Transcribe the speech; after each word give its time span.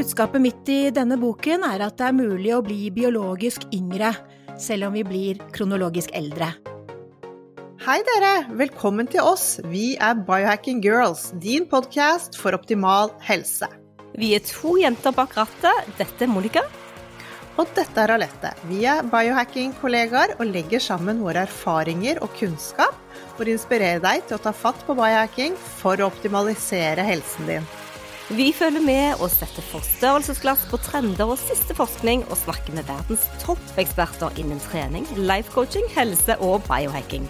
Budskapet 0.00 0.40
mitt 0.40 0.68
i 0.72 0.88
denne 0.96 1.18
boken 1.20 1.60
er 1.66 1.82
at 1.84 1.98
det 2.00 2.06
er 2.06 2.14
mulig 2.16 2.54
å 2.56 2.62
bli 2.64 2.86
biologisk 2.88 3.66
yngre, 3.76 4.14
selv 4.56 4.86
om 4.86 4.94
vi 4.96 5.02
blir 5.04 5.40
kronologisk 5.52 6.14
eldre. 6.16 6.46
Hei 7.84 7.98
dere, 8.06 8.30
velkommen 8.56 9.10
til 9.12 9.28
oss. 9.28 9.58
Vi 9.68 9.98
er 10.00 10.22
Biohacking 10.24 10.80
Girls, 10.80 11.26
din 11.42 11.66
podkast 11.68 12.38
for 12.40 12.56
optimal 12.56 13.12
helse. 13.26 13.68
Vi 14.16 14.30
er 14.38 14.40
to 14.48 14.78
jenter 14.80 15.12
bak 15.12 15.36
rattet. 15.36 15.92
Dette 16.00 16.24
er 16.24 16.32
Monica. 16.32 16.64
Og 17.60 17.68
dette 17.76 18.00
er 18.00 18.14
Alette. 18.16 18.54
Vi 18.70 18.86
er 18.88 19.04
biohacking-kollegaer 19.12 20.38
og 20.38 20.48
legger 20.48 20.80
sammen 20.80 21.20
våre 21.20 21.44
erfaringer 21.44 22.22
og 22.24 22.32
kunnskap 22.40 22.96
for 23.34 23.44
å 23.44 23.52
inspirere 23.52 24.00
deg 24.00 24.24
til 24.24 24.40
å 24.40 24.42
ta 24.48 24.56
fatt 24.64 24.80
på 24.88 24.96
biohacking 24.96 25.60
for 25.82 26.00
å 26.00 26.08
optimalisere 26.08 27.04
helsen 27.04 27.52
din. 27.52 27.70
Vi 28.30 28.52
følger 28.54 28.82
med 28.86 29.18
og 29.18 29.26
setter 29.32 29.64
forstørrelsesglass 29.72 30.60
på 30.70 30.78
trender 30.78 31.32
og 31.32 31.38
siste 31.40 31.74
forskning, 31.74 32.20
og 32.30 32.38
snakker 32.38 32.76
med 32.76 32.86
verdens 32.86 33.24
toppeksperter 33.42 34.36
innen 34.38 34.60
trening, 34.62 35.08
lifecoaching, 35.18 35.88
helse 35.96 36.36
og 36.38 36.62
biohacking. 36.68 37.24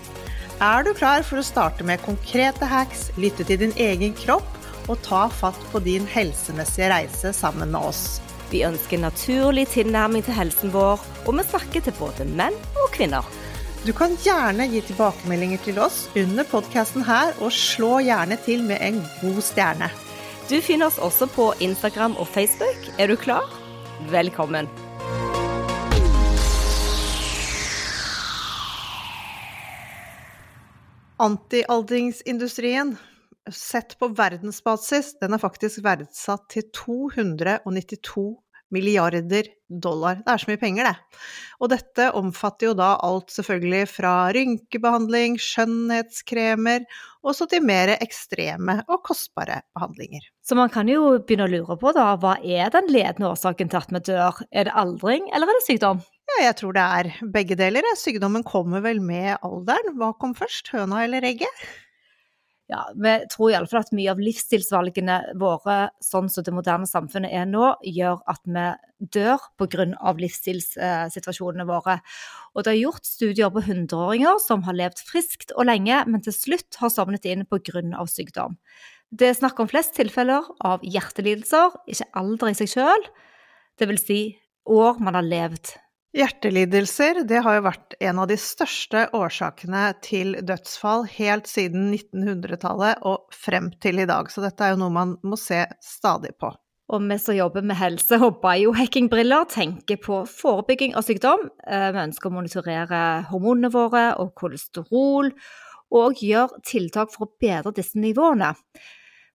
Er 0.61 0.85
du 0.85 0.91
klar 0.93 1.25
for 1.25 1.41
å 1.41 1.45
starte 1.47 1.87
med 1.89 2.03
konkrete 2.05 2.69
hacks, 2.69 3.07
lytte 3.17 3.47
til 3.49 3.63
din 3.63 3.73
egen 3.81 4.13
kropp 4.19 4.59
og 4.93 5.01
ta 5.07 5.23
fatt 5.33 5.63
på 5.73 5.81
din 5.87 6.05
helsemessige 6.05 6.91
reise 6.93 7.33
sammen 7.33 7.73
med 7.73 7.81
oss? 7.81 8.21
Vi 8.53 8.61
ønsker 8.69 9.01
naturlig 9.01 9.71
tilnærming 9.73 10.27
til 10.27 10.37
helsen 10.37 10.75
vår, 10.77 11.01
og 11.25 11.33
vi 11.39 11.49
snakker 11.49 11.87
til 11.87 11.97
både 11.97 12.29
menn 12.29 12.61
og 12.77 12.93
kvinner. 12.93 13.25
Du 13.89 13.95
kan 13.97 14.21
gjerne 14.21 14.69
gi 14.69 14.85
tilbakemeldinger 14.85 15.65
til 15.65 15.81
oss 15.81 16.03
under 16.13 16.45
podkasten 16.45 17.09
her, 17.09 17.33
og 17.41 17.57
slå 17.57 18.03
gjerne 18.05 18.37
til 18.45 18.69
med 18.69 18.85
en 18.85 19.01
god 19.25 19.41
stjerne. 19.49 19.89
Du 20.51 20.57
finner 20.59 20.89
oss 20.91 20.97
også 20.99 21.29
på 21.31 21.45
Instagram 21.63 22.17
og 22.19 22.27
Facebook. 22.27 22.87
Er 22.99 23.07
du 23.07 23.15
klar? 23.15 23.45
Velkommen. 24.11 24.67
Antialdringsindustrien, 31.23 32.97
sett 33.47 33.95
på 34.03 34.11
verdensbasis, 34.19 35.13
den 35.23 35.39
er 35.39 35.45
faktisk 35.45 35.85
verdsatt 35.87 36.49
til 36.51 36.67
292 36.75 38.27
milliarder 38.75 39.53
dollar. 39.71 40.19
Det 40.25 40.35
er 40.35 40.43
så 40.43 40.51
mye 40.51 40.63
penger, 40.65 40.91
det. 40.91 41.23
Og 41.63 41.71
dette 41.71 42.11
omfatter 42.19 42.73
jo 42.73 42.75
da 42.79 42.97
alt 43.07 43.31
selvfølgelig 43.35 43.87
fra 43.93 44.15
rynkebehandling, 44.35 45.39
skjønnhetskremer, 45.39 46.91
og 47.21 47.37
så 47.37 47.47
til 47.51 47.65
mer 47.67 47.93
ekstreme 47.99 48.79
og 48.89 49.03
kostbare 49.07 49.61
behandlinger. 49.77 50.25
Så 50.47 50.57
man 50.59 50.73
kan 50.73 50.89
jo 50.89 51.19
begynne 51.19 51.49
å 51.49 51.53
lure 51.53 51.77
på 51.81 51.93
da, 51.97 52.13
hva 52.21 52.37
er 52.41 52.73
den 52.73 52.89
ledende 52.93 53.31
årsaken 53.33 53.73
til 53.73 53.81
at 53.83 53.93
vi 53.93 54.03
dør? 54.09 54.41
Er 54.51 54.69
det 54.69 54.77
aldring, 54.79 55.29
eller 55.35 55.51
er 55.51 55.61
det 55.61 55.67
sykdom? 55.67 56.01
Ja, 56.31 56.41
jeg 56.47 56.57
tror 56.61 56.75
det 56.77 56.87
er 56.87 57.13
begge 57.35 57.59
deler. 57.59 57.87
Sykdommen 57.99 58.45
kommer 58.47 58.85
vel 58.85 59.03
med 59.03 59.35
alderen. 59.47 59.97
Hva 59.99 60.13
kom 60.21 60.37
først, 60.39 60.71
høna 60.75 61.05
eller 61.05 61.27
egget? 61.27 61.65
Ja, 62.71 62.85
vi 62.95 63.13
tror 63.33 63.51
iallfall 63.51 63.83
at 63.83 63.91
mye 63.97 64.13
av 64.13 64.21
livsstilsvalgene 64.23 65.17
våre, 65.41 65.79
sånn 66.05 66.29
som 66.31 66.45
det 66.47 66.55
moderne 66.55 66.87
samfunnet 66.87 67.33
er 67.35 67.49
nå, 67.51 67.73
gjør 67.83 68.21
at 68.31 68.45
vi 68.47 68.67
dør 69.17 69.43
pga. 69.59 69.89
livsstilssituasjonene 70.21 71.67
våre. 71.67 71.99
Og 72.55 72.65
det 72.65 72.75
er 72.75 72.83
gjort 72.85 73.09
studier 73.09 73.51
på 73.51 73.65
hundreåringer 73.67 74.39
som 74.45 74.63
har 74.69 74.79
levd 74.79 75.03
friskt 75.03 75.55
og 75.57 75.67
lenge, 75.67 76.05
men 76.07 76.23
til 76.23 76.37
slutt 76.37 76.79
har 76.79 76.95
sovnet 76.95 77.27
inn 77.27 77.47
pga. 77.51 78.07
sykdom. 78.07 78.57
Det 79.11 79.27
er 79.27 79.35
snakk 79.35 79.59
om 79.59 79.69
flest 79.71 79.97
tilfeller 79.99 80.47
av 80.63 80.85
hjertelidelser, 80.87 81.75
ikke 81.91 82.11
alder 82.15 82.53
i 82.53 82.59
seg 82.61 82.71
sjøl, 82.71 83.07
dvs. 83.83 84.05
Si 84.07 84.21
år 84.71 85.03
man 85.03 85.19
har 85.19 85.27
levd 85.27 85.75
Hjertelidelser 86.11 87.21
det 87.23 87.39
har 87.45 87.55
jo 87.55 87.67
vært 87.69 87.95
en 88.03 88.19
av 88.19 88.27
de 88.27 88.35
største 88.41 89.05
årsakene 89.15 89.83
til 90.03 90.33
dødsfall 90.43 91.05
helt 91.13 91.47
siden 91.47 91.93
1900-tallet 91.95 93.05
og 93.07 93.31
frem 93.31 93.69
til 93.79 94.03
i 94.03 94.09
dag, 94.11 94.27
så 94.27 94.43
dette 94.43 94.67
er 94.67 94.75
jo 94.75 94.81
noe 94.83 94.97
man 94.97 95.15
må 95.23 95.39
se 95.39 95.63
stadig 95.85 96.35
på. 96.43 96.51
Og 96.91 97.05
vi 97.07 97.19
som 97.23 97.37
jobber 97.39 97.63
med 97.63 97.79
helse 97.79 98.19
og 98.19 98.41
biohacking-briller, 98.43 99.47
tenker 99.55 100.01
på 100.03 100.25
forebygging 100.27 100.97
av 100.99 101.07
sykdom. 101.07 101.47
Eh, 101.63 101.91
vi 101.95 102.03
ønsker 102.03 102.27
å 102.27 102.35
monitorere 102.35 103.03
hormonene 103.31 103.71
våre 103.71 104.09
og 104.19 104.33
kolesterol, 104.35 105.31
og 105.95 106.23
gjøre 106.23 106.59
tiltak 106.67 107.15
for 107.15 107.29
å 107.29 107.35
bedre 107.39 107.71
disse 107.77 107.99
nivåene. 108.03 108.51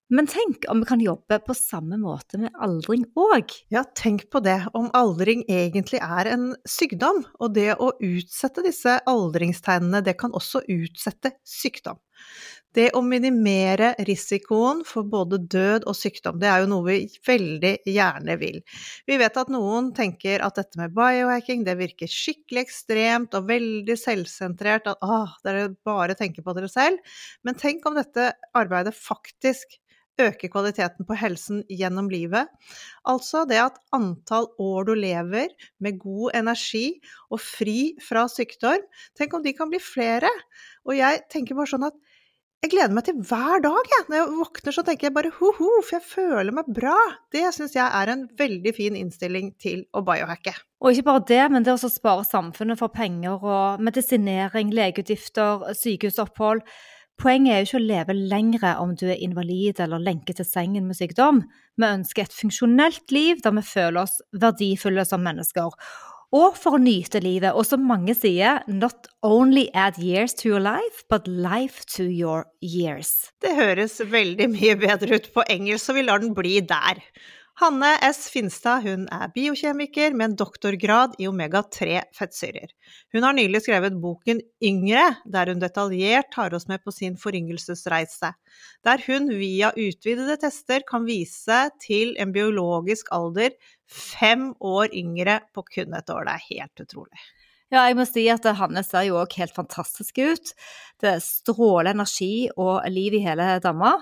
Men 0.10 0.28
tenk 0.30 0.68
om 0.70 0.80
vi 0.80 0.86
kan 0.86 1.02
jobbe 1.02 1.40
på 1.48 1.54
samme 1.58 1.98
måte 1.98 2.38
med 2.38 2.54
aldring 2.62 3.08
òg? 3.18 3.50
Ja, 3.74 3.82
tenk 3.98 4.28
på 4.30 4.38
det, 4.46 4.60
om 4.78 4.92
aldring 4.94 5.42
egentlig 5.50 5.98
er 5.98 6.30
en 6.30 6.52
sykdom. 6.70 7.24
Og 7.42 7.56
det 7.56 7.72
å 7.82 7.90
utsette 7.98 8.62
disse 8.66 9.00
aldringstegnene, 9.10 10.04
det 10.06 10.14
kan 10.20 10.36
også 10.38 10.62
utsette 10.70 11.34
sykdom. 11.42 11.98
Det 12.76 12.90
å 12.94 13.00
minimere 13.02 13.94
risikoen 14.06 14.84
for 14.86 15.08
både 15.10 15.40
død 15.50 15.88
og 15.90 15.96
sykdom, 15.98 16.38
det 16.42 16.50
er 16.52 16.62
jo 16.62 16.70
noe 16.70 16.86
vi 16.86 16.98
veldig 17.26 17.72
gjerne 17.88 18.36
vil. 18.42 18.60
Vi 19.08 19.18
vet 19.18 19.40
at 19.40 19.50
noen 19.54 19.90
tenker 19.96 20.44
at 20.46 20.60
dette 20.60 20.82
med 20.82 20.94
biohacking, 20.94 21.64
det 21.66 21.78
virker 21.80 22.12
skikkelig 22.12 22.66
ekstremt 22.66 23.40
og 23.40 23.48
veldig 23.50 23.98
selvsentrert, 23.98 24.92
at 24.92 25.08
ah, 25.08 25.34
dere 25.48 25.72
bare 25.88 26.20
tenker 26.20 26.46
på 26.46 26.54
dere 26.58 26.70
selv. 26.70 27.18
Men 27.48 27.58
tenk 27.58 27.88
om 27.88 27.98
dette 27.98 28.34
arbeidet 28.54 28.94
faktisk 29.00 29.80
øke 30.22 30.50
kvaliteten 30.52 31.08
på 31.08 31.18
helsen 31.20 31.64
gjennom 31.72 32.10
livet. 32.12 32.52
Altså 33.08 33.44
det 33.50 33.60
at 33.64 33.80
antall 33.96 34.48
år 34.62 34.90
du 34.90 34.94
lever 34.98 35.52
med 35.84 36.00
god 36.02 36.38
energi 36.42 37.00
og 37.30 37.42
fri 37.44 37.96
fra 38.04 38.28
sykdom, 38.32 38.84
tenk 39.18 39.36
om 39.36 39.46
de 39.46 39.56
kan 39.58 39.72
bli 39.72 39.82
flere. 39.84 40.32
Og 40.88 40.98
jeg 40.98 41.26
tenker 41.32 41.58
bare 41.58 41.74
sånn 41.74 41.90
at 41.90 42.00
jeg 42.66 42.72
gleder 42.72 42.96
meg 42.98 43.06
til 43.06 43.18
hver 43.22 43.62
dag, 43.62 43.90
jeg. 43.92 44.06
Når 44.10 44.18
jeg 44.18 44.38
våkner 44.40 44.74
så 44.74 44.84
tenker 44.88 45.06
jeg 45.06 45.14
bare 45.14 45.32
ho-ho, 45.36 45.68
for 45.86 45.98
jeg 46.00 46.06
føler 46.08 46.56
meg 46.56 46.70
bra. 46.74 46.96
Det 47.34 47.44
syns 47.54 47.76
jeg 47.78 47.86
er 47.86 48.10
en 48.10 48.24
veldig 48.40 48.74
fin 48.74 48.98
innstilling 48.98 49.52
til 49.62 49.84
å 49.94 50.02
biohacke. 50.08 50.56
Og 50.82 50.96
ikke 50.96 51.06
bare 51.12 51.26
det, 51.30 51.44
men 51.54 51.68
det 51.68 51.76
å 51.76 51.92
spare 51.92 52.26
samfunnet 52.26 52.82
for 52.82 52.94
penger 52.96 53.44
og 53.44 53.84
medisinering, 53.86 54.74
legeutgifter, 54.74 55.68
sykehusopphold. 55.78 56.64
Poenget 57.22 57.54
er 57.54 57.62
jo 57.62 57.68
ikke 57.70 57.80
å 57.80 57.86
leve 57.86 58.16
lengre 58.18 58.72
om 58.82 58.92
du 59.00 59.06
er 59.08 59.22
invalid 59.24 59.80
eller 59.84 60.04
lenket 60.04 60.42
til 60.42 60.48
sengen 60.48 60.88
med 60.90 60.98
sykdom. 60.98 61.46
Vi 61.80 61.88
ønsker 61.88 62.26
et 62.26 62.36
funksjonelt 62.36 63.14
liv 63.16 63.40
der 63.44 63.56
vi 63.56 63.64
føler 63.64 64.02
oss 64.04 64.20
verdifulle 64.36 65.06
som 65.08 65.24
mennesker. 65.24 65.72
Og 66.36 66.58
for 66.60 66.76
å 66.76 66.82
nyte 66.82 67.22
livet, 67.24 67.54
og 67.56 67.64
som 67.64 67.86
mange 67.88 68.16
sier, 68.18 68.60
not 68.68 69.08
only 69.24 69.70
add 69.78 70.00
years 70.02 70.34
to 70.42 70.50
your 70.50 70.64
life, 70.64 71.06
but 71.08 71.30
life 71.30 71.86
to 71.96 72.04
your 72.10 72.44
years. 72.60 73.30
Det 73.40 73.54
høres 73.56 74.02
veldig 74.12 74.50
mye 74.52 74.76
bedre 74.82 75.22
ut 75.22 75.32
på 75.32 75.46
engelsk, 75.48 75.86
så 75.86 75.96
vi 75.96 76.04
lar 76.04 76.20
den 76.24 76.36
bli 76.36 76.58
der. 76.66 77.00
Hanne 77.56 77.94
S. 78.04 78.26
Finstad 78.28 78.84
hun 78.84 79.06
er 79.16 79.30
biokjemiker 79.32 80.12
med 80.12 80.26
en 80.26 80.34
doktorgrad 80.42 81.14
i 81.24 81.28
omega-3 81.30 82.02
fettsyrer. 82.18 82.74
Hun 83.16 83.24
har 83.24 83.38
nylig 83.38 83.62
skrevet 83.64 83.96
boken 84.04 84.42
Yngre, 84.60 85.06
der 85.24 85.54
hun 85.54 85.62
detaljert 85.64 86.34
tar 86.36 86.52
oss 86.58 86.68
med 86.68 86.84
på 86.84 86.92
sin 86.92 87.16
foryngelsesreise. 87.16 88.34
Der 88.84 89.06
hun 89.08 89.32
via 89.40 89.72
utvidede 89.72 90.36
tester 90.44 90.84
kan 90.90 91.08
vise 91.08 91.62
til 91.86 92.12
en 92.20 92.36
biologisk 92.36 93.08
alder 93.16 93.56
fem 93.88 94.50
år 94.60 94.92
yngre 94.92 95.40
på 95.56 95.64
kun 95.70 95.96
et 95.96 96.12
år. 96.12 96.28
Det 96.28 96.36
er 96.36 96.48
helt 96.50 96.84
utrolig. 96.84 97.24
Ja, 97.74 97.88
jeg 97.90 97.96
må 97.98 98.04
si 98.06 98.22
at 98.30 98.46
Hanne 98.60 98.84
ser 98.86 99.08
jo 99.08 99.16
òg 99.18 99.34
helt 99.40 99.56
fantastisk 99.56 100.20
ut. 100.22 100.52
Det 101.02 101.16
stråler 101.26 101.96
energi 101.96 102.46
og 102.62 102.86
liv 102.94 103.16
i 103.18 103.24
hele 103.24 103.48
dama. 103.64 103.96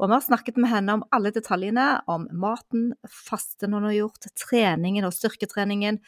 Og 0.00 0.08
vi 0.08 0.16
har 0.16 0.24
snakket 0.24 0.58
med 0.58 0.72
henne 0.72 0.96
om 0.98 1.04
alle 1.14 1.30
detaljene, 1.34 1.86
om 2.10 2.26
maten, 2.34 2.88
fasten 3.06 3.76
hun 3.76 3.86
har 3.86 3.94
gjort, 3.94 4.26
treningen 4.42 5.06
og 5.06 5.14
styrketreningen, 5.14 6.00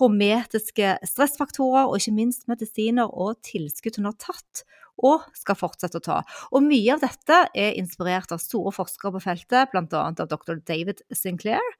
hormetiske 0.00 0.94
stressfaktorer 1.12 1.84
og 1.84 1.98
ikke 2.00 2.16
minst 2.16 2.48
medisiner 2.48 3.12
og 3.12 3.36
tilskudd 3.44 4.00
hun 4.00 4.08
har 4.08 4.16
tatt 4.24 4.64
og 5.04 5.26
skal 5.36 5.58
fortsette 5.58 6.00
å 6.00 6.06
ta. 6.06 6.22
Og 6.54 6.64
mye 6.64 6.96
av 6.96 7.04
dette 7.04 7.42
er 7.52 7.76
inspirert 7.76 8.32
av 8.32 8.40
store 8.40 8.72
forskere 8.72 9.12
på 9.18 9.22
feltet, 9.26 9.68
bl.a. 9.74 10.06
av 10.08 10.16
dr. 10.32 10.64
David 10.64 11.04
Sinclair. 11.12 11.76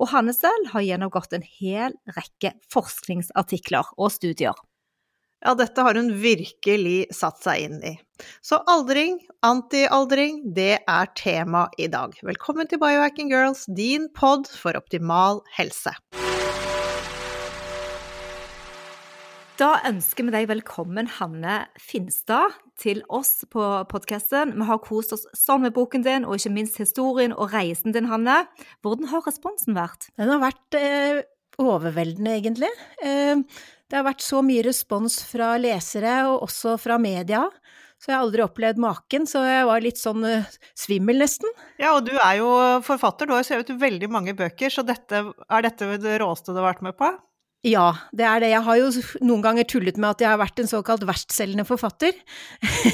Og 0.00 0.10
Hanne 0.10 0.34
selv 0.34 0.72
har 0.72 0.84
gjennomgått 0.84 1.34
en 1.36 1.44
hel 1.46 1.94
rekke 2.16 2.54
forskningsartikler 2.74 3.94
og 3.94 4.10
studier. 4.14 4.56
Ja, 5.44 5.52
dette 5.58 5.84
har 5.84 5.98
hun 6.00 6.08
virkelig 6.22 7.12
satt 7.12 7.42
seg 7.44 7.66
inn 7.66 7.80
i. 7.84 7.92
Så 8.40 8.62
aldring, 8.70 9.18
antialdring, 9.44 10.40
det 10.56 10.78
er 10.80 11.12
tema 11.20 11.66
i 11.76 11.90
dag. 11.92 12.16
Velkommen 12.24 12.70
til 12.70 12.80
Biohacking 12.80 13.28
Girls, 13.28 13.66
din 13.68 14.08
pod 14.16 14.48
for 14.48 14.78
optimal 14.80 15.44
helse. 15.58 15.92
Da 19.54 19.76
ønsker 19.86 20.26
vi 20.26 20.32
deg 20.34 20.48
velkommen, 20.50 21.06
Hanne 21.20 21.68
Finstad, 21.78 22.56
til 22.80 23.04
oss 23.06 23.44
på 23.52 23.62
podkasten. 23.86 24.50
Vi 24.58 24.64
har 24.66 24.80
kost 24.82 25.12
oss 25.14 25.28
sånn 25.38 25.62
med 25.62 25.76
boken 25.76 26.02
din, 26.02 26.24
og 26.26 26.40
ikke 26.40 26.50
minst 26.56 26.80
historien 26.82 27.30
og 27.30 27.52
reisen 27.52 27.94
din, 27.94 28.08
Hanne. 28.10 28.40
Hvordan 28.82 29.12
har 29.12 29.22
responsen 29.22 29.76
vært? 29.76 30.08
Den 30.18 30.32
har 30.32 30.40
vært 30.42 30.78
eh, 30.80 31.20
overveldende, 31.62 32.32
egentlig. 32.40 32.70
Eh, 32.98 33.44
det 33.86 34.00
har 34.00 34.08
vært 34.08 34.24
så 34.26 34.40
mye 34.42 34.64
respons 34.66 35.20
fra 35.28 35.52
lesere, 35.62 36.16
og 36.32 36.48
også 36.48 36.74
fra 36.82 36.96
media. 36.98 37.44
Så 38.02 38.10
jeg 38.10 38.16
har 38.16 38.24
aldri 38.26 38.42
opplevd 38.42 38.82
maken, 38.82 39.28
så 39.30 39.44
jeg 39.46 39.68
var 39.70 39.84
litt 39.84 40.00
sånn 40.00 40.26
uh, 40.26 40.56
svimmel, 40.74 41.22
nesten. 41.22 41.54
Ja, 41.78 41.94
og 41.94 42.02
du 42.08 42.10
er 42.16 42.40
jo 42.40 42.50
forfatter, 42.84 43.30
du 43.30 43.36
har 43.36 43.44
jo 43.44 43.46
skrevet 43.52 43.70
veldig 43.86 44.10
mange 44.10 44.34
bøker, 44.34 44.74
så 44.74 44.82
dette, 44.82 45.22
er 45.30 45.64
dette 45.64 45.92
det 46.02 46.18
råeste 46.20 46.50
du 46.50 46.58
har 46.58 46.72
vært 46.72 46.82
med 46.84 46.98
på? 46.98 47.12
Ja, 47.64 47.94
det 48.12 48.26
er 48.28 48.42
det. 48.42 48.50
Jeg 48.52 48.64
har 48.66 48.76
jo 48.76 48.88
noen 49.24 49.42
ganger 49.44 49.64
tullet 49.68 49.96
med 49.96 50.10
at 50.10 50.22
jeg 50.24 50.28
har 50.28 50.40
vært 50.40 50.60
en 50.60 50.68
såkalt 50.68 51.06
verstselgende 51.08 51.64
forfatter. 51.64 52.12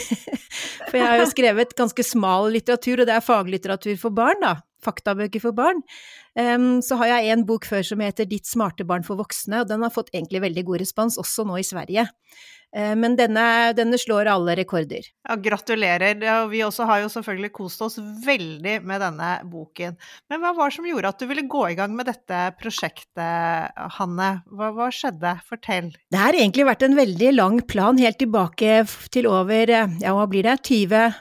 for 0.89 0.99
jeg 1.01 1.07
har 1.09 1.19
jo 1.19 1.31
skrevet 1.33 1.75
ganske 1.79 2.05
smal 2.07 2.53
litteratur, 2.55 3.03
og 3.03 3.11
det 3.11 3.17
er 3.17 3.25
faglitteratur 3.27 3.97
for 3.99 4.15
barn, 4.15 4.39
da. 4.45 4.55
Faktabøker 4.81 5.43
for 5.43 5.57
barn. 5.57 5.83
Um, 6.39 6.79
så 6.85 6.95
har 7.01 7.11
jeg 7.11 7.35
en 7.35 7.43
bok 7.47 7.67
før 7.67 7.83
som 7.87 8.01
heter 8.05 8.29
Ditt 8.31 8.47
smarte 8.47 8.87
barn 8.87 9.03
for 9.07 9.19
voksne, 9.19 9.65
og 9.65 9.69
den 9.71 9.83
har 9.83 9.91
fått 9.95 10.13
egentlig 10.15 10.45
veldig 10.45 10.65
god 10.69 10.83
respons, 10.85 11.19
også 11.19 11.47
nå 11.49 11.59
i 11.59 11.67
Sverige. 11.67 12.07
Uh, 12.71 12.95
men 12.95 13.17
denne, 13.19 13.45
denne, 13.75 13.99
slår 13.99 14.31
alle 14.31 14.55
rekorder. 14.61 15.09
Ja, 15.27 15.35
gratulerer. 15.43 16.15
Ja, 16.23 16.37
vi 16.47 16.63
også 16.63 16.87
har 16.87 17.03
jo 17.03 17.09
selvfølgelig 17.11 17.51
kost 17.57 17.83
oss 17.83 17.99
veldig 17.99 18.77
med 18.87 19.03
denne 19.03 19.31
boken. 19.51 19.99
Men 20.31 20.45
hva 20.45 20.53
var 20.55 20.71
det 20.71 20.79
som 20.79 20.87
gjorde 20.87 21.11
at 21.11 21.19
du 21.19 21.27
ville 21.27 21.49
gå 21.51 21.65
i 21.73 21.79
gang 21.81 21.97
med 21.99 22.07
dette 22.13 22.45
prosjektet, 22.61 23.75
Hanne? 23.99 24.31
Hva, 24.55 24.71
hva 24.77 24.87
skjedde? 24.95 25.35
Fortell. 25.51 25.91
Det 26.15 26.23
har 26.23 26.39
egentlig 26.39 26.69
vært 26.69 26.87
en 26.87 26.95
veldig 26.99 27.35
lang 27.35 27.59
plan, 27.67 27.99
helt 27.99 28.23
tilbake 28.23 28.85
til 29.11 29.27
over, 29.31 29.75
ja 29.99 30.15
hva 30.15 30.31
blir 30.31 30.47
det, 30.47 30.61
20 30.71 31.19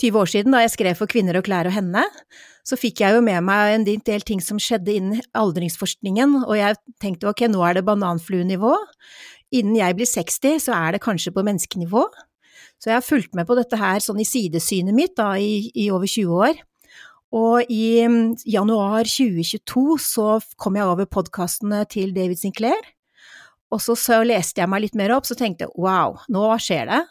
20 0.00 0.16
år 0.20 0.30
siden, 0.32 0.54
da 0.54 0.62
jeg 0.64 0.72
skrev 0.74 0.96
for 0.98 1.10
Kvinner 1.10 1.36
og 1.38 1.44
klær 1.46 1.68
og 1.68 1.74
henne, 1.76 2.06
så 2.66 2.78
fikk 2.78 3.02
jeg 3.02 3.16
jo 3.16 3.24
med 3.24 3.44
meg 3.44 3.74
en 3.74 3.84
del 3.86 4.24
ting 4.26 4.40
som 4.44 4.60
skjedde 4.60 4.94
innen 4.94 5.20
aldringsforskningen, 5.36 6.42
og 6.46 6.54
jeg 6.56 6.78
tenkte 7.02 7.28
ok, 7.30 7.46
nå 7.52 7.62
er 7.66 7.78
det 7.78 7.86
bananfluenivå. 7.88 8.72
Innen 9.56 9.78
jeg 9.80 9.96
blir 9.98 10.08
60, 10.08 10.60
så 10.66 10.76
er 10.76 10.96
det 10.96 11.04
kanskje 11.04 11.34
på 11.34 11.44
menneskenivå. 11.46 12.04
Så 12.80 12.92
jeg 12.92 12.96
har 12.96 13.04
fulgt 13.04 13.36
med 13.36 13.48
på 13.48 13.56
dette 13.58 13.76
her 13.76 14.00
sånn 14.00 14.20
i 14.22 14.28
sidesynet 14.28 14.96
mitt 14.96 15.16
da, 15.18 15.34
i, 15.36 15.68
i 15.76 15.90
over 15.92 16.08
20 16.08 16.44
år. 16.46 16.60
Og 17.36 17.68
i 17.70 18.00
mm, 18.08 18.40
januar 18.48 19.06
2022 19.06 19.98
så 20.02 20.30
kom 20.58 20.78
jeg 20.78 20.88
over 20.88 21.06
podkastene 21.06 21.84
til 21.90 22.14
David 22.16 22.40
Sinclair. 22.40 22.80
Og 23.70 23.82
så, 23.82 23.94
så, 23.94 24.22
leste 24.26 24.62
jeg 24.62 24.70
meg 24.70 24.82
litt 24.86 24.96
mer 24.98 25.14
opp, 25.14 25.28
så 25.28 25.36
tenkte 25.38 25.68
jeg 25.68 25.76
wow, 25.78 26.16
nå 26.32 26.48
skjer 26.58 26.88
det. 26.90 27.02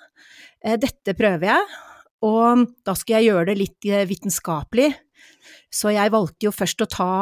Eh, 0.65 0.75
dette 0.81 1.15
prøver 1.15 1.53
jeg. 1.53 1.77
Og 2.25 2.65
da 2.85 2.95
skal 2.97 3.19
jeg 3.19 3.31
gjøre 3.31 3.51
det 3.51 3.59
litt 3.61 3.87
eh, 3.87 4.07
vitenskapelig. 4.09 4.91
Så 5.71 5.93
jeg 5.93 6.11
valgte 6.11 6.47
jo 6.47 6.53
først 6.55 6.81
å 6.83 6.89
ta 6.89 7.13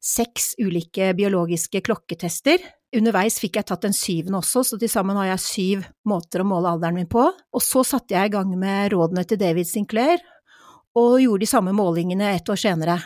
seks 0.00 0.54
ulike 0.62 1.10
biologiske 1.18 1.82
klokketester. 1.84 2.62
Underveis 2.96 3.36
fikk 3.42 3.58
jeg 3.58 3.68
tatt 3.68 3.84
den 3.84 3.96
syvende 3.96 4.40
også, 4.40 4.62
så 4.64 4.78
til 4.80 4.88
sammen 4.88 5.18
har 5.20 5.32
jeg 5.34 5.44
syv 5.44 5.84
måter 6.08 6.40
å 6.40 6.48
måle 6.48 6.72
alderen 6.72 6.96
min 6.96 7.10
på. 7.10 7.26
Og 7.28 7.64
så 7.64 7.84
satte 7.84 8.16
jeg 8.16 8.30
i 8.30 8.34
gang 8.38 8.54
med 8.56 8.94
rådene 8.94 9.26
til 9.28 9.40
David 9.40 9.68
Sinclair, 9.68 10.22
og 10.96 11.18
gjorde 11.20 11.44
de 11.44 11.50
samme 11.50 11.74
målingene 11.76 12.32
et 12.38 12.48
år 12.48 12.58
senere. 12.58 12.96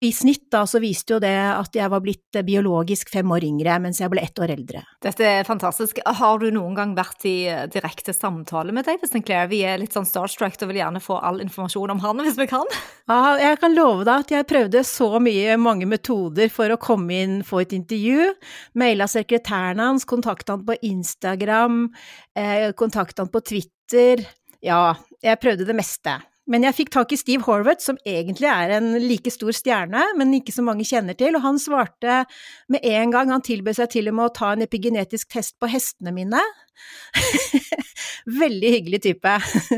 I 0.00 0.12
snitt 0.16 0.46
da 0.48 0.62
så 0.64 0.80
viste 0.80 1.12
jo 1.12 1.18
det 1.20 1.34
at 1.36 1.74
jeg 1.76 1.90
var 1.92 2.00
blitt 2.00 2.36
eh, 2.38 2.44
biologisk 2.46 3.10
fem 3.12 3.32
år 3.36 3.44
yngre, 3.44 3.74
mens 3.84 3.98
jeg 4.00 4.08
ble 4.08 4.22
ett 4.24 4.38
år 4.40 4.54
eldre. 4.54 4.80
Dette 5.04 5.26
er 5.28 5.44
fantastisk. 5.44 6.00
Har 6.06 6.40
du 6.40 6.46
noen 6.54 6.72
gang 6.78 6.94
vært 6.96 7.26
i 7.28 7.34
eh, 7.52 7.66
direkte 7.68 8.14
samtale 8.16 8.72
med 8.72 8.88
David 8.88 9.12
Sinclair? 9.12 9.50
Vi 9.50 9.60
er 9.68 9.76
litt 9.82 9.92
sånn 9.92 10.08
starstruck 10.08 10.56
og 10.56 10.72
vil 10.72 10.80
gjerne 10.80 11.02
få 11.04 11.18
all 11.20 11.42
informasjon 11.44 11.92
om 11.92 12.00
han 12.00 12.22
hvis 12.24 12.40
vi 12.40 12.48
kan. 12.48 12.64
Ja, 13.12 13.36
jeg 13.42 13.60
kan 13.60 13.76
love 13.76 14.08
deg 14.08 14.24
at 14.24 14.34
jeg 14.38 14.48
prøvde 14.48 14.84
så 14.88 15.10
mye, 15.20 15.60
mange 15.60 15.90
metoder 15.90 16.48
for 16.54 16.72
å 16.72 16.80
komme 16.80 17.20
inn, 17.20 17.36
få 17.44 17.60
et 17.66 17.76
intervju. 17.76 18.32
Maila 18.80 19.04
sekretæren 19.10 19.84
hans, 19.84 20.08
kontakta 20.08 20.56
han 20.56 20.64
på 20.64 20.80
Instagram, 20.80 21.82
eh, 22.40 22.70
kontakta 22.72 23.26
han 23.26 23.32
på 23.36 23.44
Twitter. 23.52 24.24
Ja, 24.64 24.94
jeg 25.20 25.44
prøvde 25.44 25.68
det 25.68 25.76
meste. 25.76 26.22
Men 26.50 26.66
jeg 26.66 26.76
fikk 26.80 26.88
tak 26.94 27.12
i 27.14 27.18
Steve 27.18 27.46
Horvath, 27.46 27.84
som 27.84 27.98
egentlig 28.02 28.48
er 28.50 28.74
en 28.74 28.92
like 28.98 29.30
stor 29.30 29.54
stjerne, 29.54 30.02
men 30.18 30.34
ikke 30.34 30.54
så 30.54 30.64
mange 30.66 30.86
kjenner 30.88 31.14
til, 31.18 31.36
og 31.38 31.44
han 31.44 31.60
svarte 31.62 32.24
med 32.72 32.82
en 32.90 33.14
gang, 33.14 33.30
han 33.30 33.44
tilbød 33.46 33.78
seg 33.78 33.92
til 33.92 34.10
og 34.10 34.16
med 34.18 34.26
å 34.26 34.34
ta 34.40 34.50
en 34.56 34.66
epigenetisk 34.66 35.30
test 35.30 35.54
på 35.62 35.70
hestene 35.70 36.14
mine. 36.16 36.42
Veldig 38.42 38.72
hyggelig 38.74 39.02
type. 39.04 39.36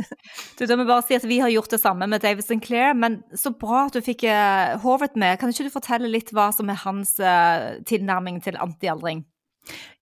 du, 0.56 0.64
da 0.64 0.78
må 0.78 0.86
bare 0.88 1.04
si 1.04 1.16
at 1.18 1.26
Vi 1.28 1.40
har 1.42 1.52
gjort 1.52 1.74
det 1.74 1.82
samme 1.82 2.08
med 2.08 2.24
David 2.24 2.46
Sinclair, 2.46 2.96
men 2.96 3.20
så 3.36 3.52
bra 3.52 3.86
at 3.88 3.98
du 3.98 4.00
fikk 4.04 4.24
uh, 4.28 4.78
Horvath 4.82 5.18
med. 5.18 5.36
Kan 5.40 5.52
ikke 5.52 5.68
du 5.68 5.74
fortelle 5.74 6.10
litt 6.10 6.32
hva 6.32 6.48
som 6.56 6.72
er 6.72 6.80
hans 6.86 7.18
uh, 7.20 7.82
tilnærming 7.88 8.40
til 8.44 8.56
antialdring? 8.60 9.26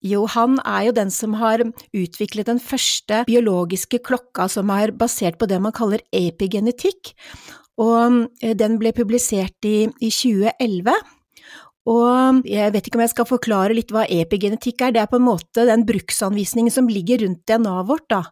Jo, 0.00 0.24
han 0.32 0.56
er 0.64 0.88
jo 0.88 0.96
den 0.96 1.10
som 1.12 1.36
har 1.40 1.62
utviklet 1.92 2.48
den 2.48 2.60
første 2.62 3.22
biologiske 3.28 4.00
klokka 4.06 4.48
som 4.48 4.72
er 4.72 4.94
basert 4.96 5.36
på 5.40 5.48
det 5.50 5.60
man 5.60 5.74
kaller 5.76 6.00
epigenetikk, 6.16 7.12
og 7.80 8.26
eh, 8.40 8.56
den 8.56 8.78
ble 8.80 8.94
publisert 8.96 9.68
i, 9.68 9.88
i 10.00 10.10
2011. 10.12 10.94
Og 11.90 12.42
jeg 12.48 12.72
vet 12.74 12.86
ikke 12.86 12.98
om 12.98 13.04
jeg 13.04 13.12
skal 13.14 13.28
forklare 13.28 13.76
litt 13.76 13.92
hva 13.92 14.04
epigenetikk 14.04 14.84
er, 14.84 14.94
det 14.94 15.02
er 15.02 15.08
på 15.10 15.20
en 15.20 15.28
måte 15.28 15.64
den 15.68 15.86
bruksanvisningen 15.88 16.72
som 16.72 16.90
ligger 16.92 17.24
rundt 17.24 17.44
DNA-et 17.48 17.88
vårt, 17.88 18.06
da, 18.12 18.24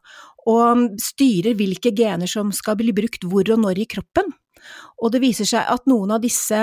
og 0.48 0.98
styrer 1.02 1.56
hvilke 1.56 1.92
gener 1.96 2.30
som 2.30 2.52
skal 2.54 2.76
bli 2.80 2.94
brukt 2.96 3.24
hvor 3.28 3.48
og 3.52 3.64
når 3.64 3.82
i 3.84 3.88
kroppen. 3.96 4.30
Og 4.98 5.12
det 5.14 5.22
viser 5.22 5.48
seg 5.48 5.68
at 5.70 5.86
noen 5.90 6.16
av 6.16 6.22
disse 6.24 6.60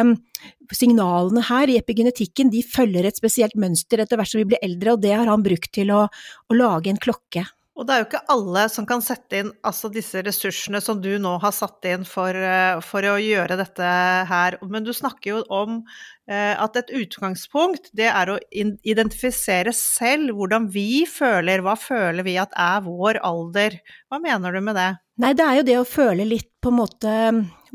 signalene 0.76 1.44
her 1.50 1.72
i 1.72 1.78
epigenetikken, 1.80 2.52
de 2.54 2.64
følger 2.66 3.08
et 3.08 3.20
spesielt 3.20 3.56
mønster 3.60 4.02
etter 4.04 4.20
hvert 4.20 4.32
som 4.32 4.42
vi 4.42 4.50
blir 4.54 4.66
eldre, 4.66 4.96
og 4.96 5.06
det 5.06 5.14
har 5.16 5.30
han 5.32 5.46
brukt 5.46 5.72
til 5.76 5.94
å, 5.96 6.06
å 6.10 6.58
lage 6.58 6.92
en 6.92 7.02
klokke. 7.02 7.46
Og 7.76 7.84
det 7.84 7.92
er 7.92 8.02
jo 8.02 8.06
ikke 8.06 8.28
alle 8.32 8.62
som 8.72 8.86
kan 8.88 9.02
sette 9.04 9.42
inn 9.42 9.50
altså 9.68 9.90
disse 9.92 10.22
ressursene 10.24 10.80
som 10.84 11.02
du 11.04 11.10
nå 11.20 11.34
har 11.44 11.52
satt 11.52 11.84
inn 11.92 12.06
for, 12.08 12.32
eh, 12.32 12.80
for 12.80 13.04
å 13.04 13.18
gjøre 13.20 13.58
dette 13.60 13.90
her. 14.30 14.56
Men 14.64 14.86
du 14.88 14.94
snakker 14.96 15.34
jo 15.34 15.42
om 15.52 15.82
eh, 16.30 16.56
at 16.56 16.80
et 16.80 16.94
utgangspunkt, 16.96 17.92
det 17.92 18.08
er 18.08 18.32
å 18.32 18.38
identifisere 18.56 19.76
selv 19.76 20.38
hvordan 20.40 20.70
vi 20.72 21.04
føler. 21.10 21.66
Hva 21.66 21.76
føler 21.76 22.24
vi 22.24 22.38
at 22.40 22.56
er 22.56 22.80
vår 22.88 23.20
alder? 23.28 23.76
Hva 24.08 24.24
mener 24.24 24.56
du 24.56 24.64
med 24.64 24.80
det? 24.80 24.94
Nei, 25.20 25.36
det 25.36 25.44
er 25.44 25.60
jo 25.60 25.68
det 25.68 25.78
å 25.82 25.88
føle 25.88 26.24
litt 26.28 26.54
på 26.64 26.72
en 26.72 26.80
måte 26.80 27.12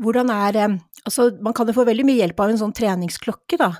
hvordan 0.01 0.33
er 0.33 0.59
eh, 0.59 0.79
Altså, 1.01 1.31
man 1.41 1.55
kan 1.57 1.65
jo 1.65 1.73
få 1.73 1.81
veldig 1.87 2.03
mye 2.05 2.19
hjelp 2.19 2.41
av 2.43 2.51
en 2.51 2.59
sånn 2.59 2.73
treningsklokke, 2.77 3.57
da. 3.57 3.71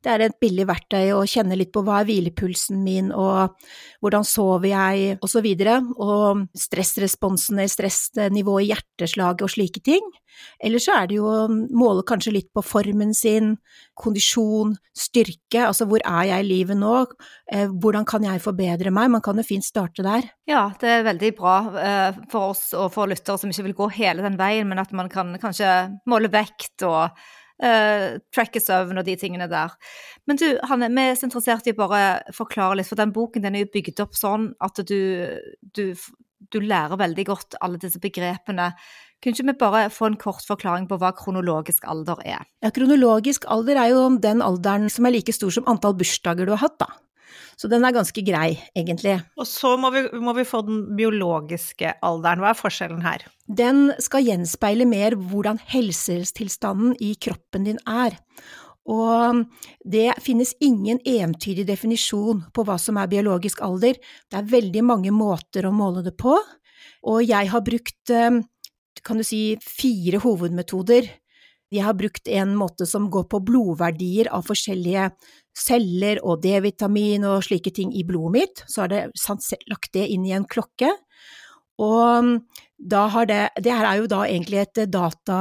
Det 0.00 0.08
er 0.14 0.22
et 0.24 0.36
billig 0.40 0.64
verktøy 0.64 1.10
å 1.12 1.26
kjenne 1.28 1.58
litt 1.60 1.74
på 1.74 1.82
hva 1.84 1.98
er 2.00 2.06
hvilepulsen 2.08 2.78
min, 2.80 3.10
og 3.12 3.52
hvordan 4.00 4.24
sover 4.24 4.70
jeg, 4.70 5.18
og 5.20 5.28
så 5.28 5.42
videre, 5.44 5.76
og 6.00 6.46
stressresponsene, 6.56 7.68
stressnivået 7.68 8.64
i 8.64 8.70
hjerteslaget 8.70 9.44
og 9.44 9.52
slike 9.52 9.84
ting. 9.84 10.08
Eller 10.62 10.80
så 10.80 10.94
er 10.96 11.10
det 11.10 11.18
jo 11.18 11.28
å 11.28 11.48
måle 11.52 12.04
kanskje 12.06 12.32
litt 12.32 12.48
på 12.56 12.64
formen 12.64 13.12
sin, 13.16 13.58
kondisjon, 14.00 14.72
styrke, 14.96 15.66
altså 15.66 15.84
hvor 15.88 16.00
er 16.00 16.30
jeg 16.30 16.44
i 16.44 16.48
livet 16.48 16.78
nå, 16.80 16.94
eh, 17.52 17.68
hvordan 17.68 18.06
kan 18.08 18.24
jeg 18.24 18.40
forbedre 18.40 18.92
meg, 18.94 19.10
man 19.12 19.24
kan 19.24 19.36
jo 19.36 19.44
fint 19.44 19.66
starte 19.66 20.04
der. 20.06 20.30
Ja, 20.48 20.70
det 20.80 20.88
er 20.88 21.06
veldig 21.06 21.32
bra 21.36 21.56
eh, 21.82 22.20
for 22.32 22.54
oss 22.54 22.70
og 22.76 22.88
for 22.94 23.10
lyttere 23.10 23.40
som 23.40 23.52
ikke 23.52 23.68
vil 23.68 23.78
gå 23.82 23.90
hele 24.00 24.24
den 24.24 24.38
veien, 24.40 24.68
men 24.70 24.80
at 24.80 24.94
man 24.96 25.10
kan 25.12 25.34
kanskje 25.42 25.69
måle 26.10 26.30
vekt 26.32 26.84
og 26.86 27.10
uh, 27.64 28.06
tracke 28.34 28.62
søvn 28.62 29.00
og 29.00 29.06
de 29.06 29.16
tingene 29.20 29.48
der. 29.50 29.74
Men 30.28 30.40
du, 30.40 30.46
Hanne, 30.70 30.90
vi 30.94 31.10
er 31.10 31.26
interessert 31.26 31.68
i 31.68 31.74
å 31.74 31.80
bare 31.80 32.02
forklare 32.36 32.80
litt, 32.80 32.90
for 32.90 33.00
den 33.00 33.14
boken 33.16 33.44
den 33.44 33.58
er 33.58 33.66
jo 33.66 33.74
bygd 33.74 34.02
opp 34.04 34.18
sånn 34.18 34.50
at 34.64 34.82
du, 34.88 35.00
du, 35.76 35.84
du 36.50 36.58
lærer 36.62 37.00
veldig 37.00 37.26
godt 37.28 37.60
alle 37.64 37.80
disse 37.82 38.00
begrepene. 38.02 38.72
Kunne 39.20 39.36
ikke 39.36 39.48
vi 39.50 39.56
bare 39.60 39.84
få 39.92 40.08
en 40.08 40.20
kort 40.20 40.46
forklaring 40.48 40.86
på 40.88 40.96
hva 41.00 41.12
kronologisk 41.16 41.84
alder 41.90 42.22
er? 42.24 42.46
Ja, 42.64 42.72
Kronologisk 42.72 43.44
alder 43.52 43.82
er 43.82 43.92
jo 43.92 44.06
den 44.16 44.40
alderen 44.44 44.88
som 44.92 45.04
er 45.04 45.18
like 45.18 45.34
stor 45.36 45.52
som 45.52 45.68
antall 45.68 45.98
bursdager 46.00 46.48
du 46.48 46.54
har 46.56 46.64
hatt, 46.64 46.78
da. 46.80 46.88
Så 47.58 47.68
den 47.70 47.84
er 47.84 47.94
ganske 47.94 48.22
grei, 48.24 48.54
egentlig. 48.76 49.18
Og 49.40 49.48
så 49.48 49.74
må 49.80 49.92
vi, 49.94 50.04
må 50.22 50.34
vi, 50.36 50.46
få 50.48 50.62
den 50.66 50.82
biologiske 50.98 51.94
alderen. 52.06 52.42
Hva 52.42 52.52
er 52.52 52.58
forskjellen 52.58 53.04
her? 53.04 53.26
Den 53.46 53.90
skal 54.02 54.26
gjenspeile 54.26 54.86
mer 54.88 55.16
hvordan 55.18 55.60
helsetilstanden 55.70 56.96
i 57.02 57.14
kroppen 57.20 57.68
din 57.68 57.80
er. 57.88 58.18
Og 58.90 59.44
det 59.84 60.08
finnes 60.24 60.54
ingen 60.64 60.98
entydig 61.06 61.66
definisjon 61.68 62.46
på 62.54 62.64
hva 62.66 62.78
som 62.80 62.98
er 62.98 63.10
biologisk 63.10 63.60
alder. 63.62 64.00
Det 64.30 64.40
er 64.40 64.52
veldig 64.54 64.86
mange 64.86 65.12
måter 65.14 65.68
å 65.68 65.74
måle 65.74 66.02
det 66.06 66.16
på, 66.18 66.38
og 67.10 67.20
jeg 67.24 67.48
har 67.52 67.62
brukt, 67.64 68.10
eh, 68.12 68.40
kan 69.04 69.20
du 69.20 69.24
si, 69.24 69.56
fire 69.60 70.20
hovedmetoder 70.20 71.08
jeg 71.70 71.86
har 71.86 71.94
brukt 71.94 72.26
en 72.28 72.56
måte 72.58 72.86
som 72.88 73.06
går 73.14 73.28
på 73.30 73.38
blodverdier 73.46 74.30
av 74.34 74.42
forskjellige 74.48 75.06
celler 75.56 76.20
og 76.24 76.42
D-vitamin 76.44 77.26
og 77.28 77.44
slike 77.46 77.72
ting 77.74 77.92
i 77.96 78.04
blodet 78.06 78.34
mitt, 78.36 78.64
så 78.70 78.84
har 78.84 78.92
det 78.92 79.04
lagt 79.70 79.92
det 79.96 80.06
inn 80.12 80.26
i 80.28 80.34
en 80.36 80.48
klokke. 80.48 80.92
Og 81.80 82.24
mm, 82.24 82.34
da 82.90 83.06
har 83.12 83.26
det, 83.28 83.40
det 83.60 83.72
her 83.72 83.86
er 83.88 84.00
jo 84.00 84.08
da 84.08 84.20
egentlig 84.26 84.58
et 84.62 84.78
data, 84.92 85.36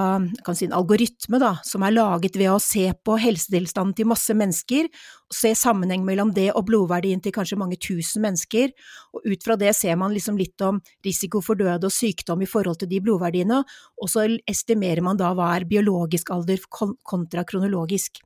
kan 0.46 0.56
si 0.56 0.68
en 0.68 0.76
algoritme 0.76 1.40
da, 1.40 1.54
som 1.68 1.84
er 1.84 1.96
laget 1.96 2.36
ved 2.40 2.52
å 2.52 2.62
se 2.64 2.86
på 3.06 3.18
helsetilstanden 3.20 3.96
til 3.96 4.08
masse 4.12 4.36
mennesker, 4.36 4.88
og 5.30 5.36
se 5.36 5.52
sammenheng 5.56 6.06
mellom 6.08 6.32
det 6.36 6.50
og 6.54 6.66
blodverdien 6.68 7.22
til 7.24 7.36
kanskje 7.36 7.60
mange 7.60 7.80
tusen 7.80 8.24
mennesker, 8.24 8.72
og 9.16 9.28
ut 9.28 9.46
fra 9.46 9.60
det 9.60 9.72
ser 9.78 10.00
man 10.00 10.16
liksom 10.16 10.40
litt 10.40 10.60
om 10.66 10.82
risiko 11.06 11.44
for 11.44 11.60
død 11.60 11.88
og 11.88 11.96
sykdom 11.96 12.44
i 12.44 12.50
forhold 12.50 12.82
til 12.82 12.92
de 12.92 13.04
blodverdiene, 13.04 13.62
og 14.00 14.12
så 14.12 14.28
estimerer 14.48 15.04
man 15.06 15.20
da 15.20 15.32
hva 15.36 15.54
er 15.58 15.68
biologisk 15.70 16.32
alder 16.36 16.64
kontra 16.72 17.48
kronologisk. 17.48 18.24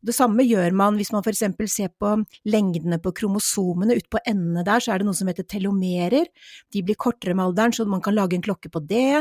Det 0.00 0.14
samme 0.16 0.44
gjør 0.46 0.72
man 0.76 0.96
hvis 0.96 1.12
man 1.12 1.24
for 1.24 1.32
eksempel 1.34 1.68
ser 1.68 1.90
på 2.00 2.14
lengdene 2.48 2.96
på 3.02 3.12
kromosomene 3.16 3.98
ut 3.98 4.08
på 4.12 4.22
endene 4.24 4.64
der, 4.64 4.80
så 4.80 4.94
er 4.94 5.02
det 5.02 5.08
noe 5.08 5.18
som 5.18 5.28
heter 5.28 5.44
telomerer. 5.44 6.30
De 6.72 6.82
blir 6.84 6.96
kortere 7.00 7.36
med 7.36 7.50
alderen, 7.50 7.76
så 7.76 7.84
man 7.88 8.04
kan 8.04 8.16
lage 8.16 8.38
en 8.38 8.44
klokke 8.44 8.72
på 8.72 8.80
det. 8.88 9.20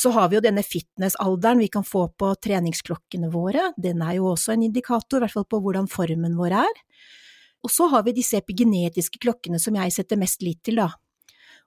Så 0.00 0.14
har 0.16 0.30
vi 0.30 0.38
jo 0.38 0.44
denne 0.44 0.64
fitnessalderen 0.64 1.60
vi 1.60 1.68
kan 1.72 1.84
få 1.84 2.06
på 2.16 2.30
treningsklokkene 2.40 3.28
våre, 3.32 3.72
den 3.76 4.00
er 4.00 4.16
jo 4.16 4.30
også 4.30 4.54
en 4.54 4.64
indikator, 4.64 5.20
i 5.20 5.26
hvert 5.26 5.34
fall 5.36 5.48
på 5.50 5.60
hvordan 5.60 5.90
formen 5.92 6.38
vår 6.38 6.56
er. 6.62 6.82
Og 7.62 7.70
så 7.70 7.90
har 7.92 8.06
vi 8.06 8.16
disse 8.16 8.40
epigenetiske 8.40 9.20
klokkene 9.20 9.60
som 9.60 9.76
jeg 9.76 9.92
setter 9.92 10.18
mest 10.18 10.40
lit 10.42 10.62
til, 10.64 10.80
da 10.80 10.88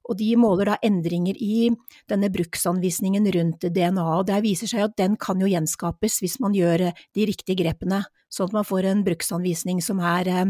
og 0.05 0.17
de 0.19 0.31
måler 0.39 0.71
da 0.71 0.77
endringer 0.85 1.37
i 1.41 1.69
denne 2.09 2.29
bruksanvisningen 2.33 3.25
rundt 3.35 3.65
DNA, 3.73 4.05
og 4.19 4.27
det 4.29 4.41
viser 4.45 4.69
seg 4.69 4.85
at 4.85 4.97
den 4.99 5.17
kan 5.21 5.41
jo 5.41 5.49
gjenskapes 5.49 6.19
hvis 6.23 6.39
man 6.43 6.55
gjør 6.57 6.91
de 6.91 7.27
riktige 7.27 7.57
grepene, 7.63 8.03
sånn 8.35 8.51
at 8.51 8.57
man 8.59 8.67
får 8.67 8.89
en 8.91 9.03
bruksanvisning 9.05 9.81
som 9.83 10.01
er 10.03 10.29
eh, 10.31 10.45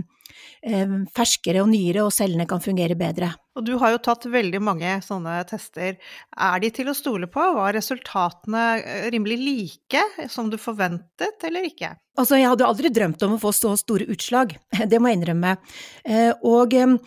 eh, 0.65 0.95
ferskere 1.15 1.63
og 1.63 1.71
nyere, 1.71 2.05
og 2.05 2.13
cellene 2.15 2.47
kan 2.49 2.63
fungere 2.63 2.97
bedre. 2.99 3.31
Og 3.55 3.63
du 3.63 3.75
har 3.79 3.93
jo 3.93 4.01
tatt 4.03 4.25
veldig 4.27 4.59
mange 4.63 4.97
sånne 5.05 5.37
tester. 5.47 5.95
Er 6.35 6.57
de 6.59 6.71
til 6.75 6.89
å 6.91 6.95
stole 6.97 7.29
på? 7.31 7.43
Var 7.55 7.77
resultatene 7.77 8.65
rimelig 9.13 9.37
like 9.39 10.01
som 10.31 10.49
du 10.51 10.57
forventet, 10.59 11.39
eller 11.47 11.69
ikke? 11.69 11.93
Altså, 12.19 12.37
jeg 12.39 12.47
hadde 12.47 12.67
aldri 12.67 12.91
drømt 12.95 13.23
om 13.27 13.35
å 13.35 13.39
få 13.39 13.51
så 13.55 13.73
store 13.79 14.07
utslag, 14.11 14.53
det 14.91 14.99
må 14.99 15.11
jeg 15.11 15.21
innrømme. 15.21 15.55
Eh, 16.03 16.31
og 16.47 16.75
eh, 16.75 16.97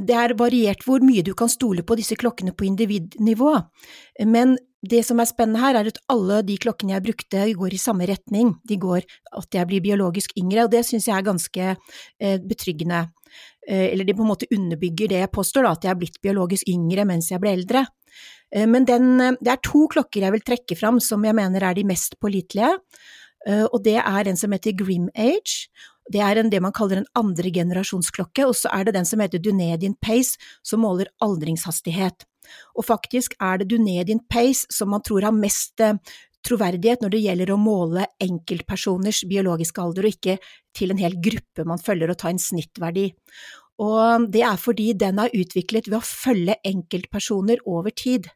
det 0.00 0.16
er 0.16 0.36
variert 0.40 0.84
hvor 0.86 1.04
mye 1.04 1.24
du 1.24 1.34
kan 1.36 1.52
stole 1.52 1.84
på 1.84 1.96
disse 2.00 2.16
klokkene 2.20 2.56
på 2.56 2.68
individnivå. 2.68 3.54
Men 4.28 4.56
det 4.82 5.02
som 5.06 5.18
er 5.18 5.28
spennende 5.30 5.62
her, 5.62 5.78
er 5.78 5.90
at 5.90 6.00
alle 6.12 6.40
de 6.46 6.56
klokkene 6.60 6.94
jeg 6.94 7.04
brukte, 7.08 7.44
går 7.58 7.74
i 7.74 7.80
samme 7.82 8.06
retning. 8.06 8.54
De 8.68 8.78
går 8.78 9.02
at 9.38 9.58
jeg 9.58 9.68
blir 9.70 9.84
biologisk 9.84 10.36
yngre, 10.38 10.66
og 10.66 10.72
det 10.74 10.84
syns 10.86 11.08
jeg 11.10 11.16
er 11.16 11.26
ganske 11.26 11.68
eh, 11.74 12.38
betryggende. 12.38 13.08
Eller 13.68 14.06
de 14.06 14.14
på 14.16 14.24
en 14.24 14.30
måte 14.30 14.46
underbygger 14.54 15.10
det 15.10 15.18
jeg 15.20 15.28
påstår, 15.34 15.66
da, 15.66 15.74
at 15.76 15.82
jeg 15.84 15.90
er 15.92 15.98
blitt 16.00 16.14
biologisk 16.24 16.70
yngre 16.72 17.04
mens 17.04 17.26
jeg 17.28 17.42
ble 17.42 17.50
eldre. 17.52 17.82
Men 18.64 18.86
den, 18.88 19.18
det 19.44 19.50
er 19.52 19.60
to 19.60 19.82
klokker 19.92 20.24
jeg 20.24 20.32
vil 20.32 20.44
trekke 20.46 20.78
fram 20.78 20.96
som 21.04 21.26
jeg 21.26 21.36
mener 21.36 21.66
er 21.68 21.76
de 21.76 21.84
mest 21.84 22.16
pålitelige. 22.16 22.70
Eh, 23.46 23.64
og 23.64 23.82
det 23.84 23.98
er 24.00 24.28
en 24.28 24.38
som 24.38 24.52
heter 24.54 24.76
Grim 24.76 25.08
Age. 25.14 25.68
Det 26.08 26.22
er 26.24 26.40
en, 26.40 26.50
det 26.50 26.62
man 26.64 26.74
kaller 26.74 27.02
en 27.02 27.10
andregenerasjonsklokke, 27.18 28.46
og 28.48 28.56
så 28.56 28.72
er 28.72 28.88
det 28.88 28.96
den 28.96 29.08
som 29.08 29.20
heter 29.20 29.42
Dunedin 29.42 29.96
Pace, 30.00 30.40
som 30.64 30.82
måler 30.84 31.10
aldringshastighet. 31.24 32.24
Og 32.76 32.86
faktisk 32.88 33.36
er 33.42 33.60
det 33.60 33.68
Dunedin 33.72 34.22
Pace 34.30 34.66
som 34.74 34.92
man 34.94 35.04
tror 35.04 35.26
har 35.28 35.36
mest 35.36 35.80
eh, 35.84 35.98
troverdighet 36.46 37.02
når 37.02 37.14
det 37.14 37.22
gjelder 37.24 37.52
å 37.52 37.60
måle 37.60 38.06
enkeltpersoners 38.22 39.24
biologiske 39.28 39.82
alder, 39.82 40.06
og 40.06 40.16
ikke 40.16 40.38
til 40.76 40.94
en 40.94 41.02
hel 41.02 41.18
gruppe 41.22 41.66
man 41.68 41.82
følger 41.82 42.12
og 42.12 42.20
ta 42.20 42.32
en 42.32 42.42
snittverdi. 42.42 43.10
Og 43.84 44.26
det 44.32 44.42
er 44.42 44.58
fordi 44.58 44.92
den 44.98 45.20
er 45.22 45.34
utviklet 45.34 45.90
ved 45.90 46.00
å 46.00 46.06
følge 46.06 46.58
enkeltpersoner 46.66 47.62
over 47.66 47.94
tid. 47.94 48.26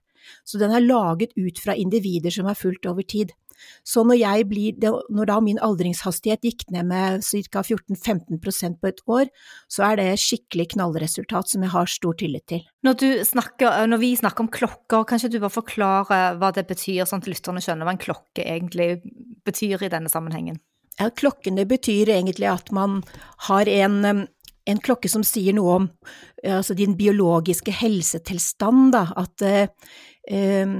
Så 0.46 0.58
den 0.60 0.74
er 0.74 0.84
laget 0.84 1.34
ut 1.34 1.58
fra 1.58 1.74
individer 1.74 2.30
som 2.30 2.46
er 2.50 2.58
fulgt 2.58 2.86
over 2.86 3.02
tid. 3.02 3.32
Så 3.86 4.04
når, 4.06 4.18
jeg 4.20 4.48
blir, 4.50 4.88
når 5.12 5.30
da 5.30 5.38
min 5.44 5.60
aldringshastighet 5.62 6.46
gikk 6.46 6.66
ned 6.74 6.88
med 6.90 7.22
ca. 7.24 7.62
14-15% 7.62 8.80
på 8.80 8.90
et 8.90 9.00
år, 9.06 9.30
så 9.70 9.86
er 9.90 10.00
det 10.00 10.08
skikkelig 10.22 10.70
knallresultat 10.74 11.52
som 11.52 11.64
jeg 11.66 11.74
har 11.74 11.90
stor 11.90 12.18
tillit 12.20 12.46
til. 12.50 12.66
Når, 12.86 13.24
snakker, 13.28 13.86
når 13.90 14.02
vi 14.02 14.12
snakker 14.18 14.46
om 14.46 14.52
klokker, 14.52 15.06
kan 15.08 15.20
ikke 15.20 15.32
du 15.32 15.40
bare 15.40 15.56
forklare 15.60 16.20
hva 16.40 16.52
det 16.54 16.66
betyr, 16.70 17.06
sånn 17.08 17.24
at 17.24 17.30
lytterne 17.30 17.62
skjønner 17.64 17.88
hva 17.88 17.96
en 17.96 18.04
klokke 18.04 18.44
egentlig 18.44 18.90
betyr 19.46 19.86
i 19.86 19.92
denne 19.92 20.12
sammenhengen? 20.12 20.60
Ja, 21.00 21.08
klokkene 21.08 21.64
betyr 21.66 22.10
egentlig 22.12 22.50
at 22.50 22.68
man 22.74 23.00
har 23.48 23.70
en 23.70 24.26
en 24.68 24.80
klokke 24.82 25.10
som 25.10 25.24
sier 25.26 25.54
noe 25.56 25.76
om 25.78 25.88
altså 26.46 26.76
din 26.78 26.96
biologiske 26.98 27.74
helsetilstand, 27.82 28.92
da, 28.94 29.06
at 29.18 29.46
eh, 29.46 29.94
eh, 30.28 30.76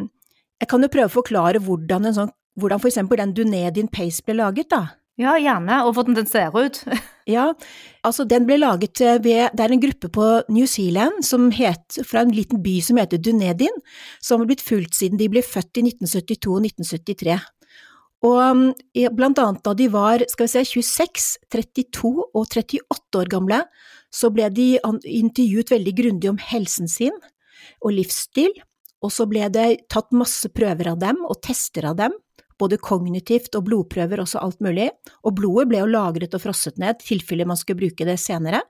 Jeg 0.62 0.68
kan 0.70 0.84
jo 0.84 0.92
prøve 0.94 1.10
å 1.10 1.16
forklare 1.16 1.58
hvordan 1.58 2.04
en 2.06 2.14
sånn 2.14 2.28
hvordan 2.58 2.82
for 2.82 2.90
eksempel 2.90 3.20
den 3.20 3.34
Dunedin 3.36 3.88
Pace 3.92 4.24
ble 4.24 4.36
laget, 4.40 4.70
da. 4.72 4.82
Ja, 5.20 5.34
gjerne, 5.36 5.82
og 5.84 5.92
hvordan 5.94 6.16
den 6.16 6.28
ser 6.28 6.54
ut. 6.56 6.78
ja, 7.34 7.50
altså 8.02 8.24
den 8.24 8.46
ble 8.48 8.56
laget 8.62 9.00
eh, 9.04 9.18
ved, 9.20 9.52
det 9.52 9.64
er 9.64 9.74
en 9.74 9.82
gruppe 9.82 10.08
på 10.12 10.28
New 10.48 10.66
Zealand 10.66 11.20
som 11.28 11.50
het, 11.52 12.00
fra 12.08 12.24
en 12.24 12.32
liten 12.32 12.62
by 12.64 12.78
som 12.84 13.00
heter 13.00 13.20
Dunedin, 13.20 13.76
som 14.24 14.40
har 14.40 14.48
blitt 14.48 14.64
fulgt 14.64 14.96
siden 14.96 15.20
de 15.20 15.28
ble 15.32 15.44
født 15.44 15.82
i 15.82 15.84
1972 15.90 16.54
og 16.54 16.64
1973. 16.64 17.36
Og 18.22 18.40
mm, 18.56 18.66
blant 19.18 19.40
annet 19.42 19.62
da 19.66 19.76
de 19.76 19.88
var, 19.92 20.24
skal 20.30 20.48
vi 20.48 20.54
se, 20.54 20.64
26, 20.80 21.28
32 21.52 22.12
og 22.22 22.42
38 22.46 23.20
år 23.20 23.30
gamle, 23.30 23.62
så 24.12 24.30
ble 24.32 24.48
de 24.54 24.74
intervjuet 25.08 25.72
veldig 25.72 25.94
grundig 25.98 26.30
om 26.30 26.40
helsen 26.40 26.88
sin 26.90 27.14
og 27.82 27.94
livsstil, 27.96 28.52
og 29.02 29.10
så 29.12 29.26
ble 29.26 29.48
det 29.52 29.84
tatt 29.90 30.12
masse 30.14 30.48
prøver 30.54 30.92
av 30.92 31.00
dem 31.02 31.24
og 31.26 31.40
tester 31.44 31.88
av 31.90 31.98
dem 31.98 32.14
både 32.62 32.80
kognitivt 32.80 33.56
og 33.58 33.66
blodprøver, 33.68 34.22
også 34.22 34.42
alt 34.42 34.62
mulig, 34.64 34.88
og 35.26 35.36
blodet 35.38 35.68
ble 35.70 35.82
jo 35.82 35.90
lagret 35.90 36.36
og 36.36 36.44
frosset 36.44 36.80
ned, 36.80 37.02
i 37.02 37.14
tilfelle 37.14 37.48
man 37.48 37.60
skulle 37.60 37.82
bruke 37.82 38.08
det 38.08 38.18
senere. 38.22 38.62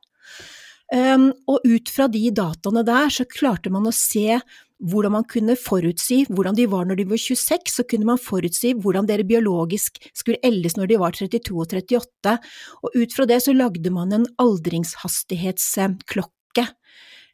Um, 0.92 1.30
og 1.48 1.64
ut 1.64 1.88
fra 1.88 2.04
de 2.12 2.26
dataene 2.36 2.82
der, 2.84 3.08
så 3.08 3.24
klarte 3.24 3.70
man 3.72 3.88
å 3.88 3.92
se 3.96 4.36
hvordan 4.82 5.12
man 5.14 5.22
kunne 5.30 5.54
forutsi 5.56 6.26
hvordan 6.28 6.54
de 6.58 6.66
var 6.68 6.84
når 6.88 6.96
de 6.98 7.04
var 7.12 7.18
26, 7.22 7.70
så 7.70 7.82
kunne 7.88 8.06
man 8.08 8.18
forutsi 8.20 8.72
hvordan 8.74 9.06
dere 9.08 9.24
biologisk 9.24 9.98
skulle 10.10 10.38
eldes 10.44 10.76
når 10.76 10.86
de 10.90 10.96
var 11.00 11.12
32 11.16 11.54
og 11.54 11.66
38, 11.70 12.38
og 12.82 12.90
ut 12.98 13.12
fra 13.16 13.24
det 13.30 13.40
så 13.44 13.52
lagde 13.56 13.90
man 13.94 14.12
en 14.12 14.26
aldringshastighetsklokke, 14.42 16.64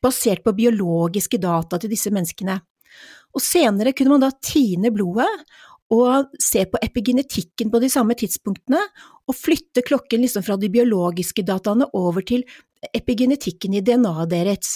basert 0.04 0.42
på 0.44 0.56
biologiske 0.60 1.38
data 1.42 1.74
til 1.80 1.90
disse 1.90 2.10
menneskene. 2.14 2.56
Og 3.34 3.40
senere 3.44 3.92
kunne 3.96 4.14
man 4.14 4.24
da 4.24 4.30
tine 4.44 4.90
blodet 4.94 5.28
og 5.94 6.34
se 6.42 6.64
på 6.68 6.80
epigenetikken 6.84 7.70
på 7.72 7.80
de 7.80 7.88
samme 7.92 8.16
tidspunktene, 8.18 8.80
og 9.28 9.36
flytte 9.36 9.84
klokken 9.86 10.24
liksom 10.24 10.44
fra 10.44 10.58
de 10.60 10.70
biologiske 10.72 11.44
dataene 11.48 11.88
over 11.96 12.24
til 12.28 12.44
epigenetikken 12.94 13.74
i 13.78 13.82
DNA-et 13.84 14.30
deres. 14.32 14.74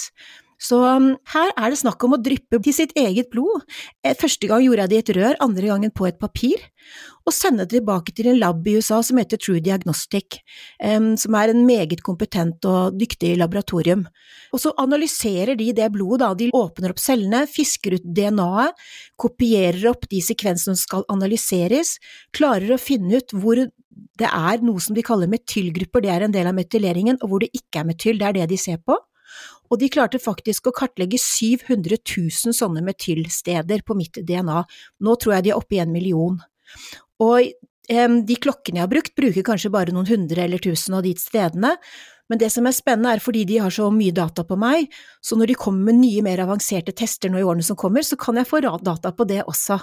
Så 0.61 0.79
um, 0.81 1.09
her 1.33 1.51
er 1.57 1.73
det 1.73 1.79
snakk 1.81 2.03
om 2.05 2.15
å 2.15 2.21
dryppe 2.21 2.59
til 2.63 2.75
sitt 2.75 2.93
eget 2.99 3.29
blod. 3.33 3.63
Eh, 4.05 4.15
første 4.19 4.49
gang 4.49 4.63
gjorde 4.65 4.85
jeg 4.85 4.91
det 4.91 4.99
i 4.99 5.03
et 5.03 5.11
rør, 5.17 5.39
andre 5.43 5.71
gangen 5.71 5.93
på 5.95 6.07
et 6.07 6.19
papir, 6.21 6.61
og 7.23 7.35
sende 7.35 7.65
det 7.65 7.77
tilbake 7.77 8.13
til 8.15 8.29
en 8.31 8.39
lab 8.39 8.65
i 8.67 8.75
USA 8.77 8.99
som 9.05 9.19
heter 9.19 9.39
True 9.39 9.61
Diagnostic, 9.63 10.41
som 11.21 11.37
er 11.39 11.53
en 11.53 11.61
meget 11.63 12.01
kompetent 12.03 12.65
og 12.67 12.97
dyktig 12.99 13.37
laboratorium. 13.39 14.01
Og 14.51 14.59
så 14.59 14.73
analyserer 14.81 15.55
de 15.59 15.69
det 15.75 15.87
blodet, 15.93 16.19
da, 16.25 16.33
de 16.35 16.49
åpner 16.51 16.91
opp 16.91 16.99
cellene, 16.99 17.45
fisker 17.47 17.95
ut 17.95 18.09
DNA-et, 18.19 18.83
kopierer 19.23 19.87
opp 19.93 20.03
de 20.11 20.19
sekvensene 20.23 20.75
som 20.75 20.83
skal 20.83 21.07
analyseres, 21.13 21.95
klarer 22.35 22.75
å 22.75 22.81
finne 22.81 23.23
ut 23.23 23.31
hvor 23.31 23.63
det 24.19 24.27
er 24.27 24.61
noe 24.65 24.83
som 24.83 24.97
de 24.97 25.05
kaller 25.05 25.31
metylgrupper, 25.31 26.03
det 26.03 26.11
er 26.11 26.27
en 26.27 26.35
del 26.35 26.51
av 26.51 26.57
metyleringen, 26.57 27.21
og 27.21 27.31
hvor 27.31 27.43
det 27.45 27.53
ikke 27.55 27.81
er 27.81 27.89
metyl, 27.89 28.19
det 28.19 28.29
er 28.29 28.39
det 28.41 28.51
de 28.51 28.59
ser 28.59 28.83
på 28.83 28.99
og 29.71 29.81
de 29.81 29.89
klarte 29.91 30.21
faktisk 30.21 30.69
å 30.69 30.75
kartlegge 30.75 31.17
700 31.21 31.99
000 31.99 32.55
sånne 32.55 32.83
metylsteder 32.85 33.83
på 33.87 33.97
mitt 33.97 34.19
DNA. 34.21 34.63
Nå 35.01 35.15
tror 35.19 35.37
jeg 35.37 35.47
de 35.47 35.53
er 35.53 35.59
oppe 35.59 35.77
i 35.77 35.83
en 35.83 35.93
million. 35.93 36.39
Og 37.23 37.53
de 37.89 38.35
klokkene 38.39 38.79
jeg 38.79 38.85
har 38.85 38.91
brukt, 38.91 39.15
bruker 39.17 39.45
kanskje 39.45 39.71
bare 39.73 39.95
noen 39.95 40.07
hundre 40.07 40.45
eller 40.45 40.61
tusen 40.61 40.95
av 40.95 41.03
de 41.03 41.15
stedene, 41.19 41.73
men 42.31 42.39
det 42.39 42.47
som 42.53 42.65
er 42.65 42.75
spennende 42.75 43.11
er 43.11 43.21
fordi 43.21 43.43
de 43.45 43.59
har 43.59 43.73
så 43.73 43.89
mye 43.91 44.13
data 44.15 44.45
på 44.47 44.55
meg, 44.57 44.87
så 45.21 45.35
når 45.35 45.51
de 45.51 45.57
kommer 45.59 45.91
med 45.91 45.99
nye, 45.99 46.23
mer 46.23 46.39
avanserte 46.45 46.95
tester 46.95 47.29
nå 47.29 47.41
i 47.41 47.43
årene 47.43 47.65
som 47.67 47.77
kommer, 47.79 48.05
så 48.05 48.15
kan 48.19 48.39
jeg 48.39 48.47
få 48.47 48.61
data 48.63 49.11
på 49.11 49.27
det 49.27 49.41
også. 49.43 49.77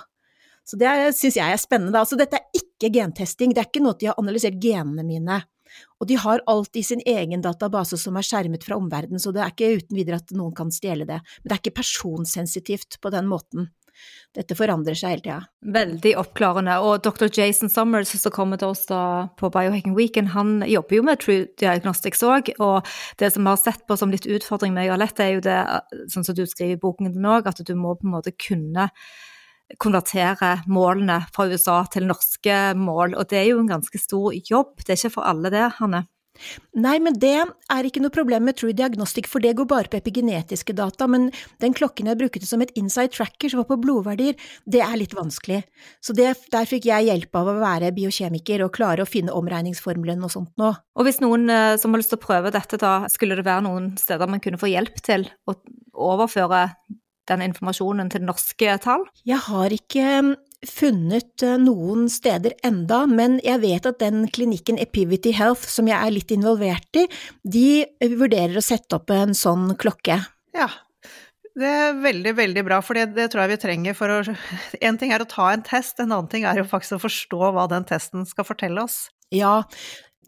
Så 0.65 0.79
det 0.81 0.89
syns 1.19 1.37
jeg 1.37 1.53
er 1.53 1.61
spennende. 1.61 2.01
Altså, 2.01 2.17
dette 2.17 2.39
er 2.39 2.57
ikke 2.57 2.93
gentesting, 2.95 3.53
det 3.53 3.63
er 3.63 3.69
ikke 3.69 3.83
noe 3.85 3.97
at 3.97 4.01
de 4.01 4.09
har 4.11 4.19
analysert 4.21 4.59
genene 4.63 5.05
mine. 5.05 5.41
Og 6.01 6.09
de 6.11 6.17
har 6.21 6.45
alt 6.51 6.77
i 6.77 6.85
sin 6.87 7.03
egen 7.07 7.45
database 7.45 7.99
som 8.01 8.17
er 8.17 8.27
skjermet 8.27 8.65
fra 8.67 8.79
omverdenen, 8.81 9.23
så 9.23 9.35
det 9.35 9.45
er 9.45 9.53
ikke 9.53 9.83
uten 9.83 9.99
videre 9.99 10.21
at 10.23 10.33
noen 10.37 10.55
kan 10.57 10.73
stjele 10.75 11.09
det. 11.09 11.21
Men 11.41 11.51
det 11.51 11.57
er 11.57 11.63
ikke 11.63 11.79
personsensitivt 11.83 13.01
på 13.03 13.13
den 13.15 13.29
måten. 13.31 13.71
dette 14.37 14.55
forandrer 14.55 14.97
seg 14.97 15.15
hele 15.15 15.25
tida. 15.25 15.39
Veldig 15.75 16.13
oppklarende. 16.21 16.77
Og 16.87 17.03
dr. 17.05 17.27
Jason 17.35 17.71
Summers, 17.73 18.13
som 18.23 18.33
kommer 18.35 18.61
til 18.61 18.71
oss 18.73 18.85
da 18.89 19.03
på 19.41 19.51
Biohacking 19.53 19.97
Weekend, 19.99 20.33
han 20.37 20.61
jobber 20.71 20.97
jo 20.97 21.07
med 21.07 21.23
True 21.23 21.49
Diagnostics 21.61 22.23
òg. 22.27 22.53
Og 22.63 22.87
det 23.21 23.33
som 23.35 23.45
vi 23.45 23.53
har 23.53 23.61
sett 23.61 23.83
på 23.89 23.99
som 23.99 24.15
litt 24.15 24.29
utfordring 24.31 24.77
med 24.77 24.89
Jarlette, 24.89 25.27
er 25.27 25.37
jo 25.37 25.45
det, 25.45 25.59
sånn 26.15 26.27
som 26.27 26.39
du 26.39 26.45
skriver 26.47 26.79
i 26.79 26.81
boken 26.81 27.11
din 27.13 27.29
òg, 27.29 27.51
at 27.51 27.61
du 27.67 27.75
må 27.79 27.97
på 27.99 28.09
en 28.09 28.15
måte 28.15 28.35
kunne 28.39 28.91
konvertere 29.79 30.57
målene 30.71 31.21
fra 31.35 31.47
USA 31.51 31.83
til 31.93 32.09
norske 32.11 32.61
mål. 32.79 33.15
Og 33.19 33.29
det 33.31 33.43
er 33.43 33.51
jo 33.53 33.61
en 33.63 33.71
ganske 33.71 34.01
stor 34.01 34.35
jobb. 34.35 34.81
Det 34.83 34.95
er 34.95 35.03
ikke 35.03 35.19
for 35.19 35.31
alle 35.31 35.53
det, 35.53 35.67
Hanne? 35.79 36.07
Nei, 36.81 36.95
men 37.03 37.17
det 37.21 37.35
er 37.43 37.87
ikke 37.87 38.01
noe 38.03 38.13
problem 38.15 38.47
med 38.47 38.57
True 38.57 38.73
Diagnostic, 38.77 39.27
for 39.29 39.43
det 39.43 39.53
går 39.59 39.67
bare 39.69 39.91
på 39.91 39.99
epigenetiske 39.99 40.75
data. 40.79 41.09
Men 41.11 41.29
den 41.63 41.75
klokken 41.77 42.09
jeg 42.09 42.21
brukte 42.21 42.49
som 42.49 42.63
et 42.65 42.73
inside 42.79 43.13
tracker, 43.15 43.51
som 43.51 43.61
var 43.61 43.69
på 43.69 43.81
blodverdier, 43.83 44.39
det 44.71 44.83
er 44.85 44.97
litt 44.99 45.17
vanskelig. 45.17 45.63
Så 46.05 46.15
det, 46.17 46.33
der 46.55 46.69
fikk 46.71 46.89
jeg 46.89 47.09
hjelp 47.11 47.41
av 47.41 47.51
å 47.51 47.59
være 47.61 47.93
biokjemiker 47.97 48.65
og 48.65 48.73
klare 48.77 49.05
å 49.05 49.11
finne 49.11 49.35
omregningsformelen 49.37 50.25
og 50.27 50.33
sånt 50.33 50.55
nå. 50.61 50.73
Og 50.97 51.09
hvis 51.09 51.21
noen 51.25 51.51
eh, 51.53 51.77
som 51.81 51.93
har 51.93 52.03
lyst 52.03 52.15
til 52.15 52.21
å 52.21 52.25
prøve 52.25 52.55
dette, 52.55 52.81
da 52.81 52.95
skulle 53.13 53.39
det 53.39 53.47
være 53.49 53.67
noen 53.67 53.93
steder 54.01 54.31
man 54.31 54.43
kunne 54.43 54.61
få 54.61 54.71
hjelp 54.71 55.03
til 55.05 55.29
å 55.51 55.59
overføre 56.01 56.69
den 57.31 57.47
informasjonen 57.47 58.11
til 58.13 58.27
norske 58.27 58.77
tall? 58.85 59.07
Jeg 59.29 59.41
har 59.47 59.75
ikke 59.75 60.37
funnet 60.67 61.45
eh, 61.47 61.57
noen 61.61 62.09
steder 62.13 62.57
enda, 62.67 63.05
men 63.09 63.39
jeg 63.45 63.63
vet 63.63 63.89
at 63.89 64.01
den 64.03 64.27
klinikken 64.33 64.81
Epivity 64.81 65.33
Health, 65.37 65.65
som 65.73 65.89
jeg 65.89 65.97
er 65.97 66.15
litt 66.15 66.35
involvert 66.35 67.01
i, 67.01 67.07
de 67.43 68.13
vurderer 68.19 68.59
å 68.61 68.65
sette 68.65 68.99
opp 68.99 69.13
en 69.15 69.37
sånn 69.37 69.73
klokke. 69.81 70.21
Ja, 70.57 70.69
det 71.59 71.67
er 71.67 71.97
veldig, 71.99 72.35
veldig 72.39 72.65
bra, 72.67 72.79
for 72.85 72.99
det, 72.99 73.11
det, 73.17 73.31
tror 73.33 73.45
jeg 73.45 73.55
vi 73.55 73.63
trenger 73.65 73.97
for 73.99 74.13
å 74.13 74.19
En 74.87 74.99
ting 75.01 75.15
er 75.15 75.25
å 75.25 75.29
ta 75.29 75.51
en 75.53 75.65
test, 75.67 75.99
en 75.99 76.13
annen 76.13 76.31
ting 76.31 76.47
er 76.47 76.61
jo 76.61 76.69
faktisk 76.69 76.99
å 76.99 77.05
forstå 77.09 77.51
hva 77.57 77.67
den 77.71 77.87
testen 77.89 78.29
skal 78.29 78.47
fortelle 78.47 78.85
oss. 78.85 79.09
Ja, 79.35 79.61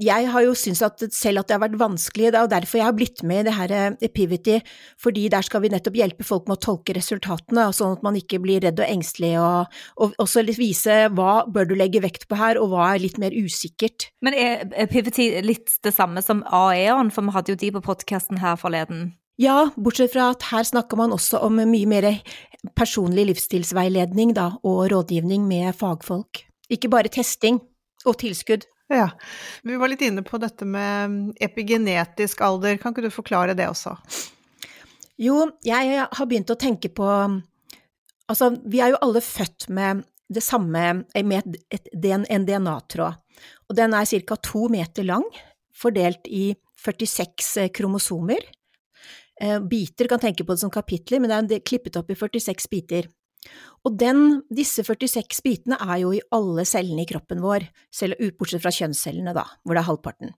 jeg 0.02 0.28
har 0.32 0.44
jo 0.44 0.54
syntes 0.59 0.82
at 0.87 1.04
selv 1.14 1.42
at 1.42 1.49
det 1.49 1.56
har 1.56 1.62
vært 1.64 1.78
vanskelig, 1.80 2.30
det 2.32 2.38
er 2.38 2.47
jo 2.47 2.52
derfor 2.52 2.80
jeg 2.80 2.88
har 2.88 2.97
blitt 2.97 3.23
med 3.26 3.42
i 3.42 3.47
det 3.49 3.54
her 3.56 3.75
eh, 3.76 3.97
Epivity, 4.09 4.59
fordi 5.00 5.28
der 5.32 5.47
skal 5.47 5.64
vi 5.64 5.71
nettopp 5.73 5.97
hjelpe 5.99 6.26
folk 6.26 6.50
med 6.50 6.59
å 6.59 6.64
tolke 6.66 6.97
resultatene, 6.97 7.68
sånn 7.76 7.97
at 7.97 8.04
man 8.06 8.18
ikke 8.18 8.40
blir 8.42 8.62
redd 8.64 8.82
og 8.82 8.88
engstelig, 8.88 9.35
og, 9.42 9.80
og 10.02 10.18
også 10.23 10.44
vise 10.59 10.99
hva 11.16 11.42
bør 11.49 11.71
du 11.71 11.75
legge 11.78 12.02
vekt 12.04 12.28
på 12.30 12.38
her, 12.40 12.61
og 12.61 12.75
hva 12.75 12.92
er 12.92 13.02
litt 13.04 13.18
mer 13.23 13.35
usikkert. 13.35 14.11
Men 14.25 14.37
er 14.37 14.68
Epivity 14.85 15.30
litt 15.44 15.78
det 15.85 15.94
samme 15.97 16.23
som 16.25 16.44
AE-en, 16.50 17.12
for 17.14 17.26
vi 17.26 17.37
hadde 17.37 17.54
jo 17.54 17.61
de 17.62 17.75
på 17.76 17.85
podkasten 17.92 18.42
her 18.42 18.59
forleden? 18.61 19.12
Ja, 19.40 19.73
bortsett 19.80 20.12
fra 20.12 20.30
at 20.35 20.44
her 20.50 20.66
snakker 20.68 20.99
man 21.00 21.14
også 21.14 21.40
om 21.42 21.56
mye 21.56 21.88
mer 21.88 22.09
personlig 22.78 23.26
livsstilsveiledning 23.30 24.35
da, 24.37 24.52
og 24.62 24.90
rådgivning 24.92 25.47
med 25.49 25.73
fagfolk. 25.78 26.44
Ikke 26.73 26.90
bare 26.92 27.11
testing 27.12 27.59
og 28.06 28.18
tilskudd. 28.21 28.66
Ja. 28.90 29.10
Vi 29.62 29.76
var 29.76 29.92
litt 29.92 30.02
inne 30.04 30.24
på 30.26 30.38
dette 30.42 30.66
med 30.68 31.32
epigenetisk 31.40 32.42
alder, 32.44 32.76
kan 32.80 32.94
ikke 32.94 33.06
du 33.06 33.12
forklare 33.14 33.56
det 33.58 33.68
også? 33.70 33.94
Jo, 35.22 35.46
jeg 35.64 36.06
har 36.08 36.28
begynt 36.28 36.50
å 36.52 36.58
tenke 36.58 36.92
på 36.92 37.08
Altså, 38.30 38.46
vi 38.70 38.78
er 38.80 38.92
jo 38.92 39.00
alle 39.02 39.20
født 39.20 39.66
med 39.74 40.04
det 40.32 40.40
samme, 40.40 41.02
med 41.26 41.56
et, 41.74 41.88
en 41.92 42.46
DNA-tråd, 42.48 43.18
og 43.68 43.76
den 43.76 43.96
er 43.98 44.08
ca. 44.08 44.36
to 44.40 44.68
meter 44.72 45.04
lang, 45.04 45.26
fordelt 45.76 46.30
i 46.30 46.54
46 46.80 47.68
kromosomer. 47.76 48.46
Eh, 49.42 49.58
biter 49.60 50.08
kan 50.08 50.22
tenke 50.22 50.46
på 50.46 50.54
det 50.54 50.62
som 50.62 50.72
kapitler, 50.72 51.20
men 51.20 51.50
det 51.50 51.58
er 51.58 51.66
klippet 51.66 51.98
opp 51.98 52.10
i 52.10 52.16
46 52.16 52.70
biter. 52.72 53.10
Og 53.82 53.96
den, 53.99 54.42
disse 54.54 54.84
46 54.87 55.42
bitene 55.42 55.78
er 55.82 56.02
jo 56.04 56.12
i 56.14 56.22
alle 56.34 56.64
cellene 56.68 57.02
i 57.02 57.08
kroppen 57.08 57.42
vår, 57.42 57.66
selv, 57.94 58.20
bortsett 58.38 58.62
fra 58.62 58.72
kjønnscellene, 58.75 59.34
da, 59.34 59.46
hvor 59.62 59.75
det 59.75 59.82
er 59.82 59.88
halvparten. 59.88 60.34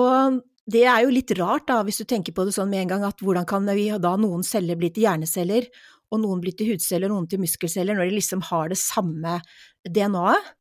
Og 0.00 0.40
det 0.70 0.84
er 0.86 1.04
jo 1.04 1.14
litt 1.14 1.32
rart, 1.38 1.68
da, 1.70 1.80
hvis 1.86 2.02
du 2.02 2.06
tenker 2.08 2.34
på 2.34 2.46
det 2.46 2.54
sånn 2.56 2.70
med 2.70 2.84
en 2.84 2.92
gang, 2.94 3.06
at 3.06 3.22
hvordan 3.22 3.46
kan 3.48 3.66
vi 3.74 3.88
da 4.02 4.14
noen 4.20 4.42
celler 4.46 4.78
bli 4.78 4.90
til 4.94 5.06
hjerneceller, 5.06 5.70
og 6.10 6.22
noen 6.24 6.42
bli 6.42 6.52
til 6.58 6.72
hudceller, 6.72 7.10
noen 7.10 7.28
til 7.30 7.42
muskelceller, 7.42 7.94
når 7.94 8.10
de 8.10 8.18
liksom 8.18 8.42
har 8.50 8.72
det 8.72 8.80
samme 8.82 9.38
DNA-et? 9.86 10.56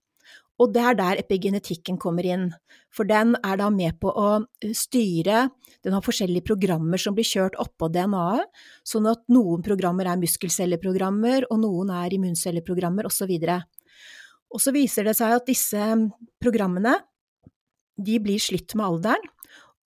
Og 0.60 0.74
det 0.76 0.84
er 0.84 0.98
der 1.00 1.22
epigenetikken 1.22 1.98
kommer 2.02 2.26
inn, 2.28 2.50
for 2.92 3.08
den 3.08 3.36
er 3.40 3.60
da 3.62 3.70
med 3.72 3.96
på 4.02 4.12
å 4.12 4.30
eh, 4.60 4.74
styre 4.76 5.48
Den 5.86 5.96
har 5.96 6.04
forskjellige 6.04 6.44
programmer 6.44 7.00
som 7.00 7.16
blir 7.16 7.24
kjørt 7.24 7.56
oppå 7.62 7.88
DNA-et, 7.88 8.50
sånn 8.84 9.08
at 9.08 9.22
noen 9.32 9.64
programmer 9.64 10.10
er 10.12 10.20
muskelcelleprogrammer, 10.20 11.46
og 11.48 11.62
noen 11.62 11.94
er 11.96 12.12
immuncelleprogrammer, 12.18 13.08
osv. 13.08 13.32
Og 14.52 14.60
så 14.60 14.74
viser 14.76 15.08
det 15.08 15.16
seg 15.16 15.38
at 15.38 15.48
disse 15.48 15.86
programmene 16.44 16.98
de 17.96 18.20
blir 18.20 18.44
slitt 18.44 18.76
med 18.76 18.90
alderen, 18.90 19.32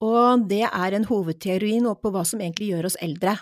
og 0.03 0.49
det 0.49 0.65
er 0.65 0.97
en 0.97 1.07
hovedteori 1.07 1.77
nå 1.85 1.93
på 2.01 2.11
hva 2.15 2.25
som 2.25 2.41
egentlig 2.41 2.73
gjør 2.73 2.89
oss 2.89 2.99
eldre. 3.05 3.37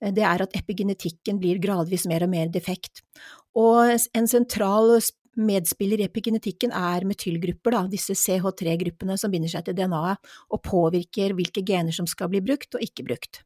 Det 0.00 0.24
er 0.24 0.46
at 0.46 0.54
epigenetikken 0.56 1.42
blir 1.42 1.58
gradvis 1.60 2.06
mer 2.08 2.24
og 2.24 2.30
mer 2.32 2.48
defekt. 2.52 3.02
Og 3.58 3.98
en 4.16 4.30
sentral 4.30 4.94
medspiller 5.38 6.00
i 6.00 6.06
epigenetikken 6.08 6.72
er 6.74 7.06
metylgrupper, 7.08 7.74
da, 7.76 7.84
disse 7.90 8.16
CH3-gruppene 8.18 9.16
som 9.20 9.32
binder 9.32 9.52
seg 9.52 9.66
til 9.66 9.76
DNA-et 9.78 10.34
og 10.50 10.62
påvirker 10.66 11.36
hvilke 11.38 11.62
gener 11.66 11.94
som 11.94 12.08
skal 12.10 12.30
bli 12.32 12.42
brukt 12.44 12.74
og 12.74 12.84
ikke 12.84 13.06
brukt. 13.06 13.42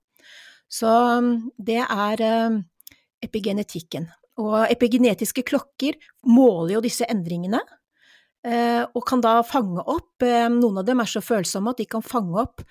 Så 0.71 0.89
um, 0.89 1.51
det 1.61 1.83
er 1.83 2.25
uh, 2.25 2.59
epigenetikken. 3.25 4.09
Og 4.41 4.65
epigenetiske 4.67 5.45
klokker 5.47 5.99
måler 6.27 6.79
jo 6.79 6.85
disse 6.85 7.07
endringene, 7.11 7.61
uh, 8.49 8.83
og 8.89 9.05
kan 9.07 9.23
da 9.23 9.37
fange 9.47 9.85
opp 9.85 10.25
uh, 10.25 10.49
Noen 10.51 10.81
av 10.81 10.89
dem 10.89 11.05
er 11.05 11.11
så 11.11 11.23
følsomme 11.23 11.75
at 11.75 11.83
de 11.85 11.89
kan 11.91 12.05
fange 12.05 12.41
opp 12.41 12.65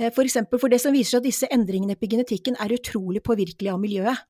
for 0.00 0.24
eksempel 0.24 0.56
for 0.56 0.72
det 0.72 0.78
som 0.80 0.94
viser 0.94 1.18
seg 1.18 1.20
at 1.20 1.26
disse 1.26 1.48
endringene 1.52 1.92
i 1.92 1.98
epigenetikken 1.98 2.54
er 2.62 2.72
utrolig 2.72 3.20
påvirkelige 3.26 3.74
av 3.74 3.82
miljøet. 3.82 4.22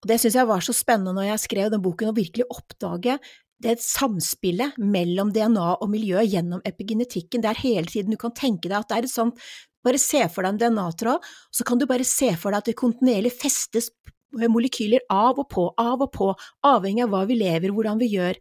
Og 0.00 0.08
det 0.10 0.16
syns 0.18 0.34
jeg 0.34 0.48
var 0.48 0.64
så 0.64 0.74
spennende 0.74 1.12
når 1.14 1.28
jeg 1.28 1.42
skrev 1.44 1.70
den 1.70 1.82
boken, 1.84 2.10
å 2.10 2.16
virkelig 2.16 2.48
oppdage 2.50 3.18
det 3.60 3.76
samspillet 3.84 4.78
mellom 4.80 5.32
DNA 5.34 5.66
og 5.76 5.90
miljø 5.92 6.22
gjennom 6.24 6.62
epigenetikken, 6.68 7.42
det 7.44 7.52
er 7.52 7.64
hele 7.64 7.90
tiden 7.90 8.14
du 8.14 8.18
kan 8.20 8.34
tenke 8.36 8.70
deg 8.70 8.78
at 8.80 8.88
det 8.90 9.00
er 9.00 9.10
et 9.10 9.16
sånt 9.16 9.50
Bare 9.80 9.96
se 9.96 10.18
for 10.28 10.44
deg 10.44 10.58
en 10.58 10.74
DNA-tråd, 10.76 11.22
så 11.56 11.64
kan 11.64 11.78
du 11.80 11.86
bare 11.88 12.04
se 12.04 12.26
for 12.36 12.52
deg 12.52 12.60
at 12.60 12.66
det 12.68 12.74
kontinuerlig 12.76 13.30
festes 13.32 13.86
molekyler 14.30 15.00
av 15.08 15.40
og 15.40 15.48
på, 15.48 15.62
av 15.80 16.04
og 16.04 16.10
på, 16.12 16.28
avhengig 16.68 17.06
av 17.06 17.14
hva 17.14 17.22
vi 17.30 17.38
lever, 17.40 17.72
hvordan 17.72 17.96
vi 18.02 18.10
gjør. 18.12 18.36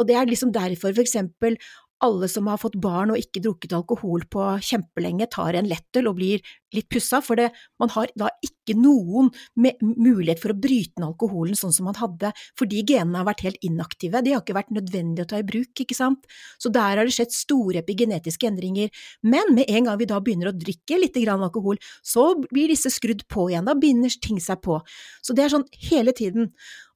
Og 0.00 0.08
det 0.08 0.16
er 0.16 0.30
liksom 0.30 0.54
derfor 0.54 0.94
for 0.94 1.04
eksempel 1.04 1.58
alle 2.04 2.28
som 2.30 2.46
har 2.50 2.60
fått 2.60 2.78
barn 2.78 3.12
og 3.12 3.18
ikke 3.20 3.42
drukket 3.42 3.74
alkohol 3.74 4.24
på 4.30 4.44
kjempelenge, 4.64 5.26
tar 5.34 5.58
en 5.58 5.68
lettøl 5.68 6.10
og 6.10 6.18
blir 6.20 6.42
litt 6.74 6.88
pussa, 6.92 7.20
for 7.24 7.40
det, 7.40 7.48
man 7.80 7.90
har 7.94 8.10
da 8.18 8.28
ikke 8.44 8.76
noen 8.76 9.30
mulighet 9.56 10.40
for 10.42 10.52
å 10.52 10.58
bryte 10.58 11.00
ned 11.00 11.08
alkoholen 11.08 11.56
sånn 11.58 11.72
som 11.74 11.88
man 11.88 11.96
hadde, 11.98 12.30
fordi 12.60 12.84
genene 12.86 13.22
har 13.22 13.28
vært 13.30 13.44
helt 13.46 13.62
inaktive, 13.66 14.22
de 14.22 14.34
har 14.34 14.44
ikke 14.44 14.58
vært 14.58 14.74
nødvendige 14.76 15.26
å 15.26 15.30
ta 15.32 15.40
i 15.40 15.46
bruk, 15.48 15.72
ikke 15.84 15.96
sant. 15.96 16.28
Så 16.60 16.72
der 16.74 17.00
har 17.00 17.08
det 17.08 17.14
skjedd 17.16 17.34
store 17.34 17.82
epigenetiske 17.82 18.50
endringer. 18.50 18.92
Men 19.24 19.54
med 19.56 19.70
en 19.72 19.88
gang 19.88 20.00
vi 20.00 20.10
da 20.10 20.20
begynner 20.22 20.52
å 20.52 20.56
drikke 20.56 21.00
litt 21.00 21.16
grann 21.18 21.46
alkohol, 21.46 21.80
så 22.04 22.30
blir 22.44 22.70
disse 22.70 22.92
skrudd 22.92 23.24
på 23.32 23.48
igjen, 23.50 23.66
da 23.68 23.76
binder 23.78 24.12
ting 24.22 24.42
seg 24.42 24.60
på. 24.64 24.78
Så 25.24 25.34
det 25.36 25.46
er 25.46 25.56
sånn 25.56 25.66
hele 25.88 26.14
tiden. 26.16 26.52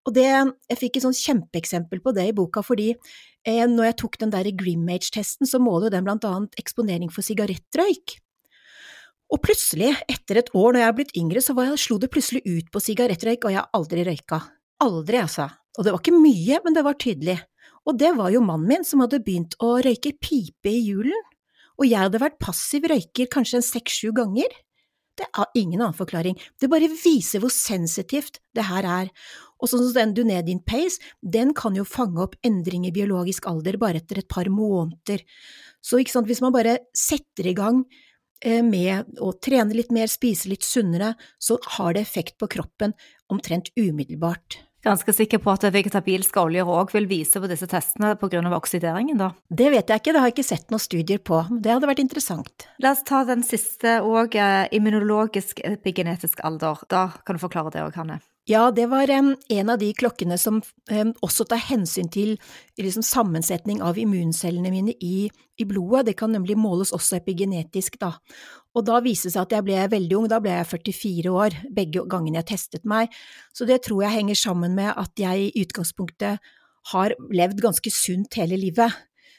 Og 0.07 0.15
det, 0.17 0.27
jeg 0.27 0.79
fikk 0.81 0.99
et 0.99 1.05
sånn 1.05 1.17
kjempeeksempel 1.17 2.01
på 2.03 2.13
det 2.17 2.27
i 2.29 2.35
boka, 2.37 2.65
fordi 2.67 2.91
når 3.47 3.89
jeg 3.89 3.97
tok 4.03 4.19
den 4.21 4.31
der 4.31 4.51
Grimage-testen, 4.55 5.49
så 5.49 5.59
måler 5.59 5.89
jo 5.89 5.97
den 5.97 6.05
blant 6.07 6.25
annet 6.25 6.55
eksponering 6.61 7.11
for 7.11 7.27
sigarettrøyk. 7.27 8.19
Og 9.33 9.41
plutselig, 9.41 9.95
etter 10.13 10.43
et 10.43 10.51
år 10.55 10.75
når 10.75 10.83
jeg 10.83 10.89
er 10.91 10.97
blitt 10.99 11.17
yngre, 11.17 11.41
så 11.41 11.57
jeg, 11.57 11.79
slo 11.81 11.97
det 11.99 12.11
plutselig 12.13 12.43
ut 12.45 12.69
på 12.71 12.83
sigarettrøyk, 12.85 13.47
og 13.47 13.55
jeg 13.55 13.61
har 13.63 13.71
aldri 13.73 14.05
røyka. 14.05 14.43
Aldri, 14.85 15.19
altså. 15.23 15.49
Og 15.79 15.87
det 15.87 15.95
var 15.95 16.03
ikke 16.03 16.21
mye, 16.21 16.59
men 16.65 16.77
det 16.77 16.85
var 16.85 16.99
tydelig. 17.01 17.39
Og 17.89 17.97
det 17.99 18.13
var 18.19 18.31
jo 18.31 18.43
mannen 18.45 18.69
min 18.69 18.85
som 18.87 19.03
hadde 19.03 19.23
begynt 19.25 19.57
å 19.63 19.79
røyke 19.83 20.13
pipe 20.21 20.71
i 20.71 20.83
julen. 20.85 21.17
Og 21.81 21.89
jeg 21.89 21.99
hadde 21.99 22.21
vært 22.23 22.39
passiv 22.43 22.85
røyker 22.93 23.31
kanskje 23.33 23.59
en 23.59 23.67
seks–sju 23.67 24.13
ganger. 24.15 24.53
Det 25.19 25.27
er 25.29 25.59
ingen 25.59 25.81
annen 25.83 25.97
forklaring, 25.97 26.39
det 26.61 26.71
bare 26.73 26.89
viser 26.89 27.43
hvor 27.43 27.53
sensitivt 27.53 28.41
det 28.57 28.65
her 28.69 28.87
er. 28.89 29.11
Og 29.63 29.71
sånn 29.71 29.85
som 29.85 29.95
den 29.95 30.15
Dunedin 30.17 30.63
Pace, 30.67 30.99
den 31.21 31.53
kan 31.55 31.77
jo 31.79 31.85
fange 31.87 32.23
opp 32.25 32.39
endring 32.47 32.87
i 32.89 32.95
biologisk 32.95 33.47
alder 33.51 33.79
bare 33.81 34.01
etter 34.01 34.23
et 34.23 34.31
par 34.33 34.49
måneder. 34.51 35.23
Så 35.83 36.01
sant, 36.09 36.27
hvis 36.31 36.43
man 36.43 36.55
bare 36.55 36.79
setter 36.97 37.51
i 37.51 37.55
gang 37.59 37.85
eh, 38.41 38.63
med 38.65 39.21
å 39.23 39.35
trene 39.39 39.77
litt 39.77 39.93
mer, 39.95 40.11
spise 40.11 40.51
litt 40.51 40.67
sunnere, 40.67 41.13
så 41.39 41.61
har 41.77 41.95
det 41.95 42.07
effekt 42.07 42.39
på 42.41 42.51
kroppen 42.51 42.97
omtrent 43.31 43.71
umiddelbart. 43.77 44.63
Ganske 44.83 45.13
sikker 45.15 45.39
på 45.39 45.53
at 45.53 45.63
vegetabilske 45.71 46.43
oljer 46.43 46.67
òg 46.67 46.91
vil 46.97 47.07
vise 47.07 47.39
på 47.39 47.47
disse 47.51 47.69
testene 47.71 48.17
pga. 48.19 48.43
oksideringen, 48.57 49.19
da? 49.21 49.31
Det 49.49 49.71
vet 49.71 49.89
jeg 49.89 50.03
ikke, 50.03 50.13
det 50.13 50.21
har 50.21 50.31
jeg 50.31 50.35
ikke 50.35 50.49
sett 50.49 50.75
noen 50.75 50.83
studier 50.83 51.23
på. 51.23 51.45
Det 51.63 51.71
hadde 51.71 51.87
vært 51.87 52.03
interessant. 52.03 52.67
La 52.83 52.91
oss 52.91 53.05
ta 53.07 53.23
den 53.25 53.47
siste 53.47 54.01
òg, 54.03 54.35
eh, 54.35 54.67
immunologisk 54.73 55.63
epigenetisk 55.63 56.43
alder. 56.43 56.83
Da 56.89 57.13
kan 57.25 57.37
du 57.37 57.41
forklare 57.41 57.71
det 57.71 57.83
òg, 57.87 57.95
Hanne. 57.95 58.21
Ja, 58.51 58.73
det 58.75 58.89
var 58.91 59.07
en 59.07 59.71
av 59.71 59.79
de 59.79 59.93
klokkene 59.95 60.35
som 60.41 60.57
også 61.23 61.45
tar 61.47 61.61
hensyn 61.63 62.09
til 62.11 62.33
liksom, 62.81 63.05
sammensetning 63.07 63.79
av 63.87 64.01
immuncellene 64.03 64.73
mine 64.73 64.95
i, 64.99 65.29
i, 65.31 65.67
blodet. 65.69 66.09
Det 66.09 66.17
kan 66.19 66.35
nemlig 66.35 66.57
måles 66.59 66.91
også 66.91 67.21
epigenetisk, 67.21 68.01
da. 68.03 68.17
Og 68.75 68.89
da 68.89 68.99
viste 69.05 69.29
det 69.29 69.37
seg 69.37 69.47
at 69.47 69.55
jeg 69.55 69.67
ble 69.69 69.79
veldig 69.95 70.19
ung, 70.19 70.27
da 70.33 70.41
ble 70.43 70.57
jeg 70.57 70.71
44 70.73 71.37
år 71.39 71.57
begge 71.71 72.03
gangene 72.11 72.41
jeg 72.41 72.51
testet 72.51 72.89
meg. 72.89 73.15
Så 73.55 73.69
det 73.69 73.85
tror 73.87 74.03
jeg 74.09 74.17
henger 74.17 74.43
sammen 74.43 74.75
med 74.75 74.91
at 74.91 75.23
jeg 75.23 75.47
i 75.47 75.63
utgangspunktet 75.63 76.53
har 76.91 77.15
levd 77.31 77.63
ganske 77.63 77.95
sunt 77.95 78.41
hele 78.41 78.59
livet. 78.59 78.91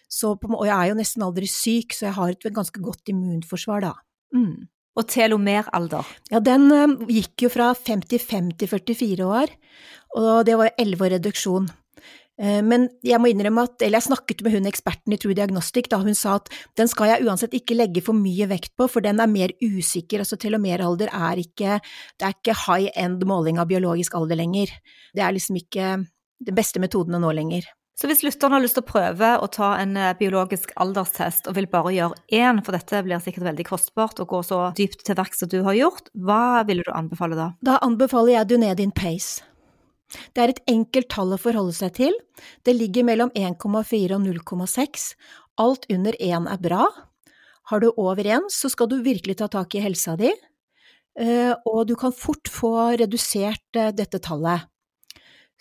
Så, 0.07 0.37
og 0.37 0.63
jeg 0.63 0.77
er 0.77 0.93
jo 0.93 0.99
nesten 1.01 1.25
aldri 1.25 1.49
syk, 1.49 1.91
så 1.97 2.07
jeg 2.07 2.15
har 2.21 2.37
et 2.37 2.53
ganske 2.55 2.79
godt 2.79 3.11
immunforsvar, 3.11 3.83
da. 3.83 3.97
Mm. 4.31 4.69
Og 4.93 5.07
telomeralder? 5.09 6.09
Ja, 6.29 6.41
den 6.43 6.67
uh, 6.69 6.99
gikk 7.09 7.47
jo 7.47 7.53
fra 7.53 7.71
55 7.73 8.51
til 8.61 8.69
44 8.69 9.25
år, 9.25 9.55
og 10.19 10.43
det 10.45 10.59
var 10.59 10.75
11 10.77 11.01
år 11.01 11.15
reduksjon. 11.15 11.71
Uh, 12.37 12.61
men 12.65 12.87
jeg 13.05 13.17
må 13.21 13.31
innrømme 13.31 13.65
at, 13.65 13.81
eller 13.81 13.97
jeg 13.97 14.07
snakket 14.11 14.43
med 14.45 14.53
hun 14.53 14.69
eksperten 14.69 15.15
i 15.15 15.19
True 15.21 15.37
Diagnostic, 15.37 15.89
da 15.89 15.97
hun 16.01 16.17
sa 16.17 16.37
at 16.37 16.53
den 16.77 16.89
skal 16.91 17.09
jeg 17.09 17.25
uansett 17.25 17.57
ikke 17.57 17.77
legge 17.77 18.05
for 18.05 18.17
mye 18.17 18.49
vekt 18.51 18.75
på, 18.77 18.89
for 18.89 19.05
den 19.05 19.21
er 19.23 19.31
mer 19.31 19.53
usikker, 19.63 20.21
altså 20.21 20.37
telomeralder 20.41 21.09
er 21.09 21.41
ikke, 21.41 21.79
det 22.19 22.29
er 22.29 22.37
ikke 22.37 22.59
high 22.67 22.93
end 22.93 23.25
måling 23.29 23.61
av 23.61 23.69
biologisk 23.73 24.17
alder 24.19 24.37
lenger. 24.43 24.73
Det 25.13 25.25
er 25.25 25.33
liksom 25.33 25.57
ikke 25.57 25.95
den 26.43 26.57
beste 26.57 26.81
metoden 26.83 27.17
å 27.17 27.23
nå 27.23 27.33
lenger. 27.33 27.65
Så 27.93 28.09
hvis 28.09 28.23
lytteren 28.25 28.55
har 28.55 28.63
lyst 28.63 28.73
til 28.79 28.83
å 28.83 28.89
prøve 28.89 29.29
å 29.37 29.47
ta 29.53 29.75
en 29.77 29.93
eh, 29.99 30.15
biologisk 30.17 30.71
alderstest 30.81 31.45
og 31.49 31.57
vil 31.59 31.69
bare 31.69 31.93
gjøre 31.93 32.17
én, 32.33 32.61
for 32.65 32.73
dette 32.73 33.03
blir 33.05 33.21
sikkert 33.21 33.45
veldig 33.51 33.65
kostbart 33.67 34.21
å 34.23 34.27
gå 34.29 34.41
så 34.45 34.63
dypt 34.77 35.05
til 35.05 35.17
verks 35.19 35.43
som 35.43 35.51
du 35.51 35.59
har 35.67 35.77
gjort, 35.77 36.09
hva 36.17 36.63
ville 36.67 36.85
du 36.85 36.89
anbefale 36.93 37.37
da? 37.37 37.51
Da 37.61 37.77
anbefaler 37.85 38.39
jeg 38.39 38.49
Dunedin 38.49 38.93
Pace. 38.97 39.45
Det 40.33 40.41
er 40.41 40.53
et 40.53 40.63
enkelt 40.69 41.09
tall 41.13 41.33
å 41.33 41.41
forholde 41.41 41.73
seg 41.77 41.93
til. 41.97 42.17
Det 42.65 42.75
ligger 42.75 43.05
mellom 43.07 43.31
1,4 43.37 44.17
og 44.17 44.25
0,6. 44.25 45.07
Alt 45.61 45.87
under 45.93 46.17
1 46.17 46.49
er 46.49 46.61
bra. 46.61 46.89
Har 47.71 47.81
du 47.81 47.91
over 47.93 48.25
1, 48.25 48.49
så 48.51 48.69
skal 48.73 48.89
du 48.91 48.99
virkelig 49.05 49.37
ta 49.39 49.47
tak 49.51 49.77
i 49.77 49.83
helsa 49.85 50.17
di, 50.19 50.33
eh, 51.19 51.53
og 51.65 51.87
du 51.87 51.95
kan 51.95 52.11
fort 52.11 52.49
få 52.51 52.97
redusert 52.99 53.79
eh, 53.79 53.93
dette 53.95 54.19
tallet. 54.19 54.67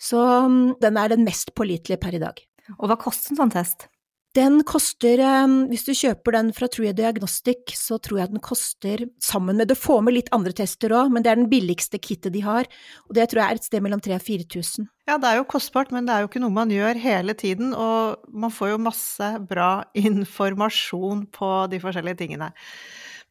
Så 0.03 0.19
mm, 0.19 0.77
den 0.83 0.99
er 0.99 1.13
den 1.13 1.25
mest 1.27 1.53
pålitelige 1.55 2.01
per 2.01 2.17
i 2.17 2.21
dag. 2.23 2.39
Og 2.79 2.87
hva 2.89 2.99
koster 2.99 3.33
en 3.33 3.43
sånn 3.43 3.53
test? 3.53 3.87
Den 4.33 4.63
koster, 4.65 5.21
mm, 5.21 5.67
hvis 5.69 5.83
du 5.85 5.91
kjøper 5.93 6.33
den 6.33 6.47
fra 6.57 6.65
True 6.71 6.89
Diagnostic, 6.97 7.75
så 7.77 7.99
tror 8.01 8.23
jeg 8.23 8.31
den 8.31 8.41
koster, 8.41 9.03
sammen 9.21 9.59
med, 9.59 9.69
Du 9.69 9.75
får 9.77 10.01
med 10.01 10.15
litt 10.15 10.31
andre 10.33 10.51
tester 10.57 10.89
òg, 10.89 11.11
men 11.13 11.21
det 11.21 11.29
er 11.29 11.37
den 11.37 11.51
billigste 11.51 11.99
kittet 12.01 12.33
de 12.33 12.41
har, 12.41 12.65
og 13.07 13.13
det 13.13 13.29
tror 13.29 13.43
jeg 13.43 13.51
er 13.51 13.61
et 13.61 13.69
sted 13.69 13.85
mellom 13.85 14.01
3000 14.01 14.17
og 14.17 14.25
4000. 14.25 14.89
Ja, 15.07 15.19
det 15.19 15.29
er 15.29 15.37
jo 15.37 15.45
kostbart, 15.45 15.91
men 15.93 16.07
det 16.07 16.15
er 16.15 16.23
jo 16.23 16.31
ikke 16.31 16.41
noe 16.41 16.55
man 16.55 16.73
gjør 16.73 16.97
hele 16.97 17.37
tiden, 17.37 17.75
og 17.77 18.25
man 18.33 18.49
får 18.49 18.73
jo 18.73 18.81
masse 18.81 19.29
bra 19.45 19.83
informasjon 20.09 21.27
på 21.29 21.53
de 21.69 21.83
forskjellige 21.83 22.23
tingene. 22.25 22.49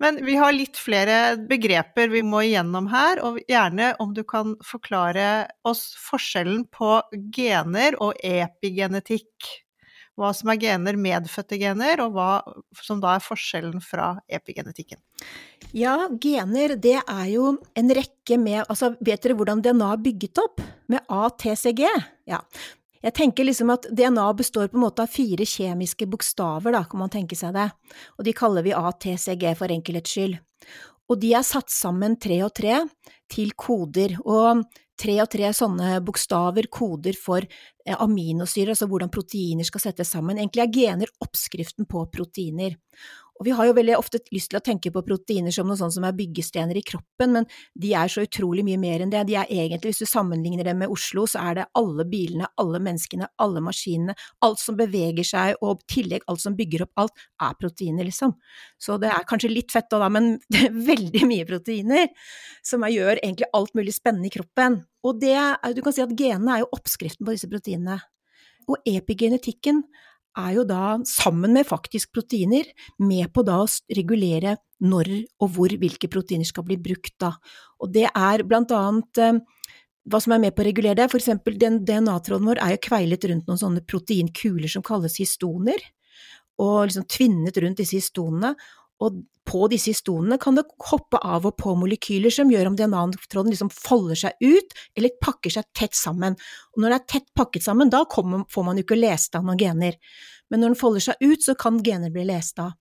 Men 0.03 0.19
vi 0.27 0.35
har 0.35 0.55
litt 0.55 0.79
flere 0.81 1.37
begreper 1.49 2.11
vi 2.11 2.25
må 2.27 2.43
igjennom 2.49 2.89
her, 2.91 3.21
og 3.23 3.39
gjerne 3.51 3.93
om 4.03 4.15
du 4.17 4.25
kan 4.27 4.57
forklare 4.67 5.47
oss 5.69 5.93
forskjellen 6.09 6.65
på 6.75 6.97
gener 7.35 7.95
og 8.03 8.19
epigenetikk. 8.27 9.53
Hva 10.19 10.33
som 10.37 10.51
er 10.53 10.59
gener, 10.61 10.99
medfødte 11.01 11.57
gener, 11.61 12.03
og 12.05 12.17
hva 12.17 12.29
som 12.83 13.01
da 13.01 13.15
er 13.17 13.25
forskjellen 13.25 13.81
fra 13.81 14.11
epigenetikken. 14.29 15.01
Ja, 15.73 15.95
gener 16.21 16.75
det 16.77 16.99
er 17.01 17.27
jo 17.33 17.55
en 17.79 17.95
rekke 17.97 18.37
med 18.37 18.67
Altså, 18.67 18.93
vet 19.01 19.23
dere 19.25 19.39
hvordan 19.39 19.63
DNA 19.65 19.89
er 19.95 20.03
bygget 20.05 20.43
opp? 20.43 20.61
Med 20.93 21.07
ATCG? 21.09 21.87
Ja. 22.29 22.43
Jeg 23.03 23.15
tenker 23.19 23.47
liksom 23.49 23.73
at 23.75 23.89
DNA 23.91 24.29
består 24.39 24.71
på 24.71 24.79
en 24.79 24.85
måte 24.85 25.05
av 25.05 25.11
fire 25.11 25.47
kjemiske 25.49 26.07
bokstaver, 26.11 26.75
da, 26.75 26.85
kan 26.87 27.03
man 27.03 27.13
tenke 27.13 27.39
seg 27.39 27.57
det, 27.57 27.69
og 28.19 28.27
de 28.27 28.35
kaller 28.37 28.67
vi 28.67 28.77
ATCG 28.79 29.49
for 29.59 29.75
enkelhets 29.75 30.15
skyld. 30.15 30.39
Og 31.11 31.19
de 31.21 31.33
er 31.35 31.45
satt 31.45 31.73
sammen 31.73 32.15
tre 32.23 32.39
og 32.47 32.55
tre 32.57 32.79
til 33.33 33.53
koder, 33.59 34.15
og 34.23 34.63
tre 35.03 35.17
og 35.25 35.31
tre 35.33 35.51
sånne 35.57 35.97
bokstaver, 36.07 36.69
koder 36.73 37.17
for 37.19 37.43
eh, 37.43 37.97
aminosyrer, 37.97 38.73
altså 38.73 38.89
hvordan 38.91 39.11
proteiner 39.13 39.67
skal 39.67 39.83
settes 39.89 40.13
sammen. 40.15 40.39
Egentlig 40.39 40.63
er 40.63 40.75
gener 40.77 41.13
oppskriften 41.25 41.89
på 41.91 42.05
proteiner. 42.13 42.79
Og 43.43 43.47
vi 43.49 43.55
har 43.59 43.67
jo 43.67 43.75
veldig 43.75 43.97
ofte 43.99 44.21
lyst 44.31 44.53
til 44.53 44.61
å 44.61 44.63
tenke 44.63 44.93
på 44.95 45.01
proteiner 45.03 45.51
som 45.51 45.67
noe 45.67 45.75
sånt 45.75 45.97
som 45.97 46.05
er 46.07 46.15
byggestener 46.15 46.79
i 46.79 46.85
kroppen, 46.87 47.33
men 47.35 47.47
de 47.75 47.89
er 47.99 48.11
så 48.13 48.23
utrolig 48.23 48.63
mye 48.63 48.79
mer 48.79 49.03
enn 49.03 49.11
det. 49.11 49.25
De 49.27 49.35
er 49.35 49.51
egentlig, 49.51 49.91
hvis 49.91 50.05
du 50.05 50.07
sammenligner 50.07 50.69
dem 50.69 50.79
med 50.79 50.93
Oslo, 50.95 51.25
så 51.27 51.41
er 51.43 51.57
det 51.59 51.65
alle 51.81 52.07
bilene, 52.07 52.47
alle 52.63 52.79
menneskene, 52.87 53.27
alle 53.43 53.59
maskinene, 53.67 54.15
alt 54.47 54.63
som 54.63 54.79
beveger 54.79 55.27
seg, 55.27 55.57
og 55.59 55.83
i 55.83 55.97
tillegg 55.97 56.23
alt 56.31 56.45
som 56.45 56.55
bygger 56.55 56.87
opp 56.87 57.03
alt, 57.03 57.25
er 57.43 57.59
proteiner, 57.59 58.07
liksom. 58.07 58.37
Så 58.79 59.01
det 59.03 59.11
er 59.11 59.27
kanskje 59.27 59.51
litt 59.51 59.75
fett 59.75 59.91
da, 59.91 60.07
men 60.07 60.37
det 60.55 60.63
er 60.69 60.79
veldig 60.93 61.27
mye 61.33 61.49
proteiner, 61.51 62.31
som 62.63 62.87
gjør 62.87 63.17
egentlig 63.17 63.51
alt 63.59 63.75
mulig 63.75 63.97
spennende 63.99 64.31
i 64.31 64.37
kroppen. 64.39 64.85
Og 65.03 65.19
det, 65.19 65.35
du 65.75 65.83
kan 65.83 65.99
si 65.99 66.07
at 66.07 66.15
genene 66.15 66.61
er 66.61 66.63
jo 66.63 66.71
oppskriften 66.79 67.27
på 67.27 67.35
disse 67.35 67.51
proteinene. 67.51 67.99
Og 68.71 68.79
epigenetikken 68.87 69.83
er 70.39 70.53
jo 70.57 70.65
da, 70.69 70.99
sammen 71.09 71.53
med 71.57 71.69
faktisk 71.69 72.13
proteiner, 72.15 72.69
med 72.99 73.33
på 73.35 73.45
da 73.47 73.61
å 73.63 73.71
regulere 73.95 74.57
når 74.83 75.11
og 75.43 75.51
hvor 75.55 75.75
hvilke 75.79 76.11
proteiner 76.11 76.49
skal 76.49 76.67
bli 76.67 76.79
brukt 76.81 77.15
da. 77.23 77.35
Og 77.83 77.93
det 77.95 78.09
er 78.09 78.45
blant 78.49 78.73
annet 78.75 79.21
eh, 79.23 79.41
hva 80.11 80.19
som 80.23 80.35
er 80.35 80.43
med 80.43 80.57
på 80.57 80.65
å 80.65 80.67
regulere 80.67 80.99
det, 80.99 81.09
for 81.13 81.23
eksempel 81.23 81.59
den 81.61 81.83
DNA-tråden 81.87 82.49
vår 82.51 82.63
er 82.65 82.75
jo 82.75 82.85
kveilet 82.89 83.27
rundt 83.31 83.51
noen 83.51 83.61
sånne 83.61 83.85
proteinkuler 83.87 84.71
som 84.71 84.85
kalles 84.87 85.21
histoner, 85.23 85.79
og 86.63 86.89
liksom 86.89 87.07
tvinnet 87.11 87.59
rundt 87.63 87.81
disse 87.81 87.99
histonene, 88.01 88.57
og 89.03 89.23
på 89.49 89.67
disse 89.73 89.91
histonene 89.91 90.39
kan 90.41 90.55
det 90.57 90.63
hoppe 90.87 91.19
av 91.19 91.49
og 91.49 91.57
på 91.59 91.75
molekyler 91.77 92.33
som 92.33 92.51
gjør 92.53 92.71
om 92.71 92.77
DNA-tråden 92.79 93.51
liksom 93.51 93.73
folder 93.75 94.21
seg 94.21 94.45
ut 94.45 94.77
eller 94.97 95.17
pakker 95.23 95.53
seg 95.57 95.67
tett 95.77 95.99
sammen. 95.99 96.37
Og 96.73 96.83
når 96.83 96.95
det 96.95 96.99
er 97.01 97.09
tett 97.17 97.29
pakket 97.37 97.67
sammen, 97.67 97.91
da 97.91 98.05
kommer, 98.11 98.47
får 98.53 98.69
man 98.69 98.79
jo 98.79 98.87
ikke 98.87 99.01
lest 99.01 99.35
av 99.39 99.45
noen 99.47 99.59
gener. 99.61 99.99
Men 100.49 100.63
når 100.63 100.73
den 100.73 100.79
folder 100.79 101.07
seg 101.09 101.27
ut, 101.27 101.43
så 101.43 101.57
kan 101.59 101.83
gener 101.83 102.15
bli 102.15 102.25
lest 102.29 102.63
av. 102.63 102.77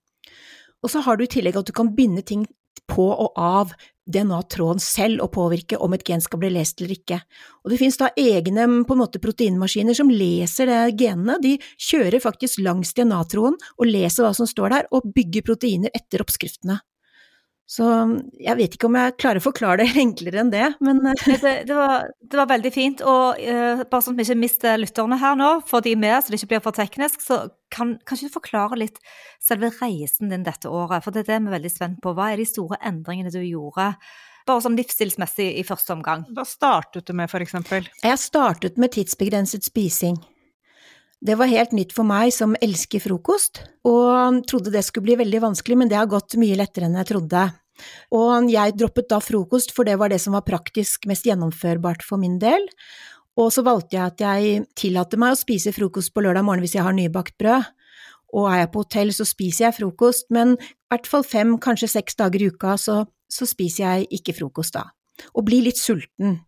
Og 0.82 0.90
så 0.90 1.02
har 1.02 1.18
du 1.18 1.26
i 1.26 1.30
tillegg 1.30 1.58
at 1.58 1.66
du 1.66 1.74
kan 1.74 1.92
binde 1.96 2.22
ting 2.26 2.46
på 2.90 3.04
og 3.10 3.38
av 3.38 3.74
DNA-tråden 4.10 4.82
selv 4.82 5.22
å 5.22 5.30
påvirke 5.32 5.78
om 5.78 5.94
et 5.94 6.04
gen 6.06 6.22
skal 6.22 6.40
bli 6.42 6.50
lest 6.54 6.80
eller 6.80 6.96
ikke. 6.96 7.20
Og 7.62 7.72
det 7.72 7.78
finnes 7.80 7.98
da 8.00 8.10
egne 8.18 8.66
måte 8.82 9.22
proteinmaskiner 9.22 9.96
som 9.96 10.10
leser 10.10 10.70
det 10.70 10.80
genene, 11.04 11.38
de 11.42 11.56
kjører 11.78 12.22
faktisk 12.22 12.62
langs 12.64 12.94
DNA-tråden 12.98 13.58
og 13.78 13.90
leser 13.90 14.26
hva 14.26 14.32
som 14.36 14.48
står 14.50 14.74
der, 14.74 14.88
og 14.90 15.12
bygger 15.14 15.46
proteiner 15.46 15.94
etter 15.94 16.24
oppskriftene. 16.24 16.80
Så 17.68 17.86
jeg 18.42 18.56
vet 18.58 18.74
ikke 18.76 18.88
om 18.90 18.96
jeg 18.98 19.14
klarer 19.22 19.40
å 19.40 19.44
forklare 19.44 19.84
det 19.84 20.00
enklere 20.02 20.42
enn 20.42 20.52
det, 20.52 20.66
men 20.84 21.00
eh, 21.08 21.22
det, 21.44 21.52
det, 21.68 21.76
var, 21.76 22.08
det, 22.20 22.36
var, 22.36 22.50
veldig 22.50 22.72
fint. 22.74 23.04
Og 23.06 23.38
uh, 23.38 23.84
bare 23.86 24.02
sånn 24.04 24.16
at 24.16 24.20
vi 24.20 24.26
ikke 24.28 24.42
mister 24.42 24.80
lytterne 24.80 25.18
her 25.22 25.38
nå, 25.38 25.52
for 25.68 25.84
de 25.84 25.94
med, 25.96 26.18
så 26.20 26.32
det 26.32 26.40
ikke 26.40 26.54
blir 26.54 26.64
for 26.66 26.76
teknisk, 26.76 27.22
så 27.24 27.44
kan 27.72 27.96
kanskje 28.08 28.28
du 28.28 28.34
forklare 28.34 28.80
litt 28.82 29.00
selve 29.40 29.72
reisen 29.78 30.32
din 30.32 30.44
dette 30.46 30.68
året? 30.68 31.04
For 31.04 31.14
det 31.14 31.24
er 31.24 31.30
det 31.32 31.40
vi 31.46 31.52
er 31.52 31.56
veldig 31.56 31.72
spent 31.72 32.02
på. 32.04 32.12
Hva 32.18 32.32
er 32.32 32.42
de 32.42 32.48
store 32.48 32.80
endringene 32.84 33.32
du 33.32 33.40
gjorde? 33.40 33.92
Bare 34.42 34.62
sånn 34.64 34.76
livsstilsmessig 34.76 35.52
i 35.60 35.64
første 35.64 35.94
omgang. 35.94 36.26
Hva 36.34 36.44
startet 36.48 37.06
du 37.06 37.14
med, 37.16 37.30
for 37.30 37.44
eksempel? 37.44 37.86
Jeg 38.02 38.20
startet 38.20 38.80
med 38.80 38.92
tidsbegrenset 38.96 39.64
spising. 39.70 40.18
Det 41.22 41.36
var 41.38 41.46
helt 41.46 41.70
nytt 41.70 41.92
for 41.94 42.02
meg 42.02 42.32
som 42.34 42.56
elsker 42.58 42.98
frokost, 43.04 43.60
og 43.86 44.40
trodde 44.50 44.72
det 44.74 44.82
skulle 44.82 45.06
bli 45.06 45.20
veldig 45.20 45.42
vanskelig, 45.44 45.76
men 45.78 45.90
det 45.90 46.00
har 46.00 46.08
gått 46.10 46.34
mye 46.40 46.56
lettere 46.58 46.88
enn 46.88 46.98
jeg 46.98 47.12
trodde. 47.12 47.44
Og 48.18 48.48
jeg 48.50 48.74
droppet 48.74 49.06
da 49.12 49.20
frokost, 49.22 49.70
for 49.74 49.86
det 49.86 49.94
var 50.00 50.10
det 50.10 50.18
som 50.22 50.34
var 50.34 50.42
praktisk 50.46 51.06
mest 51.06 51.28
gjennomførbart 51.28 52.02
for 52.02 52.18
min 52.18 52.40
del. 52.42 52.66
Og 53.38 53.52
så 53.54 53.62
valgte 53.62 53.96
jeg 53.96 54.02
at 54.02 54.24
jeg 54.24 54.64
tillater 54.78 55.20
meg 55.22 55.36
å 55.36 55.38
spise 55.38 55.72
frokost 55.72 56.10
på 56.12 56.24
lørdag 56.26 56.44
morgen 56.46 56.64
hvis 56.66 56.74
jeg 56.74 56.84
har 56.88 56.96
nybakt 56.96 57.38
brød. 57.38 57.70
Og 58.32 58.48
er 58.48 58.64
jeg 58.64 58.72
på 58.74 58.82
hotell, 58.82 59.14
så 59.14 59.28
spiser 59.28 59.68
jeg 59.68 59.78
frokost, 59.78 60.26
men 60.34 60.56
i 60.58 60.74
hvert 60.90 61.06
fall 61.06 61.22
fem, 61.22 61.54
kanskje 61.62 61.90
seks 61.94 62.18
dager 62.18 62.42
i 62.42 62.50
uka, 62.50 62.74
så, 62.80 63.04
så 63.30 63.46
spiser 63.46 63.84
jeg 63.84 64.10
ikke 64.18 64.34
frokost 64.40 64.74
da. 64.74 64.88
Og 65.36 65.44
bli 65.46 65.60
litt 65.66 65.80
sulten. 65.80 66.40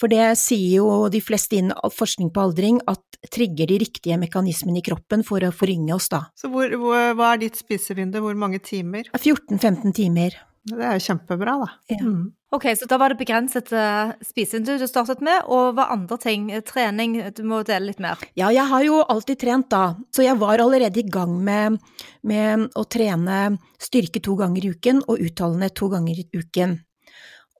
For 0.00 0.10
det 0.12 0.34
sier 0.40 0.82
jo 0.82 1.08
de 1.12 1.20
fleste 1.22 1.58
innen 1.58 1.94
forskning 1.96 2.32
på 2.34 2.44
aldring, 2.44 2.80
at 2.90 3.02
trigger 3.32 3.70
de 3.70 3.78
riktige 3.84 4.18
mekanismene 4.18 4.80
i 4.80 4.86
kroppen 4.86 5.22
for 5.26 5.44
å 5.46 5.52
forringe 5.54 5.94
oss 5.94 6.10
da. 6.12 6.24
Så 6.38 6.50
hvor, 6.52 6.72
hvor, 6.78 7.12
hva 7.18 7.34
er 7.34 7.44
ditt 7.44 7.60
spisevindu, 7.60 8.18
hvor 8.24 8.38
mange 8.38 8.58
timer? 8.64 9.10
14-15 9.14 9.94
timer. 9.96 10.40
Det 10.62 10.78
er 10.78 10.94
jo 10.94 11.02
kjempebra, 11.08 11.56
da. 11.58 11.68
Ja. 11.90 11.98
Mm. 12.06 12.30
Ok, 12.52 12.66
så 12.76 12.86
da 12.86 12.98
var 13.00 13.10
det 13.10 13.18
begrenset 13.18 13.70
uh, 13.72 14.12
spisevindu 14.22 14.76
du 14.78 14.84
startet 14.86 15.22
med, 15.24 15.46
og 15.50 15.72
hva 15.74 15.88
andre 15.94 16.18
ting? 16.20 16.50
Trening, 16.68 17.16
du 17.34 17.42
må 17.48 17.62
dele 17.66 17.88
litt 17.88 18.02
mer. 18.02 18.20
Ja, 18.38 18.50
jeg 18.52 18.68
har 18.68 18.84
jo 18.84 19.00
alltid 19.00 19.40
trent 19.40 19.70
da, 19.72 19.96
så 20.14 20.26
jeg 20.26 20.36
var 20.38 20.62
allerede 20.62 21.00
i 21.00 21.06
gang 21.08 21.38
med, 21.42 21.80
med 22.28 22.68
å 22.78 22.84
trene 22.84 23.56
styrke 23.80 24.22
to 24.22 24.36
ganger 24.38 24.68
i 24.68 24.74
uken 24.76 25.00
og 25.08 25.24
utholdenhet 25.24 25.74
to 25.80 25.88
ganger 25.94 26.20
i 26.20 26.28
uken. 26.36 26.76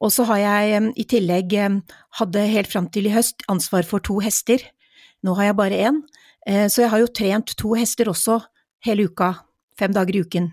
Og 0.02 0.10
så 0.10 0.26
har 0.26 0.40
jeg 0.42 0.92
i 0.98 1.06
tillegg 1.08 1.54
hadde 2.18 2.46
helt 2.50 2.70
fram 2.70 2.88
til 2.90 3.06
i 3.06 3.14
høst 3.14 3.44
ansvar 3.52 3.86
for 3.86 4.02
to 4.02 4.18
hester. 4.24 4.64
Nå 5.22 5.36
har 5.38 5.52
jeg 5.52 5.58
bare 5.60 5.84
én. 5.90 6.00
Så 6.42 6.82
jeg 6.82 6.90
har 6.90 7.04
jo 7.04 7.12
trent 7.14 7.54
to 7.58 7.76
hester 7.78 8.10
også 8.10 8.40
hele 8.82 9.06
uka, 9.06 9.36
fem 9.78 9.94
dager 9.94 10.18
i 10.18 10.24
uken. 10.26 10.50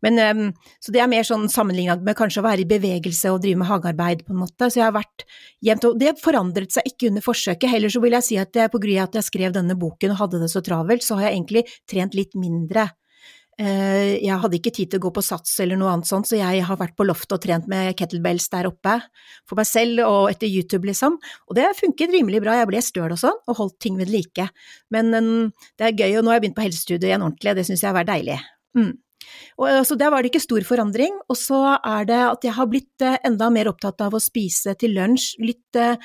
Men, 0.00 0.54
så 0.80 0.92
det 0.94 1.02
er 1.02 1.10
mer 1.10 1.26
sånn 1.26 1.48
sammenlignet 1.52 2.00
med 2.04 2.16
kanskje 2.16 2.40
å 2.40 2.46
være 2.46 2.64
i 2.64 2.68
bevegelse 2.68 3.32
og 3.34 3.42
drive 3.44 3.60
med 3.60 3.68
hagearbeid, 3.68 4.24
på 4.26 4.32
en 4.32 4.42
måte. 4.44 4.70
Så 4.70 4.80
jeg 4.80 4.86
har 4.86 4.96
vært 4.96 5.26
jevnt 5.64 5.88
og 5.90 5.98
Det 6.00 6.14
forandret 6.22 6.72
seg 6.72 6.88
ikke 6.88 7.10
under 7.10 7.24
forsøket. 7.24 7.68
Heller 7.72 7.92
så 7.92 8.02
vil 8.04 8.16
jeg 8.16 8.28
si 8.28 8.38
at 8.40 8.56
jeg, 8.56 8.72
på 8.72 8.80
grunn 8.82 9.02
av 9.02 9.10
at 9.10 9.18
jeg 9.20 9.28
skrev 9.28 9.56
denne 9.56 9.76
boken 9.78 10.14
og 10.14 10.22
hadde 10.22 10.40
det 10.40 10.52
så 10.52 10.62
travelt, 10.64 11.04
så 11.04 11.18
har 11.18 11.28
jeg 11.28 11.36
egentlig 11.36 11.66
trent 11.90 12.16
litt 12.16 12.32
mindre. 12.38 12.88
Uh, 13.56 14.20
jeg 14.20 14.36
hadde 14.42 14.58
ikke 14.58 14.72
tid 14.76 14.90
til 14.92 15.00
å 15.00 15.06
gå 15.06 15.10
på 15.16 15.22
sats 15.24 15.54
eller 15.64 15.78
noe 15.80 15.94
annet 15.94 16.08
sånt, 16.08 16.28
så 16.28 16.36
jeg 16.36 16.64
har 16.68 16.76
vært 16.76 16.96
på 16.98 17.06
loftet 17.08 17.38
og 17.38 17.40
trent 17.40 17.70
med 17.72 17.94
kettlebells 17.96 18.50
der 18.52 18.68
oppe, 18.68 18.98
for 19.48 19.56
meg 19.56 19.68
selv 19.70 20.02
og 20.04 20.28
etter 20.28 20.50
YouTube, 20.50 20.84
liksom. 20.90 21.16
Og 21.48 21.56
det 21.56 21.70
funket 21.78 22.12
rimelig 22.12 22.42
bra, 22.44 22.58
jeg 22.60 22.68
ble 22.68 22.84
støl 22.84 23.14
og 23.16 23.22
sånn, 23.22 23.40
og 23.48 23.60
holdt 23.62 23.78
ting 23.80 23.96
ved 23.96 24.12
like. 24.12 24.50
Men 24.92 25.08
um, 25.16 25.48
det 25.80 25.88
er 25.88 25.96
gøy, 25.96 26.18
og 26.18 26.26
nå 26.26 26.34
har 26.34 26.40
jeg 26.40 26.46
begynt 26.46 26.60
på 26.60 26.66
helsestudiet 26.66 27.08
igjen 27.08 27.24
ordentlig, 27.24 27.56
det 27.56 27.64
syns 27.70 27.84
jeg 27.84 27.92
har 27.92 27.96
vært 27.96 28.12
deilig. 28.12 28.38
Mm. 28.76 28.92
Og, 29.56 29.64
så 29.64 29.78
altså, 29.80 29.96
der 29.98 30.12
var 30.12 30.22
det 30.22 30.30
ikke 30.30 30.44
stor 30.44 30.66
forandring. 30.68 31.16
Og 31.30 31.38
så 31.40 31.58
er 31.76 32.08
det 32.08 32.20
at 32.20 32.46
jeg 32.46 32.54
har 32.56 32.68
blitt 32.70 33.04
eh, 33.04 33.18
enda 33.26 33.48
mer 33.52 33.70
opptatt 33.70 34.04
av 34.04 34.16
å 34.16 34.22
spise 34.22 34.76
til 34.78 34.96
lunsj. 34.96 35.36
Litt 35.42 35.80
eh, 35.80 35.96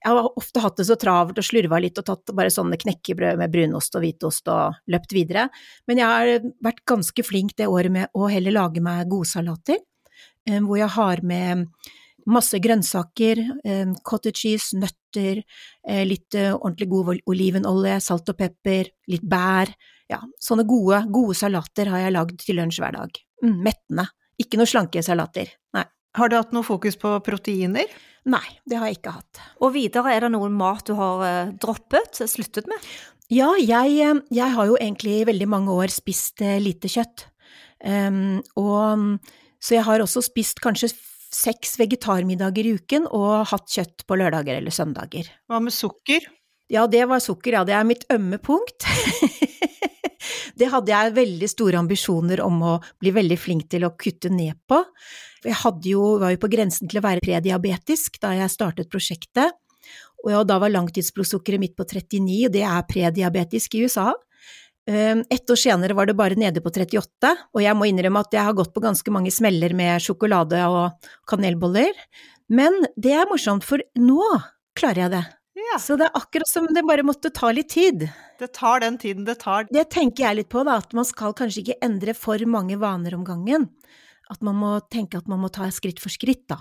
Jeg 0.00 0.16
har 0.16 0.30
ofte 0.40 0.62
hatt 0.64 0.80
det 0.80 0.86
så 0.88 0.96
travelt 1.00 1.38
og 1.40 1.46
slurva 1.46 1.80
litt 1.82 1.98
og 2.00 2.06
tatt 2.08 2.34
bare 2.36 2.52
sånne 2.54 2.78
knekkebrød 2.80 3.40
med 3.40 3.52
brunost 3.52 3.98
og 3.98 4.06
hvitost 4.06 4.50
og 4.52 4.80
løpt 4.92 5.14
videre. 5.16 5.48
Men 5.90 6.02
jeg 6.02 6.08
har 6.08 6.50
vært 6.64 6.84
ganske 6.88 7.26
flink 7.26 7.56
det 7.58 7.68
året 7.70 7.92
med 7.92 8.14
å 8.16 8.30
heller 8.30 8.56
lage 8.56 8.82
meg 8.84 9.10
godsalater, 9.10 9.82
eh, 10.48 10.60
hvor 10.60 10.80
jeg 10.80 10.94
har 10.96 11.24
med 11.26 11.66
masse 12.30 12.58
grønnsaker, 12.62 13.38
cottage 14.04 14.42
cheese, 14.42 14.76
nøtter, 14.76 15.40
litt 16.04 16.36
ordentlig 16.36 16.86
god 16.92 17.22
olivenolje, 17.32 17.94
salt 18.04 18.28
og 18.30 18.36
pepper, 18.38 18.90
litt 19.10 19.24
bær 19.26 19.72
ja, 20.10 20.20
sånne 20.42 20.66
gode, 20.68 21.04
gode 21.12 21.36
salater 21.38 21.90
har 21.92 22.04
jeg 22.04 22.14
lagd 22.16 22.42
til 22.42 22.58
lunsj 22.58 22.80
hver 22.82 22.96
dag. 22.98 23.20
Mm, 23.44 23.56
mettende. 23.66 24.06
Ikke 24.40 24.58
noe 24.60 24.68
slanke 24.68 25.02
salater, 25.04 25.52
nei. 25.76 25.86
Har 26.18 26.30
du 26.30 26.34
hatt 26.34 26.54
noe 26.54 26.66
fokus 26.66 26.96
på 26.98 27.12
proteiner? 27.22 27.90
Nei, 28.30 28.44
det 28.66 28.80
har 28.80 28.90
jeg 28.90 28.98
ikke 28.98 29.14
hatt. 29.14 29.42
Og 29.62 29.76
videre, 29.76 30.10
er 30.12 30.26
det 30.26 30.32
noen 30.34 30.56
mat 30.58 30.82
du 30.88 30.96
har 30.98 31.22
uh, 31.22 31.52
droppet, 31.62 32.24
sluttet 32.28 32.66
med? 32.70 32.88
Ja, 33.30 33.52
jeg, 33.54 33.94
eh, 34.02 34.18
jeg, 34.34 34.54
har 34.56 34.66
jo 34.66 34.74
egentlig 34.80 35.20
i 35.20 35.28
veldig 35.28 35.46
mange 35.52 35.76
år 35.78 35.92
spist 35.94 36.42
uh, 36.42 36.56
lite 36.58 36.90
kjøtt. 36.90 37.28
Um, 37.86 38.40
og 38.60 39.22
så 39.62 39.78
jeg 39.78 39.86
har 39.86 40.02
også 40.02 40.24
spist 40.26 40.60
kanskje 40.60 40.90
seks 41.30 41.78
vegetarmiddager 41.78 42.66
i 42.66 42.74
uken 42.80 43.06
og 43.06 43.46
hatt 43.52 43.70
kjøtt 43.70 44.04
på 44.08 44.18
lørdager 44.18 44.58
eller 44.58 44.74
søndager. 44.74 45.30
Hva 45.48 45.62
med 45.62 45.72
sukker? 45.72 46.26
Ja, 46.70 46.86
det 46.90 47.06
var 47.10 47.22
sukker, 47.22 47.54
ja. 47.54 47.64
Det 47.66 47.74
er 47.74 47.86
mitt 47.86 48.04
ømme 48.12 48.38
punkt. 48.42 48.86
Det 50.58 50.68
hadde 50.72 50.92
jeg 50.92 51.16
veldig 51.16 51.48
store 51.50 51.80
ambisjoner 51.80 52.42
om 52.44 52.62
å 52.62 52.76
bli 53.00 53.12
veldig 53.16 53.38
flink 53.40 53.68
til 53.72 53.86
å 53.86 53.94
kutte 53.98 54.32
ned 54.32 54.58
på. 54.68 54.82
Jeg 55.46 55.56
jo, 55.88 56.18
var 56.20 56.34
jo 56.34 56.40
på 56.42 56.52
grensen 56.52 56.90
til 56.90 57.00
å 57.00 57.04
være 57.06 57.24
prediabetisk 57.24 58.20
da 58.20 58.34
jeg 58.36 58.52
startet 58.52 58.90
prosjektet, 58.92 59.56
og 60.20 60.42
da 60.44 60.58
var 60.60 60.72
langtidsblodsukkeret 60.74 61.62
mitt 61.62 61.76
på 61.78 61.86
39, 61.88 62.50
og 62.50 62.52
det 62.52 62.66
er 62.68 62.88
prediabetisk 62.88 63.78
i 63.78 63.86
USA. 63.86 64.10
Ehm, 64.90 65.24
ett 65.30 65.50
år 65.50 65.56
senere 65.56 65.94
var 65.94 66.06
det 66.06 66.16
bare 66.18 66.36
nede 66.36 66.60
på 66.60 66.70
38, 66.72 67.32
og 67.54 67.62
jeg 67.62 67.76
må 67.76 67.88
innrømme 67.88 68.20
at 68.24 68.32
jeg 68.34 68.44
har 68.44 68.56
gått 68.56 68.72
på 68.74 68.82
ganske 68.84 69.12
mange 69.12 69.32
smeller 69.32 69.74
med 69.76 70.02
sjokolade 70.02 70.60
og 70.68 71.10
kanelboller, 71.30 71.92
men 72.50 72.80
det 72.96 73.14
er 73.14 73.28
morsomt, 73.30 73.64
for 73.64 73.82
nå 73.96 74.24
klarer 74.76 75.04
jeg 75.04 75.14
det. 75.14 75.24
Ja. 75.58 75.78
Så 75.82 75.96
det 75.98 76.08
er 76.08 76.18
akkurat 76.18 76.48
som 76.48 76.68
det 76.70 76.82
bare 76.86 77.04
måtte 77.06 77.32
ta 77.34 77.50
litt 77.54 77.72
tid. 77.74 78.06
Det 78.38 78.52
tar 78.56 78.82
den 78.84 78.98
tiden 78.98 79.26
det 79.26 79.40
tar. 79.42 79.66
Det 79.70 79.88
tenker 79.92 80.28
jeg 80.28 80.38
litt 80.40 80.50
på, 80.52 80.62
da, 80.66 80.78
at 80.80 80.94
man 80.96 81.06
skal 81.08 81.34
kanskje 81.36 81.64
ikke 81.64 81.80
endre 81.84 82.14
for 82.16 82.42
mange 82.48 82.78
vaner 82.80 83.16
om 83.18 83.24
gangen. 83.26 83.68
At 84.30 84.44
man 84.46 84.60
må 84.60 84.76
tenke 84.92 85.18
at 85.18 85.28
man 85.30 85.42
må 85.42 85.50
ta 85.52 85.66
skritt 85.74 86.00
for 86.02 86.12
skritt, 86.12 86.46
da. 86.50 86.60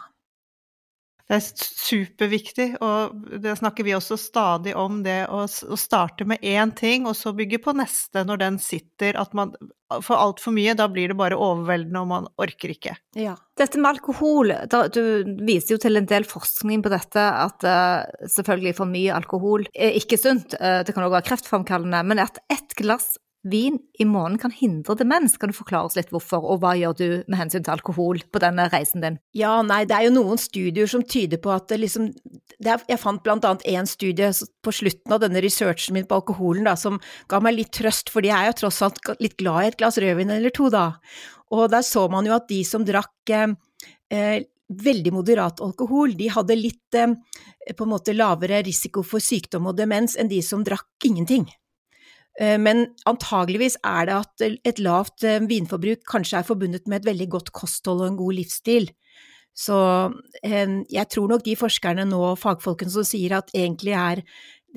Det 1.29 1.37
er 1.37 1.43
superviktig, 1.45 2.65
og 2.81 3.35
det 3.43 3.51
snakker 3.59 3.85
vi 3.85 3.93
også 3.93 4.15
stadig 4.17 4.73
om, 4.73 5.03
det 5.05 5.27
å, 5.29 5.43
å 5.45 5.77
starte 5.77 6.25
med 6.25 6.41
én 6.41 6.71
ting, 6.73 7.05
og 7.05 7.13
så 7.17 7.35
bygge 7.37 7.59
på 7.61 7.75
neste 7.77 8.23
når 8.25 8.41
den 8.41 8.57
sitter. 8.63 9.13
At 9.21 9.35
man 9.37 9.53
får 9.93 10.17
altfor 10.17 10.55
mye, 10.57 10.73
da 10.73 10.87
blir 10.89 11.13
det 11.13 11.19
bare 11.19 11.37
overveldende, 11.37 12.01
og 12.01 12.09
man 12.09 12.27
orker 12.41 12.73
ikke. 12.73 12.95
Ja. 13.13 13.35
Dette 13.61 13.77
med 13.77 13.91
alkohol, 13.91 14.55
da, 14.73 14.83
du 14.89 15.37
viser 15.45 15.75
jo 15.75 15.79
til 15.85 16.01
en 16.01 16.09
del 16.09 16.25
forskning 16.25 16.81
på 16.81 16.95
dette, 16.95 17.29
at 17.45 17.65
uh, 17.69 18.25
selvfølgelig 18.33 18.75
for 18.81 18.89
mye 18.89 19.13
alkohol 19.21 19.69
er 19.69 20.01
ikke 20.01 20.17
sunt, 20.17 20.57
uh, 20.57 20.81
det 20.81 20.97
kan 20.97 21.05
også 21.05 21.19
være 21.19 21.29
kreftfremkallende, 21.29 22.03
men 22.09 22.25
at 22.25 22.41
ett 22.49 22.73
glass 22.79 23.19
vin 23.43 23.77
i 23.99 24.05
måneden 24.05 24.39
kan 24.41 24.51
hindre 24.51 24.95
demens. 24.99 25.37
Kan 25.39 25.51
du 25.51 25.55
forklare 25.55 25.87
oss 25.87 25.95
litt 25.95 26.11
hvorfor, 26.11 26.43
og 26.43 26.59
hva 26.63 26.73
gjør 26.75 26.95
du 26.99 27.05
med 27.31 27.39
hensyn 27.39 27.63
til 27.63 27.73
alkohol 27.73 28.19
på 28.31 28.41
denne 28.43 28.67
reisen 28.71 29.03
din? 29.03 29.19
Ja, 29.37 29.59
nei, 29.65 29.85
det 29.87 29.95
er 29.95 30.07
jo 30.09 30.15
noen 30.17 30.41
studier 30.41 30.89
som 30.91 31.05
tyder 31.07 31.39
på 31.41 31.53
at 31.53 31.69
det 31.71 31.79
liksom 31.83 32.09
det 32.59 32.73
er, 32.73 32.83
Jeg 32.91 32.99
fant 32.99 33.23
blant 33.23 33.45
annet 33.47 33.63
én 33.69 33.87
studie 33.87 34.31
på 34.63 34.75
slutten 34.75 35.15
av 35.15 35.23
denne 35.23 35.41
researchen 35.43 35.95
min 35.95 36.07
på 36.09 36.19
alkoholen 36.19 36.67
da, 36.67 36.75
som 36.75 36.99
ga 37.31 37.39
meg 37.43 37.55
litt 37.55 37.73
trøst, 37.77 38.11
fordi 38.11 38.33
jeg 38.33 38.39
er 38.39 38.51
jo 38.51 38.59
tross 38.63 38.81
alt 38.83 38.99
litt 39.23 39.37
glad 39.39 39.63
i 39.63 39.71
et 39.71 39.79
glass 39.79 39.99
rødvin 40.01 40.35
eller 40.35 40.53
to, 40.55 40.67
da. 40.73 40.99
Og 41.55 41.69
der 41.71 41.85
så 41.85 42.07
man 42.11 42.27
jo 42.27 42.35
at 42.35 42.49
de 42.51 42.63
som 42.67 42.85
drakk 42.87 43.35
eh, 43.35 43.53
eh 44.11 44.39
veldig 44.69 45.11
moderat 45.15 45.63
alkohol, 45.65 46.11
de 46.13 46.27
hadde 46.29 46.53
litt 46.53 46.93
eh, 46.93 47.15
på 47.73 47.85
en 47.87 47.89
måte 47.89 48.13
lavere 48.13 48.61
risiko 48.61 49.01
for 49.01 49.23
sykdom 49.23 49.71
og 49.71 49.79
demens 49.79 50.13
enn 50.13 50.29
de 50.29 50.43
som 50.45 50.61
drakk 50.61 51.09
ingenting. 51.09 51.47
Eh, 52.39 52.55
men 52.61 52.87
antageligvis 53.09 53.77
er 53.83 54.07
det 54.07 54.15
at 54.15 54.45
et 54.71 54.79
lavt 54.83 55.25
eh, 55.27 55.41
vinforbruk 55.43 56.05
kanskje 56.07 56.39
er 56.39 56.47
forbundet 56.47 56.87
med 56.87 57.01
et 57.01 57.09
veldig 57.11 57.27
godt 57.35 57.51
kosthold 57.55 58.05
og 58.05 58.11
en 58.13 58.21
god 58.21 58.37
livsstil. 58.39 58.87
Så 59.55 59.75
eh, 60.45 60.77
jeg 60.87 61.11
tror 61.11 61.33
nok 61.33 61.43
de 61.45 61.57
forskerne 61.59 62.07
nå, 62.07 62.21
fagfolkene 62.39 62.95
som 62.95 63.07
sier 63.07 63.35
at 63.41 63.51
egentlig 63.55 63.97
er 63.99 64.23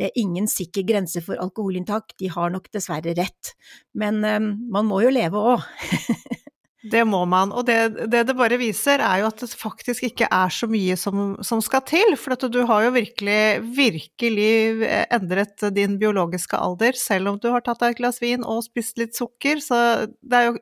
det 0.00 0.08
ingen 0.16 0.46
sikker 0.48 0.86
grense 0.88 1.20
for 1.20 1.36
alkoholinntak, 1.36 2.14
de 2.18 2.30
har 2.32 2.50
nok 2.50 2.70
dessverre 2.72 3.12
rett. 3.12 3.52
Men 3.92 4.22
man 4.24 4.86
må 4.88 5.02
jo 5.04 5.10
leve 5.12 5.36
òg. 5.36 5.66
Det 6.82 7.04
må 7.06 7.20
man. 7.30 7.52
Og 7.54 7.66
det, 7.68 7.76
det, 8.10 8.24
det 8.26 8.34
bare 8.34 8.58
viser, 8.58 9.02
er 9.04 9.20
jo 9.22 9.28
at 9.28 9.42
det 9.44 9.52
faktisk 9.54 10.02
ikke 10.08 10.26
er 10.34 10.50
så 10.50 10.66
mye 10.70 10.96
som, 10.98 11.36
som 11.46 11.62
skal 11.62 11.84
til. 11.86 12.16
For 12.18 12.34
du 12.50 12.58
har 12.66 12.88
jo 12.88 12.94
virkelig, 12.96 13.62
virkelig 13.76 14.88
endret 15.14 15.62
din 15.76 15.94
biologiske 16.00 16.58
alder, 16.58 16.98
selv 16.98 17.30
om 17.30 17.38
du 17.38 17.52
har 17.54 17.62
tatt 17.62 17.84
deg 17.84 17.94
et 17.94 18.02
glass 18.02 18.18
vin 18.22 18.42
og 18.42 18.64
spist 18.66 18.98
litt 18.98 19.14
sukker. 19.18 19.62
Så 19.62 19.78
det 20.20 20.40
er 20.40 20.50
jo 20.50 20.58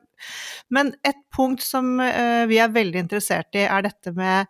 Men 0.69 0.93
et 1.07 1.17
punkt 1.33 1.63
som 1.65 1.95
uh, 1.97 2.45
vi 2.45 2.59
er 2.61 2.69
veldig 2.69 3.07
interessert 3.07 3.57
i, 3.57 3.65
er 3.65 3.81
dette 3.87 4.13
med 4.13 4.45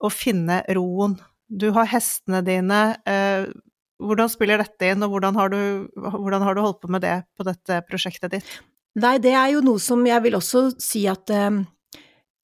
å 0.00 0.08
finne 0.08 0.62
roen. 0.72 1.18
Du 1.48 1.68
har 1.76 1.90
hestene 1.92 2.40
dine. 2.46 2.80
Uh, 3.04 3.52
hvordan 4.00 4.32
spiller 4.32 4.62
dette 4.62 4.88
inn, 4.94 5.04
og 5.04 5.12
hvordan 5.12 5.36
har, 5.36 5.52
du, 5.52 5.60
hvordan 5.98 6.44
har, 6.46 6.56
du, 6.56 6.64
holdt 6.64 6.80
på 6.80 6.92
med 6.94 7.04
det 7.04 7.18
på 7.36 7.44
dette 7.44 7.82
prosjektet 7.90 8.38
ditt? 8.38 8.50
Nei, 8.98 9.18
det 9.22 9.34
er 9.36 9.52
jo 9.54 9.64
noe 9.64 9.80
som 9.82 10.04
jeg 10.06 10.24
vil 10.24 10.38
også 10.38 10.68
si 10.82 11.04
at 11.10 11.30
eh, 11.34 11.60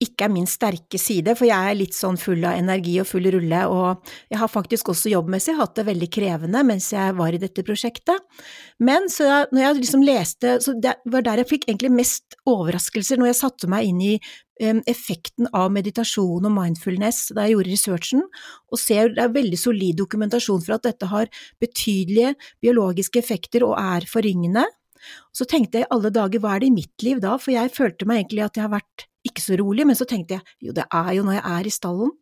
ikke 0.05 0.27
er 0.27 0.33
min 0.33 0.47
sterke 0.49 0.99
side, 1.01 1.35
for 1.39 1.47
jeg 1.49 1.71
er 1.71 1.77
litt 1.79 1.97
sånn 1.97 2.19
full 2.21 2.43
av 2.47 2.59
energi 2.59 2.97
og 3.01 3.09
full 3.09 3.29
rulle, 3.33 3.61
og 3.71 4.11
jeg 4.33 4.41
har 4.41 4.51
faktisk 4.51 4.91
også 4.93 5.13
jobbmessig 5.13 5.55
hatt 5.59 5.75
det 5.79 5.87
veldig 5.89 6.09
krevende 6.13 6.65
mens 6.67 6.91
jeg 6.93 7.15
var 7.19 7.35
i 7.35 7.41
dette 7.41 7.65
prosjektet. 7.67 8.21
Men 8.83 9.09
så 9.13 9.45
når 9.53 9.63
jeg 9.63 9.79
liksom 9.81 10.07
leste, 10.07 10.57
så 10.65 10.75
det 10.83 10.97
var 11.11 11.27
der 11.27 11.43
jeg 11.43 11.51
fikk 11.55 11.69
egentlig 11.69 11.93
mest 11.95 12.39
overraskelser, 12.51 13.21
når 13.21 13.33
jeg 13.33 13.41
satte 13.41 13.71
meg 13.71 13.89
inn 13.89 14.03
i 14.05 14.13
um, 14.19 14.83
effekten 14.91 15.51
av 15.55 15.71
meditasjon 15.75 16.51
og 16.51 16.57
mindfulness 16.59 17.29
da 17.35 17.47
jeg 17.47 17.57
gjorde 17.57 17.75
researchen, 17.75 18.25
og 18.71 18.83
ser 18.83 19.15
det 19.15 19.25
er 19.25 19.37
veldig 19.39 19.61
solid 19.61 20.03
dokumentasjon 20.03 20.65
for 20.67 20.79
at 20.79 20.89
dette 20.91 21.11
har 21.11 21.31
betydelige 21.63 22.35
biologiske 22.65 23.23
effekter 23.23 23.67
og 23.67 23.79
er 23.81 24.11
forringende. 24.11 24.67
Så 25.35 25.47
tenkte 25.51 25.81
jeg 25.81 25.89
i 25.89 25.93
alle 25.95 26.13
dager, 26.15 26.41
hva 26.43 26.55
er 26.55 26.63
det 26.63 26.71
i 26.71 26.77
mitt 26.77 27.05
liv 27.05 27.19
da, 27.23 27.35
for 27.43 27.55
jeg 27.55 27.73
følte 27.75 28.07
meg 28.07 28.23
egentlig 28.23 28.45
at 28.45 28.59
jeg 28.59 28.67
har 28.69 28.77
vært 28.77 29.09
ikke 29.27 29.43
så 29.43 29.59
rolig, 29.59 29.87
men 29.89 29.99
så 29.99 30.07
tenkte 30.07 30.39
jeg 30.39 30.69
jo, 30.69 30.77
det 30.77 30.85
er 30.93 31.11
jo 31.17 31.25
når 31.27 31.39
jeg 31.39 31.45
er 31.57 31.67
i 31.67 31.75
stallen. 31.75 32.15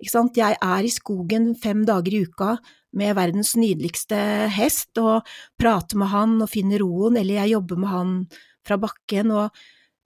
Ikke 0.00 0.12
sant, 0.12 0.38
jeg 0.38 0.58
er 0.62 0.86
i 0.86 0.92
skogen 0.94 1.50
fem 1.58 1.82
dager 1.88 2.14
i 2.14 2.22
uka 2.26 2.54
med 2.96 3.16
verdens 3.18 3.54
nydeligste 3.58 4.18
hest 4.54 5.00
og 5.02 5.26
prater 5.60 5.98
med 6.00 6.12
han 6.12 6.36
og 6.40 6.52
finner 6.52 6.80
roen, 6.80 7.18
eller 7.18 7.42
jeg 7.42 7.56
jobber 7.56 7.80
med 7.82 7.92
han 7.92 8.12
fra 8.66 8.78
bakken 8.82 9.32
og 9.34 9.50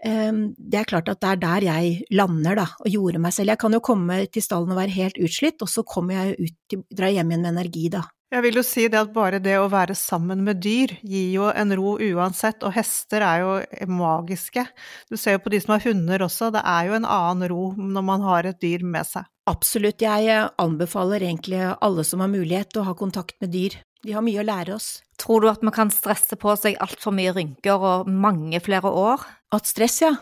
um, 0.04 0.40
det 0.56 0.80
er 0.80 0.88
klart 0.88 1.10
at 1.12 1.20
det 1.22 1.30
er 1.30 1.42
der 1.44 1.66
jeg 1.68 1.92
lander, 2.16 2.62
da, 2.62 2.66
og 2.80 2.88
gjorde 2.90 3.22
meg 3.22 3.36
selv. 3.36 3.52
Jeg 3.52 3.62
kan 3.62 3.76
jo 3.76 3.84
komme 3.84 4.22
til 4.32 4.44
stallen 4.44 4.72
og 4.74 4.80
være 4.80 4.96
helt 4.96 5.20
utslitt, 5.20 5.60
og 5.62 5.70
så 5.70 5.84
kommer 5.86 6.18
jeg 6.18 6.48
ut, 6.48 6.80
drar 6.88 7.12
hjem 7.14 7.34
igjen 7.34 7.46
med 7.46 7.52
energi, 7.52 7.86
da. 7.92 8.06
Jeg 8.30 8.44
vil 8.44 8.60
jo 8.60 8.62
si 8.62 8.84
det 8.86 8.94
at 8.94 9.10
bare 9.10 9.40
det 9.42 9.56
å 9.58 9.66
være 9.72 9.96
sammen 9.98 10.44
med 10.46 10.60
dyr 10.62 10.92
gir 11.02 11.32
jo 11.34 11.48
en 11.50 11.74
ro 11.74 11.96
uansett, 11.98 12.62
og 12.62 12.76
hester 12.76 13.24
er 13.26 13.42
jo 13.42 13.56
magiske. 13.90 14.62
Du 15.10 15.16
ser 15.18 15.34
jo 15.34 15.42
på 15.42 15.50
de 15.50 15.58
som 15.58 15.74
har 15.74 15.82
hunder 15.82 16.22
også, 16.22 16.52
det 16.54 16.62
er 16.62 16.86
jo 16.86 16.94
en 17.00 17.08
annen 17.10 17.50
ro 17.50 17.64
når 17.74 18.06
man 18.06 18.22
har 18.22 18.46
et 18.46 18.60
dyr 18.62 18.86
med 18.86 19.08
seg. 19.08 19.26
Absolutt, 19.50 20.06
jeg 20.06 20.46
anbefaler 20.62 21.26
egentlig 21.26 21.58
alle 21.74 22.06
som 22.06 22.22
har 22.22 22.30
mulighet 22.30 22.78
å 22.78 22.86
ha 22.86 22.94
kontakt 22.94 23.34
med 23.42 23.50
dyr. 23.50 23.80
De 24.06 24.14
har 24.14 24.22
mye 24.22 24.44
å 24.44 24.46
lære 24.46 24.78
oss. 24.78 25.00
Tror 25.18 25.42
du 25.42 25.50
at 25.50 25.66
man 25.66 25.74
kan 25.74 25.90
stresse 25.92 26.38
på 26.38 26.54
seg 26.56 26.78
altfor 26.80 27.12
mye 27.16 27.34
rynker 27.34 27.82
og 27.82 28.08
mange 28.08 28.62
flere 28.62 28.94
år? 28.94 29.26
At 29.50 29.66
stress, 29.66 29.98
ja. 30.06 30.14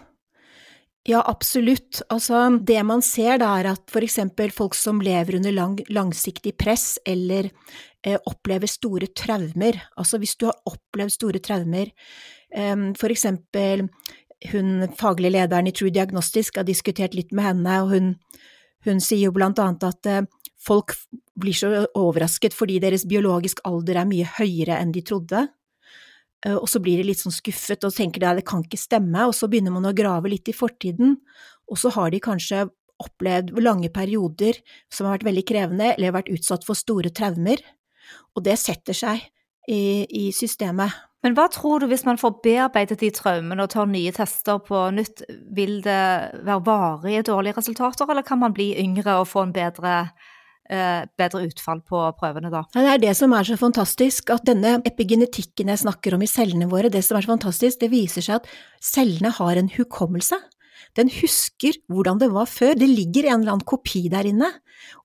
Ja, 1.09 1.23
absolutt. 1.27 2.03
Altså, 2.13 2.59
det 2.61 2.83
man 2.85 3.01
ser 3.03 3.39
da, 3.41 3.55
er 3.57 3.71
at 3.71 3.87
for 3.89 4.05
eksempel 4.05 4.53
folk 4.53 4.75
som 4.77 5.01
lever 5.01 5.39
under 5.39 5.55
lang, 5.57 5.79
langsiktig 5.89 6.53
press 6.61 6.99
eller 7.09 7.49
eh, 8.05 8.19
opplever 8.29 8.69
store 8.69 9.09
traumer, 9.17 9.81
altså 9.97 10.21
hvis 10.21 10.37
du 10.37 10.51
har 10.51 10.59
opplevd 10.69 11.15
store 11.15 11.41
traumer, 11.41 11.95
eh, 12.53 12.77
for 13.01 13.15
eksempel 13.15 13.87
hun 14.53 14.85
faglige 15.01 15.33
lederen 15.39 15.67
i 15.67 15.73
True 15.73 15.91
Diagnostisk 15.91 16.61
har 16.61 16.69
diskutert 16.69 17.17
litt 17.17 17.33
med 17.33 17.55
henne, 17.55 17.81
og 17.83 17.95
hun, 17.97 18.13
hun 18.85 19.01
sier 19.01 19.31
jo 19.31 19.35
blant 19.35 19.59
annet 19.65 19.89
at 19.89 20.13
eh, 20.13 20.27
folk 20.61 20.93
blir 21.41 21.57
så 21.57 21.87
overrasket 21.97 22.53
fordi 22.53 22.83
deres 22.85 23.09
biologisk 23.09 23.65
alder 23.65 24.03
er 24.03 24.13
mye 24.13 24.29
høyere 24.37 24.77
enn 24.77 24.93
de 24.93 25.07
trodde. 25.09 25.47
Eh, 26.47 26.57
og 26.57 26.69
så 26.71 26.81
blir 26.83 27.01
de 27.01 27.09
litt 27.11 27.23
sånn 27.23 27.35
skuffet 27.35 27.87
og 27.87 27.95
tenker 27.95 28.27
at 28.27 28.41
det 28.41 28.47
kan 28.49 28.63
ikke 28.65 28.81
stemme, 28.81 29.27
og 29.27 29.35
så 29.37 29.51
begynner 29.51 29.75
man 29.75 29.89
å 29.89 29.97
grave 29.97 30.31
litt 30.31 30.51
i 30.51 30.57
fortiden, 30.57 31.17
og 31.69 31.81
så 31.81 31.93
har 31.97 32.13
de 32.15 32.23
kanskje 32.25 32.67
opplevd 32.99 33.53
lange 33.63 33.91
perioder 33.95 34.59
som 34.91 35.07
har 35.07 35.19
vært 35.19 35.29
veldig 35.29 35.45
krevende, 35.47 35.91
eller 35.95 36.17
vært 36.17 36.33
utsatt 36.35 36.67
for 36.67 36.79
store 36.79 37.13
traumer, 37.15 37.63
og 38.35 38.47
det 38.47 38.57
setter 38.59 38.97
seg 38.97 39.23
i, 39.69 40.07
i 40.09 40.31
systemet. 40.35 41.05
Men 41.27 41.35
hva 41.35 41.49
tror 41.51 41.83
du 41.83 41.89
hvis 41.91 42.05
man 42.07 42.19
får 42.19 42.37
bearbeidet 42.45 43.01
de 43.01 43.11
traumene 43.15 43.65
og 43.65 43.73
tar 43.73 43.89
nye 43.91 44.13
tester 44.15 44.61
på 44.63 44.85
nytt, 44.95 45.25
vil 45.55 45.81
det 45.83 46.03
være 46.47 46.63
varige 46.67 47.25
dårlige 47.27 47.59
resultater, 47.59 48.07
eller 48.07 48.27
kan 48.27 48.41
man 48.43 48.55
bli 48.55 48.71
yngre 48.79 49.19
og 49.21 49.31
få 49.31 49.49
en 49.49 49.55
bedre 49.55 49.95
bedre 50.69 51.47
utfall 51.47 51.79
på 51.81 52.03
prøvene 52.21 52.51
da. 52.53 52.61
Det 52.75 52.85
er 52.85 53.01
det 53.01 53.15
som 53.17 53.33
er 53.33 53.47
så 53.49 53.57
fantastisk, 53.57 54.29
at 54.35 54.45
denne 54.45 54.77
epigenetikken 54.89 55.73
jeg 55.73 55.81
snakker 55.81 56.17
om 56.17 56.25
i 56.25 56.29
cellene 56.29 56.69
våre, 56.69 56.91
det 56.93 57.01
som 57.07 57.17
er 57.17 57.25
så 57.25 57.33
fantastisk, 57.33 57.81
det 57.81 57.89
viser 57.95 58.25
seg 58.25 58.43
at 58.43 58.51
cellene 58.85 59.33
har 59.39 59.57
en 59.57 59.71
hukommelse. 59.73 60.37
Den 60.99 61.11
husker 61.13 61.77
hvordan 61.91 62.21
det 62.21 62.31
var 62.33 62.49
før, 62.51 62.75
det 62.79 62.89
ligger 62.89 63.29
en 63.29 63.43
eller 63.43 63.57
annen 63.57 63.69
kopi 63.69 64.07
der 64.13 64.29
inne, 64.29 64.51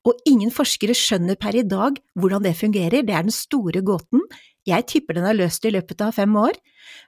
og 0.07 0.19
ingen 0.29 0.51
forskere 0.53 0.95
skjønner 0.97 1.37
per 1.39 1.57
i 1.57 1.65
dag 1.67 1.99
hvordan 2.19 2.45
det 2.45 2.55
fungerer, 2.59 3.03
det 3.05 3.15
er 3.15 3.25
den 3.25 3.35
store 3.35 3.83
gåten. 3.85 4.23
Jeg 4.67 4.87
tipper 4.87 5.17
den 5.17 5.27
er 5.27 5.37
løst 5.37 5.65
i 5.67 5.73
løpet 5.73 6.01
av 6.05 6.15
fem 6.15 6.35
år, 6.39 6.55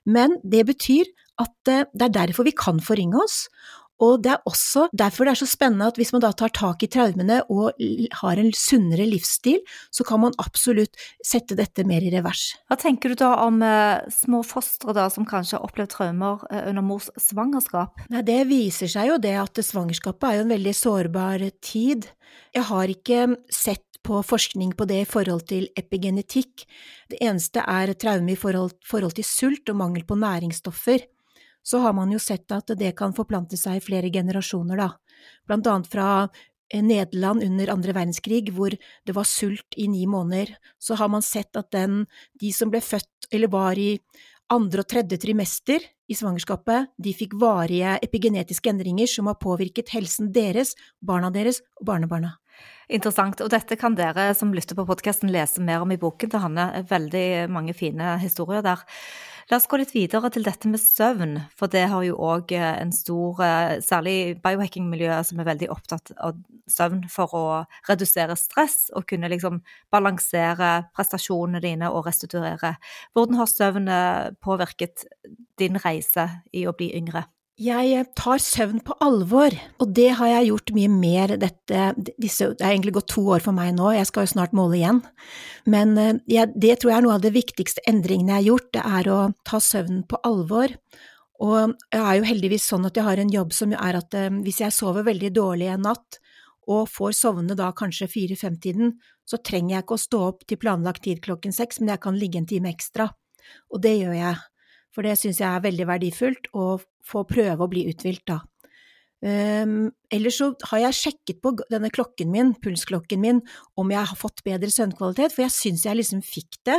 men 0.08 0.40
det 0.44 0.66
betyr 0.68 1.08
at 1.42 1.72
eh, 1.72 1.88
det 1.92 2.10
er 2.10 2.18
derfor 2.22 2.48
vi 2.48 2.56
kan 2.56 2.80
forringe 2.84 3.20
oss, 3.24 3.46
og 4.04 4.24
det 4.26 4.34
er 4.34 4.50
også 4.50 4.88
derfor 4.96 5.28
det 5.28 5.36
er 5.36 5.40
så 5.40 5.48
spennende 5.48 5.88
at 5.88 6.00
hvis 6.00 6.12
man 6.16 6.24
da 6.24 6.32
tar 6.36 6.52
tak 6.56 6.84
i 6.84 6.90
traumene 6.92 7.42
og 7.54 7.80
har 8.20 8.42
en 8.42 8.52
sunnere 8.56 9.08
livsstil, 9.08 9.62
så 9.94 10.04
kan 10.08 10.22
man 10.26 10.36
absolutt 10.42 11.00
sette 11.24 11.56
dette 11.56 11.86
mer 11.88 12.04
i 12.04 12.12
revers. 12.14 12.50
Hva 12.68 12.78
tenker 12.82 13.14
du 13.14 13.20
da 13.24 13.32
om 13.46 13.62
eh, 13.64 14.04
små 14.12 14.42
fostre 14.48 14.96
da, 14.98 15.08
som 15.14 15.28
kanskje 15.28 15.58
har 15.58 15.68
opplevd 15.68 15.94
traumer 15.96 16.44
eh, 16.52 16.68
under 16.72 16.86
mors 16.86 17.08
svangerskap? 17.22 18.04
Nei, 18.12 18.26
det 18.28 18.42
viser 18.52 18.92
seg 18.92 19.14
jo 19.14 19.20
det 19.22 19.36
at 19.40 19.64
svangerskapet 19.64 20.28
er 20.30 20.40
jo 20.40 20.46
en 20.46 20.56
veldig 20.58 20.76
sårbar 20.76 21.48
tid. 21.64 22.10
Jeg 22.56 22.68
har 22.68 22.92
ikke 22.92 23.28
sett 23.54 23.84
på 24.06 24.20
forskning 24.22 24.76
på 24.78 24.86
det 24.86 25.00
i 25.02 25.10
forhold 25.10 25.48
til 25.50 25.66
epigenetikk. 25.80 26.68
Det 27.10 27.18
eneste 27.24 27.64
er 27.64 27.96
traume 27.98 28.36
i 28.36 28.38
forhold, 28.38 28.76
forhold 28.86 29.16
til 29.18 29.26
sult 29.26 29.72
og 29.72 29.80
mangel 29.80 30.06
på 30.06 30.18
næringsstoffer 30.20 31.08
så 31.66 31.82
har 31.82 31.96
man 31.98 32.12
jo 32.14 32.22
sett 32.22 32.52
at 32.54 32.70
det 32.78 32.94
kan 33.00 33.16
forplante 33.18 33.58
seg 33.58 33.80
i 33.80 33.84
flere 33.84 34.12
generasjoner, 34.14 34.78
da. 34.78 34.92
Blant 35.50 35.68
annet 35.68 35.90
fra 35.90 36.10
eh, 36.28 36.84
Nederland 36.86 37.44
under 37.44 37.74
andre 37.74 37.96
verdenskrig, 37.98 38.54
hvor 38.54 38.76
det 38.76 39.18
var 39.18 39.26
sult 39.30 39.78
i 39.78 39.88
ni 39.90 40.06
måneder, 40.06 40.54
så 40.78 41.00
har 41.00 41.10
man 41.10 41.26
sett 41.26 41.58
at 41.58 41.72
den, 41.74 42.06
de 42.42 42.54
som 42.54 42.70
ble 42.74 42.84
født 42.86 43.32
eller 43.34 43.50
var 43.52 43.82
i 43.82 43.96
andre 44.54 44.84
og 44.84 44.90
tredje 44.92 45.18
trimester 45.18 45.82
i 46.06 46.14
svangerskapet, 46.14 46.92
de 47.02 47.14
fikk 47.18 47.34
varige 47.42 47.96
epigenetiske 48.06 48.70
endringer 48.70 49.10
som 49.10 49.30
har 49.32 49.40
påvirket 49.42 49.90
helsen 49.96 50.30
deres, 50.36 50.76
barna 51.02 51.32
deres 51.34 51.64
og 51.80 51.88
barnebarna. 51.90 52.36
Interessant. 52.94 53.42
Og 53.42 53.50
dette 53.50 53.78
kan 53.80 53.96
dere 53.98 54.30
som 54.38 54.54
lytter 54.54 54.78
på 54.78 54.86
podkasten 54.86 55.32
lese 55.34 55.64
mer 55.66 55.82
om 55.82 55.92
i 55.92 55.98
boken 56.00 56.30
til 56.30 56.44
Hanne. 56.44 56.68
Veldig 56.90 57.50
mange 57.50 57.74
fine 57.74 58.16
historier 58.22 58.62
der. 58.66 58.86
La 59.52 59.60
oss 59.60 59.68
gå 59.70 59.78
litt 59.78 59.92
videre 59.94 60.32
til 60.34 60.42
dette 60.48 60.66
med 60.72 60.82
søvn, 60.82 61.36
for 61.54 61.70
det 61.70 61.84
har 61.92 62.02
jo 62.08 62.16
òg 62.18 62.50
eh, 62.58 62.80
en 62.82 62.90
stor 62.96 63.44
eh, 63.46 63.76
Særlig 63.86 64.40
biohacking-miljøet 64.42 65.30
som 65.30 65.42
er 65.42 65.46
veldig 65.52 65.70
opptatt 65.70 66.10
av 66.18 66.40
søvn 66.72 67.04
for 67.14 67.36
å 67.38 67.44
redusere 67.86 68.34
stress 68.42 68.90
og 68.98 69.06
kunne 69.12 69.30
liksom 69.30 69.62
balansere 69.94 70.72
prestasjonene 70.98 71.62
dine 71.62 71.92
og 71.94 72.10
restituere. 72.10 72.74
Hvordan 73.14 73.38
har 73.38 73.54
søvn 73.54 73.94
eh, 73.94 74.34
påvirket 74.42 75.06
din 75.62 75.78
reise 75.86 76.26
i 76.50 76.66
å 76.66 76.74
bli 76.74 76.90
yngre? 76.98 77.28
Jeg 77.56 78.02
tar 78.20 78.42
søvn 78.44 78.82
på 78.84 78.98
alvor, 79.00 79.54
og 79.80 79.92
det 79.96 80.10
har 80.20 80.28
jeg 80.28 80.50
gjort 80.50 80.72
mye 80.76 80.90
mer 80.92 81.34
dette 81.40 81.84
disse, 82.20 82.50
Det 82.52 82.60
har 82.60 82.74
egentlig 82.74 82.98
gått 82.98 83.14
to 83.14 83.22
år 83.32 83.40
for 83.40 83.56
meg 83.56 83.72
nå, 83.78 83.94
jeg 83.96 84.10
skal 84.10 84.26
jo 84.26 84.32
snart 84.34 84.52
måle 84.52 84.76
igjen. 84.76 85.00
Men 85.64 85.96
eh, 85.98 86.18
jeg, 86.28 86.52
det 86.52 86.82
tror 86.82 86.92
jeg 86.92 86.98
er 86.98 87.06
noe 87.06 87.16
av 87.16 87.24
det 87.24 87.32
viktigste 87.32 87.86
endringene 87.88 88.34
jeg 88.34 88.42
har 88.42 88.48
gjort, 88.50 88.68
det 88.76 88.84
er 89.00 89.08
å 89.08 89.20
ta 89.48 89.62
søvnen 89.64 90.02
på 90.04 90.20
alvor. 90.28 90.74
Og 91.40 91.78
jeg 91.96 92.02
er 92.02 92.18
jo 92.20 92.28
heldigvis 92.28 92.68
sånn 92.68 92.90
at 92.90 93.00
jeg 93.00 93.08
har 93.08 93.22
en 93.24 93.32
jobb 93.32 93.56
som 93.56 93.72
er 93.72 94.00
at 94.02 94.18
eh, 94.20 94.28
hvis 94.44 94.60
jeg 94.60 94.76
sover 94.76 95.08
veldig 95.08 95.32
dårlig 95.32 95.70
en 95.72 95.88
natt, 95.88 96.20
og 96.68 96.90
får 96.92 97.16
sovne 97.16 97.56
da 97.56 97.70
kanskje 97.78 98.10
fire-fem-tiden, 98.12 98.98
så 99.24 99.40
trenger 99.40 99.78
jeg 99.78 99.86
ikke 99.86 99.96
å 99.96 100.04
stå 100.04 100.22
opp 100.28 100.44
til 100.50 100.60
planlagt 100.60 101.06
tid 101.08 101.24
klokken 101.24 101.56
seks, 101.56 101.80
men 101.80 101.94
jeg 101.94 102.04
kan 102.04 102.20
ligge 102.20 102.42
en 102.42 102.50
time 102.50 102.74
ekstra. 102.74 103.08
Og 103.72 103.80
det 103.86 103.96
gjør 104.02 104.18
jeg 104.18 104.44
for 104.96 105.06
det 105.06 105.18
syns 105.20 105.42
jeg 105.42 105.50
er 105.52 105.64
veldig 105.66 105.88
verdifullt 105.90 106.52
å 106.56 106.76
få 107.06 107.26
prøve 107.28 107.66
å 107.66 107.72
bli 107.72 107.86
uthvilt 107.92 108.24
da. 108.32 108.40
Um, 109.26 109.90
ellers 110.14 110.38
så 110.38 110.52
har 110.70 110.84
jeg 110.84 110.98
sjekket 111.00 111.40
på 111.42 111.54
denne 111.72 111.90
klokken 111.94 112.30
min, 112.30 112.52
pulsklokken 112.62 113.22
min, 113.24 113.40
om 113.80 113.92
jeg 113.94 114.12
har 114.12 114.20
fått 114.20 114.44
bedre 114.46 114.70
søvnkvalitet, 114.70 115.34
for 115.34 115.46
jeg 115.46 115.56
syns 115.56 115.86
jeg 115.88 115.98
liksom 115.98 116.22
fikk 116.26 116.60
det, 116.68 116.78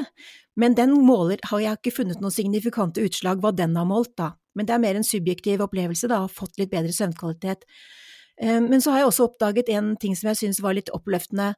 men 0.60 0.76
den 0.78 0.94
måler 1.02 1.42
har 1.50 1.64
jeg 1.64 1.80
ikke 1.80 1.96
funnet 1.96 2.22
noen 2.22 2.34
signifikante 2.34 3.02
utslag 3.02 3.42
hva 3.42 3.50
den 3.56 3.74
har 3.76 3.88
målt, 3.88 4.14
da. 4.20 4.34
Men 4.56 4.68
det 4.68 4.76
er 4.76 4.84
mer 4.84 5.00
en 5.00 5.06
subjektiv 5.06 5.64
opplevelse, 5.64 6.08
da, 6.12 6.22
har 6.24 6.32
fått 6.32 6.60
litt 6.60 6.70
bedre 6.72 6.94
søvnkvalitet. 6.94 7.66
Um, 8.38 8.70
men 8.70 8.84
så 8.84 8.94
har 8.94 9.02
jeg 9.02 9.10
også 9.10 9.30
oppdaget 9.30 9.72
en 9.74 9.94
ting 10.00 10.14
som 10.16 10.30
jeg 10.30 10.42
syns 10.44 10.62
var 10.62 10.76
litt 10.76 10.92
oppløftende 10.94 11.54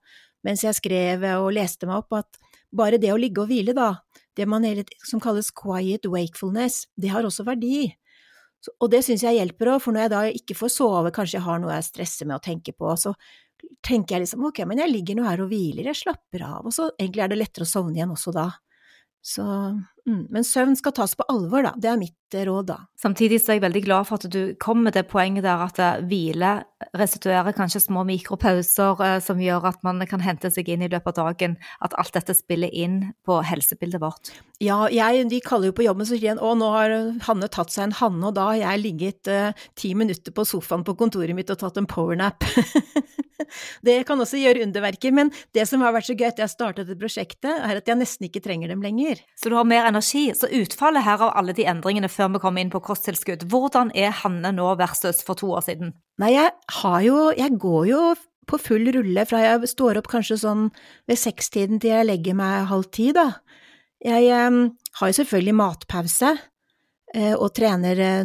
mens 0.47 0.63
jeg 0.63 0.77
skrev 0.79 1.25
og 1.35 1.51
leste 1.57 1.89
meg 1.89 2.05
opp, 2.05 2.15
at 2.23 2.39
bare 2.71 3.01
det 3.03 3.11
å 3.13 3.19
ligge 3.19 3.43
og 3.43 3.51
hvile, 3.51 3.75
da, 3.77 3.97
det 4.39 4.47
man 4.47 4.67
hele, 4.67 4.85
som 5.07 5.21
kalles 5.23 5.51
quiet 5.55 6.07
wakefulness, 6.07 6.85
det 6.97 7.11
har 7.11 7.27
også 7.27 7.47
verdi. 7.49 7.89
Og 8.79 8.91
det 8.91 9.05
syns 9.07 9.23
jeg 9.23 9.39
hjelper 9.39 9.75
òg, 9.75 9.83
for 9.83 9.95
når 9.95 10.07
jeg 10.07 10.13
da 10.15 10.23
ikke 10.41 10.57
får 10.59 10.73
sove, 10.75 11.13
kanskje 11.15 11.39
jeg 11.39 11.47
har 11.47 11.61
noe 11.63 11.75
jeg 11.77 11.89
stresser 11.89 12.29
med 12.29 12.39
å 12.39 12.43
tenke 12.43 12.75
på, 12.75 12.91
så 12.99 13.15
tenker 13.87 14.17
jeg 14.17 14.27
liksom 14.27 14.47
ok, 14.49 14.63
men 14.71 14.83
jeg 14.83 14.93
ligger 14.93 15.19
nå 15.19 15.27
her 15.27 15.43
og 15.43 15.51
hviler, 15.53 15.91
jeg 15.91 16.01
slapper 16.01 16.45
av, 16.47 16.67
og 16.67 16.75
så 16.75 16.89
egentlig 16.95 17.25
er 17.25 17.33
det 17.33 17.39
lettere 17.41 17.67
å 17.67 17.71
sovne 17.71 17.99
igjen 17.99 18.15
også 18.15 18.35
da. 18.35 18.49
Så, 19.29 19.45
men 20.09 20.47
søvn 20.47 20.77
skal 20.79 20.95
tas 20.97 21.15
på 21.19 21.27
alvor, 21.33 21.67
da. 21.67 21.75
Det 21.77 21.91
er 21.91 22.01
mitt 22.01 22.35
eh, 22.35 22.47
råd, 22.49 22.71
da. 22.71 22.79
Samtidig 23.01 23.41
så 23.43 23.53
er 23.53 23.59
jeg 23.59 23.67
veldig 23.67 23.85
glad 23.85 24.09
for 24.09 24.19
at 24.19 24.33
du 24.33 24.55
kom 24.61 24.83
med 24.87 24.97
det 24.97 25.07
poenget 25.11 25.47
der 25.47 25.65
at 25.69 25.81
eh, 25.83 26.01
hvile 26.09 26.59
restituerer 26.97 27.55
kanskje 27.57 27.83
små 27.83 28.05
mikropauser 28.07 29.03
eh, 29.05 29.17
som 29.25 29.41
gjør 29.43 29.69
at 29.73 29.83
man 29.87 30.03
kan 30.11 30.23
hente 30.23 30.51
seg 30.55 30.71
inn 30.71 30.85
i 30.87 30.91
løpet 30.91 31.19
av 31.19 31.33
dagen. 31.33 31.57
At 31.85 31.97
alt 31.99 32.15
dette 32.15 32.37
spiller 32.37 32.73
inn 32.73 33.01
på 33.27 33.41
helsebildet 33.47 34.03
vårt. 34.03 34.33
Ja, 34.63 34.87
jeg, 34.93 35.27
de 35.31 35.43
kaller 35.45 35.71
jo 35.71 35.77
på 35.79 35.87
jobben 35.87 36.07
så 36.07 36.17
sier 36.17 36.39
de 36.39 36.43
å 36.43 36.55
nå 36.59 36.71
har 36.75 36.95
Hanne 37.29 37.51
tatt 37.53 37.75
seg 37.75 37.89
en 37.89 37.97
Hanne, 37.99 38.25
og 38.31 38.37
da 38.39 38.51
har 38.53 38.61
jeg 38.63 38.85
ligget 38.85 39.31
eh, 39.33 39.67
ti 39.79 39.95
minutter 39.99 40.35
på 40.35 40.47
sofaen 40.49 40.87
på 40.87 40.97
kontoret 40.99 41.37
mitt 41.37 41.51
og 41.55 41.61
tatt 41.61 41.79
en 41.81 41.89
powernap. 41.91 42.47
det 43.87 44.01
kan 44.09 44.21
også 44.21 44.41
gjøre 44.41 44.65
underverker, 44.67 45.15
men 45.15 45.33
det 45.57 45.67
som 45.71 45.83
har 45.85 45.95
vært 45.95 46.09
så 46.11 46.17
gøy 46.17 46.29
etter 46.31 46.45
jeg 46.45 46.55
startet 46.55 46.87
dette 46.89 46.99
prosjektet, 47.01 47.51
er 47.51 47.81
at 47.81 47.89
jeg 47.89 47.99
nesten 48.01 48.29
ikke 48.29 48.43
trenger 48.45 48.73
dem 48.73 48.83
lenger. 48.85 49.23
Så 49.39 49.51
du 49.51 49.57
har 49.59 49.69
mer 49.69 49.89
energi. 49.99 50.25
Så 50.35 50.49
utfallet 50.55 51.05
her 51.05 51.21
av 51.27 51.35
alle 51.37 51.55
de 51.57 51.67
endringene 51.69 52.11
før 52.11 52.33
vi 52.35 52.43
kommer 52.43 52.63
inn 52.63 52.73
på 52.73 52.83
kosttilskudd, 52.85 53.47
hvordan 53.51 53.93
er 53.95 54.15
Hanne 54.23 54.53
nå 54.55 54.71
versus 54.79 55.23
for 55.27 55.39
to 55.39 55.51
år 55.59 55.67
siden? 55.67 55.95
Nei, 56.19 56.35
jeg 56.35 56.53
har 56.81 57.01
jo 57.03 57.33
Jeg 57.37 57.59
går 57.59 57.87
jo 57.87 58.03
på 58.49 58.59
full 58.59 58.89
rulle 58.95 59.25
fra 59.29 59.43
jeg 59.45 59.69
står 59.69 59.99
opp 60.01 60.07
kanskje 60.09 60.39
sånn 60.41 60.71
ved 61.09 61.19
sekstiden 61.21 61.81
til 61.83 61.93
jeg 61.93 62.07
legger 62.09 62.39
meg 62.39 62.71
halv 62.71 62.89
ti, 62.89 63.11
da. 63.13 63.43
Jeg 64.01 64.31
eh, 64.33 64.63
har 65.01 65.11
jo 65.11 65.19
selvfølgelig 65.19 65.55
matpause 65.59 66.31
eh, 67.15 67.35
og 67.35 67.53
trener 67.53 68.01
eh, 68.01 68.25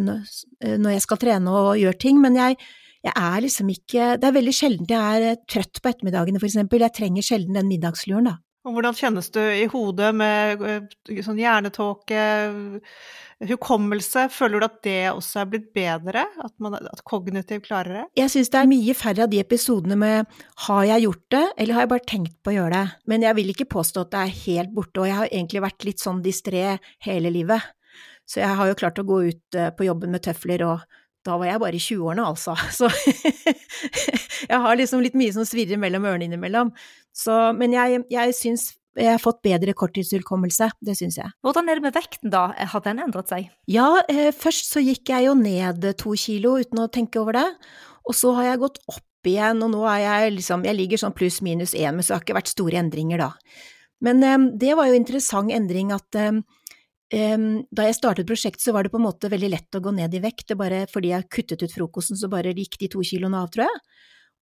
når 0.78 0.96
jeg 0.96 1.04
skal 1.04 1.20
trene 1.20 1.52
og 1.52 1.76
gjøre 1.82 2.00
ting, 2.00 2.22
men 2.24 2.40
jeg 2.40 2.58
jeg 3.04 3.12
er 3.20 3.42
liksom 3.44 3.68
ikke 3.68 4.04
Det 4.16 4.28
er 4.30 4.36
veldig 4.38 4.52
sjelden 4.56 4.88
jeg 4.88 5.24
er 5.28 5.40
trøtt 5.44 5.82
på 5.84 5.90
ettermiddagene, 5.90 6.40
for 6.40 6.48
eksempel. 6.48 6.86
Jeg 6.86 6.96
trenger 6.96 7.26
sjelden 7.26 7.58
den 7.60 7.68
middagsluren, 7.68 8.30
da. 8.30 8.38
Og 8.64 8.78
hvordan 8.78 8.96
kjennes 8.96 9.28
du 9.36 9.42
i 9.42 9.66
hodet 9.68 10.14
med 10.16 10.62
eh, 10.64 11.20
sånn 11.26 11.42
hjernetåke, 11.42 12.22
hukommelse? 13.44 14.30
Føler 14.32 14.62
du 14.64 14.68
at 14.70 14.78
det 14.88 15.00
også 15.12 15.42
er 15.42 15.50
blitt 15.52 15.68
bedre? 15.76 16.24
At, 16.40 16.54
man, 16.64 16.78
at 16.80 17.04
kognitiv 17.08 17.66
det? 17.68 18.06
Jeg 18.20 18.32
syns 18.32 18.54
det 18.54 18.62
er 18.62 18.72
mye 18.72 18.96
færre 18.96 19.28
av 19.28 19.34
de 19.34 19.42
episodene 19.44 20.00
med 20.00 20.42
har 20.70 20.84
jeg 20.94 21.06
gjort 21.10 21.26
det, 21.36 21.46
eller 21.58 21.76
har 21.76 21.86
jeg 21.86 21.94
bare 21.96 22.10
tenkt 22.14 22.40
på 22.40 22.54
å 22.54 22.58
gjøre 22.58 22.80
det? 22.80 22.98
Men 23.12 23.28
jeg 23.28 23.40
vil 23.42 23.54
ikke 23.54 23.72
påstå 23.76 24.06
at 24.06 24.16
det 24.16 24.24
er 24.24 24.36
helt 24.46 24.76
borte, 24.78 25.04
og 25.04 25.12
jeg 25.12 25.20
har 25.20 25.32
egentlig 25.32 25.66
vært 25.68 25.88
litt 25.90 26.04
sånn 26.04 26.24
distré 26.24 26.66
hele 27.04 27.34
livet. 27.36 27.74
Så 28.24 28.40
jeg 28.40 28.56
har 28.56 28.70
jo 28.70 28.80
klart 28.80 29.00
å 29.02 29.08
gå 29.08 29.24
ut 29.28 29.60
eh, 29.60 29.74
på 29.76 29.92
jobben 29.92 30.16
med 30.16 30.24
tøfler, 30.24 30.64
og 30.64 31.03
da 31.24 31.38
var 31.40 31.50
jeg 31.50 31.62
bare 31.64 31.80
i 31.80 31.84
20-årene, 31.84 32.28
altså. 32.28 32.56
Så 32.78 32.90
jeg 34.52 34.62
har 34.66 34.80
liksom 34.80 35.04
litt 35.04 35.18
mye 35.20 35.34
som 35.36 35.48
svirrer 35.48 35.82
mellom 35.82 36.08
ørene 36.10 36.28
innimellom. 36.30 36.74
Så, 37.16 37.36
men 37.58 37.76
jeg, 37.76 38.04
jeg 38.12 38.38
syns 38.38 38.72
jeg 38.94 39.10
har 39.10 39.22
fått 39.22 39.42
bedre 39.46 39.74
korttidshukommelse, 39.74 40.68
det 40.86 40.94
syns 41.00 41.18
jeg. 41.18 41.32
Hvordan 41.46 41.70
er 41.70 41.80
det 41.80 41.88
med 41.88 41.96
vekten 41.96 42.34
da, 42.34 42.44
har 42.54 42.84
den 42.86 43.02
endret 43.02 43.32
seg? 43.32 43.48
Ja, 43.72 43.88
eh, 44.12 44.30
først 44.36 44.70
så 44.70 44.84
gikk 44.84 45.10
jeg 45.10 45.26
jo 45.28 45.34
ned 45.38 45.88
to 45.98 46.14
kilo 46.20 46.60
uten 46.62 46.84
å 46.84 46.92
tenke 46.94 47.22
over 47.22 47.40
det, 47.40 47.48
og 48.06 48.18
så 48.18 48.36
har 48.38 48.52
jeg 48.52 48.62
gått 48.62 48.78
opp 48.92 49.30
igjen, 49.30 49.64
og 49.66 49.72
nå 49.74 49.82
er 49.90 50.04
jeg 50.04 50.36
liksom, 50.38 50.66
jeg 50.68 50.78
ligger 50.78 51.02
sånn 51.02 51.16
pluss 51.18 51.40
minus 51.46 51.74
én, 51.74 51.96
men 51.96 52.06
så 52.06 52.14
har 52.14 52.22
det 52.22 52.28
ikke 52.28 52.38
vært 52.38 52.54
store 52.54 52.82
endringer 52.84 53.24
da. 53.24 53.32
Men 54.04 54.22
eh, 54.22 54.38
det 54.62 54.78
var 54.78 54.92
jo 54.92 55.00
interessant 55.00 55.54
endring 55.56 55.94
at 55.96 56.20
eh, 56.20 56.44
da 57.14 57.86
jeg 57.86 57.98
startet 57.98 58.30
prosjektet, 58.30 58.64
så 58.66 58.74
var 58.74 58.86
det 58.86 58.94
på 58.94 58.98
en 58.98 59.06
måte 59.06 59.30
veldig 59.30 59.52
lett 59.54 59.78
å 59.78 59.84
gå 59.84 59.92
ned 59.94 60.16
i 60.18 60.22
vekt, 60.24 60.48
det 60.50 60.58
bare 60.58 60.86
fordi 60.90 61.12
jeg 61.14 61.30
kuttet 61.30 61.62
ut 61.62 61.76
frokosten, 61.76 62.18
så 62.18 62.30
bare 62.32 62.56
gikk 62.58 62.80
de 62.82 62.90
to 62.90 63.04
kiloene 63.06 63.44
av, 63.44 63.52
tror 63.54 63.68
jeg. 63.68 63.84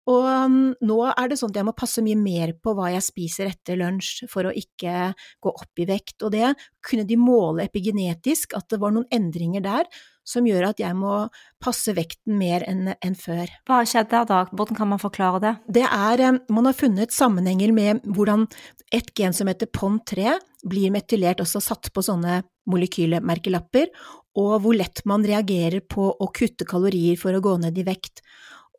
Og 0.10 0.26
um, 0.26 0.60
nå 0.82 0.98
er 1.12 1.30
det 1.30 1.38
sånn 1.38 1.52
at 1.52 1.60
jeg 1.60 1.68
må 1.68 1.74
passe 1.78 2.02
mye 2.02 2.18
mer 2.18 2.56
på 2.58 2.74
hva 2.78 2.88
jeg 2.96 3.06
spiser 3.06 3.50
etter 3.52 3.78
lunsj 3.78 4.24
for 4.32 4.48
å 4.48 4.54
ikke 4.56 5.12
gå 5.44 5.52
opp 5.52 5.82
i 5.82 5.86
vekt, 5.90 6.24
og 6.26 6.34
det 6.34 6.54
kunne 6.86 7.06
de 7.10 7.18
måle 7.20 7.68
epigenetisk, 7.68 8.56
at 8.58 8.70
det 8.72 8.80
var 8.82 8.96
noen 8.96 9.10
endringer 9.14 9.66
der 9.66 9.90
som 10.30 10.46
gjør 10.46 10.68
at 10.70 10.82
jeg 10.82 10.94
må 10.98 11.24
passe 11.62 11.94
vekten 11.98 12.38
mer 12.38 12.64
enn 12.70 12.92
en 12.94 13.18
før. 13.18 13.50
Hva 13.66 13.82
har 13.82 13.90
skjedd 13.90 14.12
der 14.12 14.28
da, 14.30 14.44
hvordan 14.54 14.78
kan 14.78 14.92
man 14.92 15.02
forklare 15.02 15.42
det? 15.42 15.54
Det 15.80 15.86
er, 15.86 16.26
man 16.54 16.70
har 16.70 16.78
funnet 16.78 17.14
sammenhenger 17.16 17.74
med 17.74 18.06
hvordan 18.06 18.46
et 18.94 19.10
gen 19.18 19.34
som 19.36 19.50
heter 19.50 19.70
PON3 19.74 20.38
blir 20.68 20.92
metylert, 20.94 21.42
også 21.44 21.62
satt 21.64 21.92
på 21.96 22.04
sånne 22.04 22.42
molekylmerkelapper, 22.70 23.92
og 24.40 24.56
hvor 24.64 24.76
lett 24.78 25.04
man 25.10 25.26
reagerer 25.26 25.84
på 25.88 26.10
å 26.12 26.30
kutte 26.36 26.68
kalorier 26.68 27.20
for 27.20 27.36
å 27.36 27.44
gå 27.44 27.56
ned 27.64 27.78
i 27.80 27.86
vekt. 27.88 28.24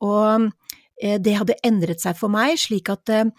Og 0.05 0.51
eh, 1.01 1.19
det 1.21 1.37
hadde 1.39 1.59
endret 1.67 2.03
seg 2.03 2.19
for 2.19 2.33
meg, 2.33 2.57
slik 2.61 2.93
at 2.93 3.13
eh, 3.15 3.31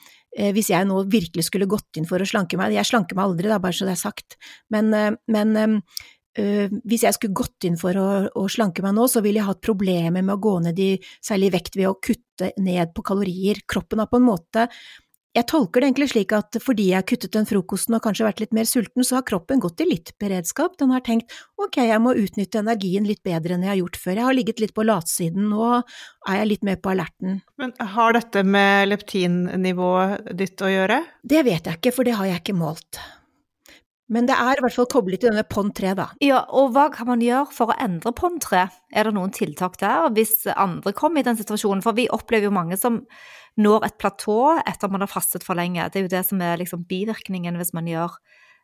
hvis 0.56 0.72
jeg 0.72 0.88
nå 0.88 1.04
virkelig 1.12 1.48
skulle 1.50 1.70
gått 1.70 2.00
inn 2.00 2.08
for 2.08 2.22
å 2.22 2.28
slanke 2.28 2.60
meg 2.60 2.72
Jeg 2.78 2.88
slanker 2.88 3.18
meg 3.18 3.30
aldri, 3.30 3.52
da, 3.52 3.60
bare 3.60 3.76
så 3.76 3.88
det 3.88 3.98
er 3.98 4.04
sagt, 4.04 4.38
men, 4.72 4.94
men 5.28 5.58
øh, 5.60 6.68
hvis 6.88 7.04
jeg 7.04 7.18
skulle 7.18 7.36
gått 7.36 7.68
inn 7.68 7.76
for 7.80 7.98
å, 8.00 8.08
å, 8.40 8.46
slanke 8.52 8.84
meg 8.86 8.96
nå, 8.96 9.10
så 9.12 9.24
ville 9.24 9.42
jeg 9.42 9.50
hatt 9.50 9.64
problemer 9.64 10.24
med 10.24 10.38
å 10.38 10.42
gå 10.42 10.58
ned 10.68 10.80
i 10.80 10.94
særlig 11.20 11.52
vekt 11.58 11.76
ved 11.80 11.92
å 11.92 11.98
kutte 12.00 12.54
ned 12.64 12.94
på 12.96 13.04
kalorier. 13.06 13.60
Kroppen 13.68 14.02
har 14.02 14.12
på 14.12 14.22
en 14.22 14.30
måte 14.30 14.70
jeg 15.32 15.48
tolker 15.48 15.80
det 15.80 15.88
egentlig 15.88 16.10
slik 16.12 16.34
at 16.36 16.58
fordi 16.60 16.90
jeg 16.90 17.00
har 17.00 17.08
kuttet 17.08 17.36
den 17.36 17.48
frokosten 17.48 17.96
og 17.96 18.04
kanskje 18.04 18.26
vært 18.28 18.42
litt 18.44 18.56
mer 18.56 18.68
sulten, 18.68 19.06
så 19.08 19.18
har 19.20 19.28
kroppen 19.28 19.62
gått 19.64 19.84
i 19.84 19.88
litt 19.88 20.12
beredskap. 20.20 20.76
Den 20.82 20.92
har 20.92 21.06
tenkt 21.06 21.32
ok, 21.62 21.80
jeg 21.88 22.02
må 22.04 22.16
utnytte 22.20 22.60
energien 22.60 23.08
litt 23.08 23.24
bedre 23.24 23.56
enn 23.56 23.64
jeg 23.64 23.72
har 23.72 23.80
gjort 23.80 24.02
før. 24.02 24.18
Jeg 24.20 24.28
har 24.28 24.38
ligget 24.38 24.60
litt 24.64 24.76
på 24.76 24.86
latsiden, 24.88 25.48
nå 25.54 25.70
er 25.80 26.42
jeg 26.42 26.52
litt 26.52 26.68
mer 26.68 26.82
på 26.84 26.92
alerten. 26.92 27.40
Men 27.62 27.74
har 27.96 28.18
dette 28.18 28.44
med 28.44 28.92
leptinnivået 28.92 30.36
ditt 30.36 30.60
å 30.60 30.72
gjøre? 30.72 31.00
Det 31.24 31.48
vet 31.48 31.72
jeg 31.72 31.80
ikke, 31.80 31.96
for 31.96 32.08
det 32.08 32.20
har 32.20 32.32
jeg 32.34 32.44
ikke 32.44 32.60
målt. 32.60 33.00
Men 34.12 34.28
det 34.28 34.36
er 34.36 34.60
i 34.60 34.64
hvert 34.66 34.76
fall 34.76 34.90
koblet 34.92 35.22
til 35.24 35.32
denne 35.32 35.48
PON3, 35.48 35.94
da. 35.96 36.10
Ja, 36.20 36.42
og 36.52 36.74
hva 36.76 36.90
kan 36.92 37.08
man 37.08 37.22
gjøre 37.24 37.48
for 37.56 37.72
å 37.72 37.78
endre 37.80 38.12
PON3? 38.12 38.66
Er 38.92 39.08
det 39.08 39.14
noen 39.16 39.32
tiltak 39.32 39.80
der, 39.80 40.10
hvis 40.12 40.42
andre 40.52 40.92
kommer 40.92 41.24
i 41.24 41.28
den 41.30 41.40
situasjonen? 41.40 41.84
For 41.86 41.96
vi 41.96 42.10
opplever 42.12 42.50
jo 42.50 42.58
mange 42.58 42.76
som 42.80 43.06
når 43.60 43.88
et 43.88 43.98
platå 44.00 44.58
etter 44.60 44.92
man 44.92 45.04
har 45.04 45.12
fastet 45.12 45.44
for 45.44 45.60
lenge. 45.60 45.90
Det 45.92 46.00
er 46.00 46.06
jo 46.08 46.14
det 46.14 46.24
som 46.28 46.44
er 46.44 46.62
liksom 46.62 46.86
bivirkningen 46.90 47.58
hvis 47.60 47.74
man 47.76 47.90
gjør 47.90 48.16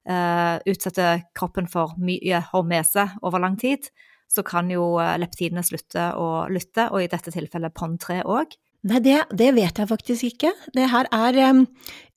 uh, 0.08 0.58
utsetter 0.68 1.26
kroppen 1.38 1.68
for 1.72 1.98
mye 2.00 2.44
hormese 2.54 3.10
over 3.22 3.44
lang 3.44 3.58
tid. 3.60 3.90
Så 4.32 4.44
kan 4.44 4.72
jo 4.72 4.96
leptinene 4.98 5.20
leptidene 5.24 5.64
slutte 5.64 6.08
å 6.20 6.48
lytte, 6.52 6.90
og 6.92 7.04
i 7.04 7.12
dette 7.12 7.32
tilfellet 7.32 7.76
PON3 7.76 8.24
òg. 8.28 8.58
Nei, 8.88 9.00
det, 9.04 9.16
det, 9.36 9.48
vet 9.58 9.80
jeg 9.82 9.90
faktisk 9.90 10.26
ikke. 10.28 10.52
Det 10.76 10.86
her 10.92 11.08
er 11.16 11.38
um, 11.50 11.64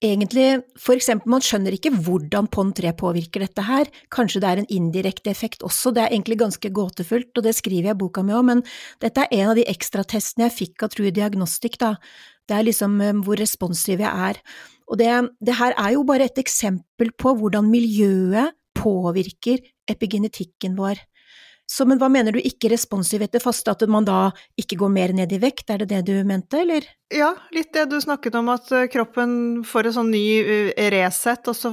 egentlig 0.05 0.61
For 0.79 0.93
eksempel, 0.93 1.31
man 1.33 1.43
skjønner 1.43 1.75
ikke 1.75 1.93
hvordan 2.05 2.51
PON3 2.53 2.93
påvirker 3.01 3.43
dette 3.47 3.64
her. 3.64 3.89
Kanskje 4.12 4.43
det 4.43 4.51
er 4.51 4.61
en 4.61 4.68
indirekte 4.77 5.33
effekt 5.33 5.64
også, 5.66 5.95
det 5.97 6.05
er 6.05 6.12
egentlig 6.12 6.39
ganske 6.43 6.73
gåtefullt, 6.77 7.33
og 7.33 7.47
det 7.47 7.57
skriver 7.57 7.91
jeg 7.91 8.01
boka 8.03 8.23
mi 8.27 8.37
om, 8.37 8.53
men 8.53 8.62
dette 9.03 9.25
er 9.25 9.41
en 9.41 9.55
av 9.55 9.59
de 9.59 9.66
ekstratestene 9.73 10.51
jeg 10.51 10.59
fikk 10.59 10.85
av 10.85 10.93
True 10.95 11.14
Diagnostic, 11.16 11.81
da. 11.81 11.95
Det 12.51 12.57
er 12.57 12.66
liksom 12.66 12.98
um, 12.98 13.20
hvor 13.26 13.38
responsiv 13.38 14.03
jeg 14.03 14.11
er. 14.30 14.40
Og 14.90 14.98
det, 14.98 15.11
det 15.38 15.55
her 15.61 15.76
er 15.78 15.94
jo 15.94 16.03
bare 16.07 16.26
et 16.26 16.40
eksempel 16.42 17.12
på 17.14 17.36
hvordan 17.38 17.70
miljøet 17.70 18.57
påvirker 18.74 19.62
epigenetikken 19.90 20.74
vår. 20.78 20.98
Så, 21.70 21.84
men 21.86 22.01
hva 22.01 22.09
mener 22.11 22.34
du 22.34 22.40
ikke 22.42 22.72
responsiv 22.72 23.22
etter 23.22 23.42
faste, 23.42 23.70
at 23.70 23.84
man 23.86 24.07
da 24.07 24.32
ikke 24.59 24.80
går 24.80 24.90
mer 24.90 25.12
ned 25.14 25.30
i 25.30 25.38
vekt, 25.38 25.68
er 25.70 25.84
det 25.84 25.92
det 25.92 26.01
du 26.09 26.16
mente, 26.26 26.64
eller? 26.64 26.86
Ja, 27.14 27.30
litt 27.55 27.70
det 27.76 27.86
du 27.92 27.94
snakket 28.03 28.34
om, 28.40 28.51
at 28.51 28.72
eh, 28.74 28.88
kroppen 28.90 29.62
får 29.66 29.86
en 29.86 29.96
sånn 30.01 30.11
ny 30.11 30.24
reset, 30.42 30.90
Resett, 30.96 31.51
og 31.53 31.55
så, 31.55 31.72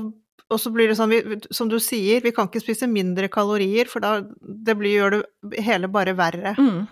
og 0.53 0.61
så 0.61 0.71
blir 0.75 0.91
det 0.91 0.99
sånn, 0.99 1.15
som 1.49 1.71
du 1.71 1.79
sier, 1.81 2.21
vi 2.21 2.33
kan 2.35 2.45
ikke 2.45 2.61
spise 2.61 2.89
mindre 2.91 3.31
kalorier, 3.33 3.89
for 3.89 4.05
da 4.05 4.19
det 4.37 4.77
blir, 4.77 4.99
gjør 4.99 5.17
det 5.17 5.65
hele 5.65 5.89
bare 5.89 6.13
verre. 6.19 6.53
Mm. 6.61 6.85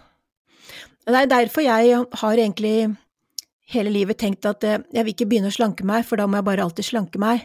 Det 1.06 1.22
er 1.22 1.30
derfor 1.30 1.62
jeg 1.62 2.02
har 2.24 2.42
egentlig 2.42 2.78
hele 3.74 3.94
livet 3.94 4.20
tenkt 4.22 4.46
at 4.50 4.66
eh, 4.68 4.82
jeg 4.94 5.06
vil 5.06 5.16
ikke 5.16 5.30
begynne 5.32 5.52
å 5.52 5.56
slanke 5.56 5.88
meg, 5.88 6.06
for 6.08 6.22
da 6.22 6.30
må 6.30 6.40
jeg 6.40 6.50
bare 6.50 6.66
alltid 6.66 6.92
slanke 6.92 7.22
meg. 7.22 7.38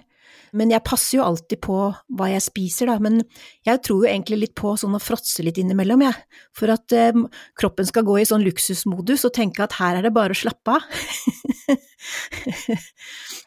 Men 0.56 0.72
jeg 0.72 0.82
passer 0.82 1.18
jo 1.18 1.26
alltid 1.26 1.60
på 1.62 1.76
hva 2.18 2.26
jeg 2.32 2.42
spiser, 2.42 2.90
da. 2.90 2.96
Men 3.02 3.20
jeg 3.66 3.82
tror 3.86 4.02
jo 4.02 4.10
egentlig 4.10 4.38
litt 4.40 4.54
på 4.58 4.72
sånn 4.78 4.96
å 4.98 5.02
fråtse 5.02 5.44
litt 5.46 5.60
innimellom, 5.62 6.02
jeg. 6.02 6.16
For 6.56 6.72
at 6.74 6.94
eh, 6.96 7.20
kroppen 7.58 7.86
skal 7.86 8.06
gå 8.08 8.14
i 8.20 8.26
sånn 8.26 8.44
luksusmodus 8.46 9.26
og 9.28 9.34
tenke 9.36 9.62
at 9.64 9.76
her 9.78 10.00
er 10.00 10.06
det 10.06 10.16
bare 10.16 10.34
å 10.34 10.40
slappe 10.40 10.74
av. 10.74 10.82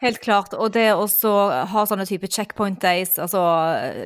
Helt 0.04 0.22
klart. 0.24 0.52
Og 0.56 0.72
det 0.76 0.90
å 0.96 1.04
ha 1.74 1.82
sånne 1.90 2.08
type 2.08 2.28
checkpoint 2.32 2.80
days, 2.84 3.12
altså 3.22 3.42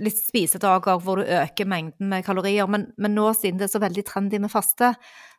litt 0.03 0.17
spisedager 0.17 0.97
hvor 1.03 1.15
du 1.21 1.25
øker 1.37 1.65
mengden 1.69 2.07
med 2.11 2.25
kalorier, 2.25 2.67
men, 2.71 2.81
men 2.97 3.15
nå 3.17 3.25
siden 3.37 3.59
det 3.61 3.67
er 3.69 3.75
så 3.75 3.83
veldig 3.83 4.05
trendy 4.09 4.37
med 4.41 4.53
faste, 4.53 4.87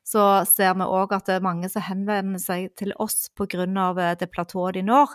så 0.08 0.24
ser 0.48 0.72
vi 0.78 0.88
òg 0.88 1.12
at 1.16 1.28
det 1.28 1.36
er 1.36 1.44
mange 1.44 1.68
som 1.72 1.84
henvender 1.84 2.40
seg 2.40 2.72
til 2.78 2.94
oss 3.02 3.28
pga. 3.36 3.66
Eh, 3.66 4.16
det 4.20 4.32
platået 4.32 4.78
de 4.78 4.84
når. 4.86 5.14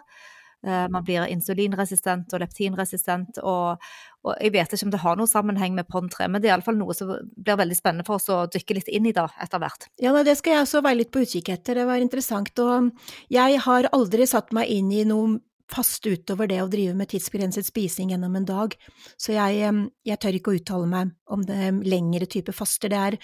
Eh, 0.63 0.89
man 0.89 1.03
blir 1.03 1.25
insulinresistent 1.27 2.33
og 2.33 2.43
leptinresistent. 2.43 3.39
Og, 3.43 3.81
og, 4.23 4.33
jeg 4.39 4.53
vet 4.55 4.75
ikke 4.75 4.87
om 4.87 4.93
det 4.93 5.01
har 5.03 5.17
noe 5.19 5.29
sammenheng 5.29 5.75
med 5.75 5.89
PON3, 5.91 6.29
men 6.29 6.41
det 6.41 6.49
er 6.49 6.55
iallfall 6.55 6.77
noe 6.79 6.95
som 6.95 7.15
blir 7.35 7.59
veldig 7.59 7.77
spennende 7.77 8.07
for 8.07 8.19
oss 8.19 8.29
å 8.31 8.43
dykke 8.51 8.77
litt 8.79 8.91
inn 8.91 9.09
i 9.09 9.15
da, 9.15 9.27
etter 9.43 9.63
hvert. 9.63 9.89
Ja, 10.01 10.13
det 10.23 10.37
skal 10.39 10.57
jeg 10.57 10.67
også 10.67 10.83
være 10.85 11.01
litt 11.01 11.13
på 11.13 11.23
utkikk 11.25 11.51
etter, 11.55 11.81
det 11.81 11.87
var 11.89 12.03
interessant. 12.03 12.53
Og 12.63 12.93
jeg 13.33 13.63
har 13.65 13.89
aldri 13.91 14.29
satt 14.29 14.53
meg 14.55 14.71
inn 14.71 14.93
i 14.93 15.03
noe 15.09 15.41
fast 15.73 16.05
utover 16.05 16.47
det 16.51 16.59
å 16.61 16.69
drive 16.69 16.93
med 16.93 17.09
tidsbegrenset 17.09 17.65
spising 17.65 18.11
gjennom 18.13 18.35
en 18.37 18.45
dag, 18.45 18.75
så 19.17 19.33
jeg, 19.33 19.71
jeg 20.05 20.21
tør 20.21 20.37
ikke 20.37 20.51
å 20.51 20.59
uttale 20.59 20.89
meg 20.91 21.13
om 21.33 21.41
det 21.47 21.71
lengre 21.89 22.27
type 22.29 22.53
faster, 22.53 22.91
det 22.93 22.99
er 22.99 23.17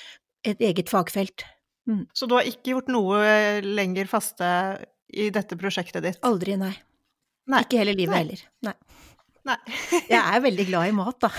et 0.49 0.63
eget 0.71 0.89
fagfelt. 0.89 1.45
Mm. 1.87 2.05
Så 2.13 2.27
du 2.29 2.35
har 2.37 2.47
ikke 2.47 2.75
gjort 2.75 2.91
noe 2.91 3.19
lenger 3.63 4.09
faste 4.09 4.49
i 5.09 5.29
dette 5.33 5.57
prosjektet 5.57 6.05
ditt? 6.05 6.21
Aldri, 6.27 6.57
nei. 6.59 6.73
Nei. 7.49 7.63
Ikke 7.65 7.79
hele 7.81 7.95
livet 7.97 8.13
Nei. 8.13 8.23
heller. 8.23 8.43
Nei. 8.67 8.75
Nei. 9.49 9.57
jeg 10.13 10.19
er 10.21 10.41
veldig 10.43 10.65
glad 10.69 10.91
i 10.91 10.95
mat, 10.95 11.25
da. 11.25 11.31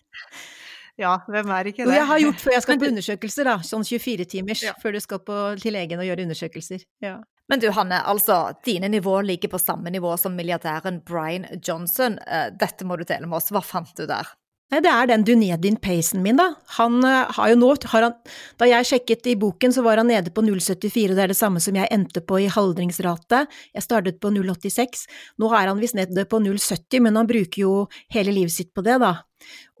ja, 1.04 1.12
hvem 1.30 1.52
er 1.54 1.70
ikke 1.70 1.84
det? 1.84 1.90
Jo, 1.90 1.98
jeg 2.00 2.08
har 2.10 2.22
gjort 2.24 2.42
før 2.44 2.56
jeg 2.56 2.64
skal 2.66 2.80
på 2.80 2.88
undersøkelser, 2.90 3.50
da. 3.52 3.58
Sånn 3.66 3.86
24 3.86 4.26
timers 4.34 4.64
ja. 4.66 4.74
før 4.82 4.96
du 4.96 5.02
skal 5.04 5.22
på, 5.22 5.36
til 5.62 5.76
legen 5.76 6.02
og 6.02 6.08
gjøre 6.08 6.26
undersøkelser. 6.26 6.82
Ja. 7.04 7.20
Men 7.50 7.62
du 7.62 7.66
Hanne, 7.74 7.98
altså 8.06 8.42
dine 8.66 8.90
nivåer 8.90 9.26
ligger 9.26 9.50
på 9.50 9.58
samme 9.58 9.90
nivå 9.90 10.12
som 10.22 10.36
milliardæren 10.38 11.00
Brian 11.06 11.48
Johnson. 11.58 12.18
Eh, 12.26 12.50
dette 12.54 12.86
må 12.86 12.98
du 12.98 13.02
dele 13.06 13.26
med 13.26 13.40
oss. 13.40 13.50
Hva 13.54 13.62
fant 13.64 13.90
du 13.98 14.04
der? 14.06 14.28
Nei, 14.70 14.78
det 14.84 14.90
er 14.94 15.08
den 15.10 15.24
Dunedin 15.26 15.76
Pacen 15.82 16.20
min, 16.22 16.36
da. 16.38 16.52
Han 16.76 17.00
uh, 17.02 17.26
har 17.34 17.50
jo 17.50 17.56
nå 17.58 17.70
har 17.90 18.04
han, 18.06 18.12
Da 18.60 18.68
jeg 18.70 18.86
sjekket 18.86 19.26
i 19.32 19.34
boken, 19.38 19.72
så 19.74 19.82
var 19.82 19.98
han 19.98 20.06
nede 20.06 20.30
på 20.30 20.44
0,74, 20.46 21.10
og 21.10 21.18
det 21.18 21.24
er 21.24 21.32
det 21.32 21.38
samme 21.38 21.62
som 21.62 21.74
jeg 21.74 21.90
endte 21.90 22.22
på 22.22 22.38
i 22.38 22.46
haldringsrate. 22.46 23.42
Jeg 23.74 23.82
startet 23.82 24.20
på 24.22 24.30
0,86. 24.30 25.08
Nå 25.42 25.50
er 25.50 25.72
han 25.72 25.82
visst 25.82 25.98
nede 25.98 26.22
på 26.22 26.38
0,70, 26.38 27.02
men 27.02 27.18
han 27.18 27.26
bruker 27.30 27.64
jo 27.64 27.74
hele 28.14 28.36
livet 28.36 28.54
sitt 28.54 28.70
på 28.70 28.86
det, 28.86 29.00
da. 29.02 29.16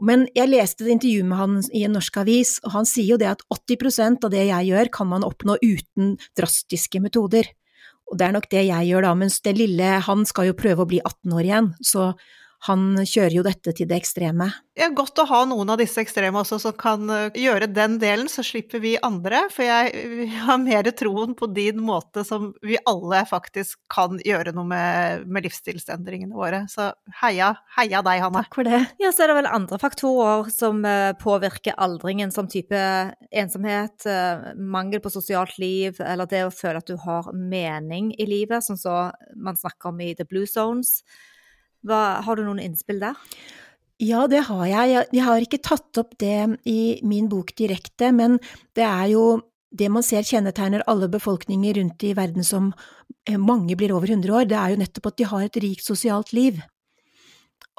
Men 0.02 0.26
jeg 0.34 0.50
leste 0.50 0.82
et 0.82 0.90
intervju 0.96 1.22
med 1.28 1.38
han 1.38 1.56
i 1.76 1.84
en 1.86 1.94
norsk 1.94 2.18
avis, 2.24 2.56
og 2.64 2.74
han 2.80 2.88
sier 2.88 3.12
jo 3.12 3.20
det 3.20 3.30
at 3.30 3.46
80% 3.54 4.26
av 4.26 4.34
det 4.34 4.42
jeg 4.48 4.72
gjør, 4.72 4.90
kan 4.98 5.10
man 5.12 5.26
oppnå 5.26 5.60
uten 5.62 6.16
drastiske 6.34 6.98
metoder. 7.04 7.46
Og 8.10 8.18
det 8.18 8.26
er 8.26 8.34
nok 8.34 8.50
det 8.50 8.66
jeg 8.66 8.90
gjør 8.90 9.06
da, 9.06 9.14
mens 9.14 9.38
det 9.44 9.54
lille, 9.54 9.94
han 10.02 10.26
skal 10.26 10.50
jo 10.50 10.58
prøve 10.58 10.82
å 10.82 10.90
bli 10.90 10.98
18 10.98 11.36
år 11.36 11.46
igjen, 11.46 11.72
så 11.78 12.10
han 12.66 12.98
kjører 13.08 13.38
jo 13.38 13.44
dette 13.46 13.72
til 13.72 13.88
det 13.88 13.96
ekstreme. 14.02 14.50
Det 14.76 14.82
er 14.84 14.92
godt 14.96 15.18
å 15.22 15.24
ha 15.28 15.38
noen 15.48 15.70
av 15.72 15.78
disse 15.80 16.00
ekstreme 16.02 16.42
også 16.42 16.58
som 16.60 16.74
kan 16.76 17.08
eh, 17.12 17.38
gjøre 17.40 17.70
den 17.72 17.96
delen, 18.00 18.28
så 18.28 18.44
slipper 18.44 18.82
vi 18.84 18.94
andre. 19.04 19.42
For 19.52 19.64
jeg 19.64 20.28
har 20.44 20.60
mer 20.60 20.90
troen 20.96 21.32
på 21.36 21.48
din 21.56 21.80
måte 21.84 22.24
som 22.24 22.50
vi 22.64 22.76
alle 22.88 23.22
faktisk 23.28 23.80
kan 23.92 24.20
gjøre 24.24 24.52
noe 24.56 24.68
med, 24.68 25.24
med 25.24 25.48
livsstilsendringene 25.48 26.36
våre. 26.36 26.62
Så 26.72 26.90
heia, 27.22 27.54
heia 27.78 28.04
deg, 28.04 28.26
Hanne. 28.26 28.44
Takk 28.44 28.60
for 28.60 28.68
det. 28.68 28.82
Ja, 29.00 29.12
så 29.12 29.24
er 29.24 29.32
det 29.32 29.38
vel 29.40 29.50
andre 29.50 29.80
faktorer 29.80 30.52
som 30.52 30.84
eh, 30.88 31.14
påvirker 31.20 31.80
aldringen, 31.80 32.32
som 32.32 32.48
type 32.48 32.76
ensomhet, 33.32 34.04
eh, 34.04 34.52
mangel 34.60 35.00
på 35.00 35.12
sosialt 35.16 35.56
liv, 35.60 35.96
eller 36.04 36.28
det 36.28 36.44
å 36.44 36.54
føle 36.54 36.84
at 36.84 36.92
du 36.92 37.00
har 37.00 37.32
mening 37.32 38.12
i 38.20 38.28
livet, 38.28 38.68
sånn 38.68 38.80
som 38.80 39.12
man 39.36 39.56
snakker 39.56 39.94
om 39.94 40.04
i 40.04 40.12
The 40.16 40.28
Blue 40.28 40.48
Zones. 40.48 41.00
Hva, 41.86 42.20
har 42.24 42.36
du 42.36 42.44
noen 42.44 42.62
innspill 42.62 43.00
der? 43.02 43.18
Ja, 44.00 44.24
det 44.32 44.46
har 44.48 44.64
jeg. 44.64 45.04
Jeg 45.12 45.24
har 45.26 45.44
ikke 45.44 45.60
tatt 45.60 46.00
opp 46.00 46.14
det 46.20 46.56
i 46.68 47.00
min 47.04 47.28
bok 47.28 47.52
direkte, 47.58 48.08
men 48.16 48.38
det 48.76 48.86
er 48.86 49.10
jo 49.12 49.24
det 49.70 49.90
man 49.92 50.02
ser 50.02 50.26
kjennetegner 50.26 50.82
alle 50.90 51.06
befolkninger 51.12 51.76
rundt 51.78 52.04
i 52.08 52.14
verden 52.16 52.46
som 52.46 52.72
eh, 53.28 53.38
mange 53.38 53.76
blir 53.78 53.92
over 53.94 54.10
100 54.10 54.32
år, 54.34 54.48
det 54.50 54.58
er 54.58 54.72
jo 54.72 54.80
nettopp 54.80 55.10
at 55.12 55.18
de 55.20 55.28
har 55.30 55.44
et 55.46 55.58
rikt 55.62 55.84
sosialt 55.86 56.32
liv. 56.34 56.58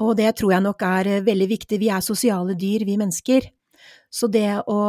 Og 0.01 0.15
det 0.17 0.29
tror 0.39 0.55
jeg 0.55 0.65
nok 0.65 0.85
er 0.87 1.09
eh, 1.17 1.25
veldig 1.25 1.49
viktig. 1.51 1.81
Vi 1.81 1.89
er 1.91 2.05
sosiale 2.05 2.55
dyr, 2.55 2.85
vi 2.87 2.95
mennesker. 3.01 3.49
Så 4.11 4.29
det 4.31 4.61
å, 4.71 4.79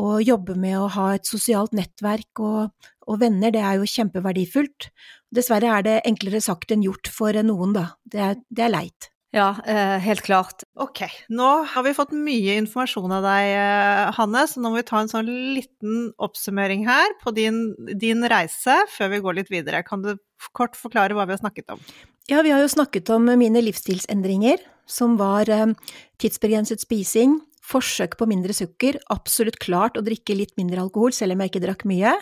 å 0.00 0.08
jobbe 0.24 0.56
med 0.58 0.78
å 0.80 0.90
ha 0.96 1.12
et 1.14 1.28
sosialt 1.28 1.76
nettverk 1.76 2.42
og, 2.42 2.90
og 3.10 3.20
venner, 3.22 3.52
det 3.54 3.62
er 3.66 3.80
jo 3.80 3.88
kjempeverdifullt. 3.90 4.90
Dessverre 5.34 5.78
er 5.78 5.86
det 5.86 5.96
enklere 6.08 6.42
sagt 6.44 6.70
enn 6.74 6.84
gjort 6.86 7.10
for 7.10 7.34
noen, 7.46 7.74
da. 7.76 7.88
Det 8.06 8.22
er, 8.30 8.38
det 8.50 8.66
er 8.66 8.74
leit. 8.76 9.10
Ja, 9.30 9.54
eh, 9.62 9.98
helt 10.02 10.24
klart. 10.26 10.64
Ok, 10.74 11.04
nå 11.30 11.48
har 11.70 11.84
vi 11.86 11.94
fått 11.94 12.10
mye 12.18 12.56
informasjon 12.58 13.12
av 13.14 13.22
deg, 13.22 13.50
eh, 13.54 14.10
Hanne, 14.16 14.42
så 14.50 14.58
nå 14.58 14.72
må 14.72 14.80
vi 14.80 14.88
ta 14.88 14.98
en 14.98 15.10
sånn 15.12 15.28
liten 15.54 16.08
oppsummering 16.18 16.82
her 16.88 17.14
på 17.22 17.30
din, 17.36 17.76
din 17.94 18.26
reise 18.26 18.74
før 18.90 19.12
vi 19.12 19.20
går 19.22 19.38
litt 19.38 19.52
videre. 19.52 19.84
Kan 19.86 20.02
du 20.02 20.16
kort 20.52 20.74
forklare 20.74 21.14
hva 21.14 21.28
vi 21.28 21.36
har 21.36 21.44
snakket 21.44 21.70
om? 21.70 21.84
Ja, 22.26 22.42
vi 22.42 22.50
har 22.50 22.58
jo 22.58 22.74
snakket 22.74 23.08
om 23.14 23.30
mine 23.38 23.62
livsstilsendringer, 23.62 24.58
som 24.90 25.14
var 25.20 25.46
eh, 25.46 25.78
tidsbegrenset 26.18 26.82
spising, 26.82 27.38
forsøk 27.62 28.18
på 28.18 28.26
mindre 28.26 28.56
sukker, 28.56 28.98
absolutt 29.14 29.60
klart 29.62 29.94
å 29.94 30.02
drikke 30.02 30.34
litt 30.34 30.56
mindre 30.58 30.82
alkohol, 30.82 31.14
selv 31.14 31.36
om 31.36 31.44
jeg 31.44 31.52
ikke 31.52 31.66
drakk 31.68 31.86
mye. 31.86 32.16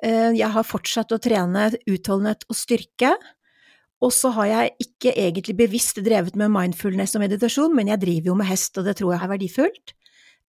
Eh, 0.00 0.32
jeg 0.38 0.48
har 0.54 0.66
fortsatt 0.66 1.12
å 1.12 1.20
trene 1.20 1.68
utholdenhet 1.88 2.46
og 2.48 2.56
styrke. 2.56 3.14
Og 4.00 4.12
så 4.16 4.30
har 4.32 4.48
jeg 4.48 4.86
ikke 4.86 5.12
egentlig 5.12 5.58
bevisst 5.58 6.00
drevet 6.00 6.36
med 6.40 6.52
mindfulness 6.54 7.18
og 7.18 7.24
meditasjon, 7.26 7.74
men 7.76 7.90
jeg 7.92 8.00
driver 8.00 8.30
jo 8.32 8.36
med 8.38 8.48
hest, 8.48 8.78
og 8.80 8.88
det 8.88 8.96
tror 8.96 9.12
jeg 9.12 9.20
er 9.26 9.32
verdifullt. 9.34 9.92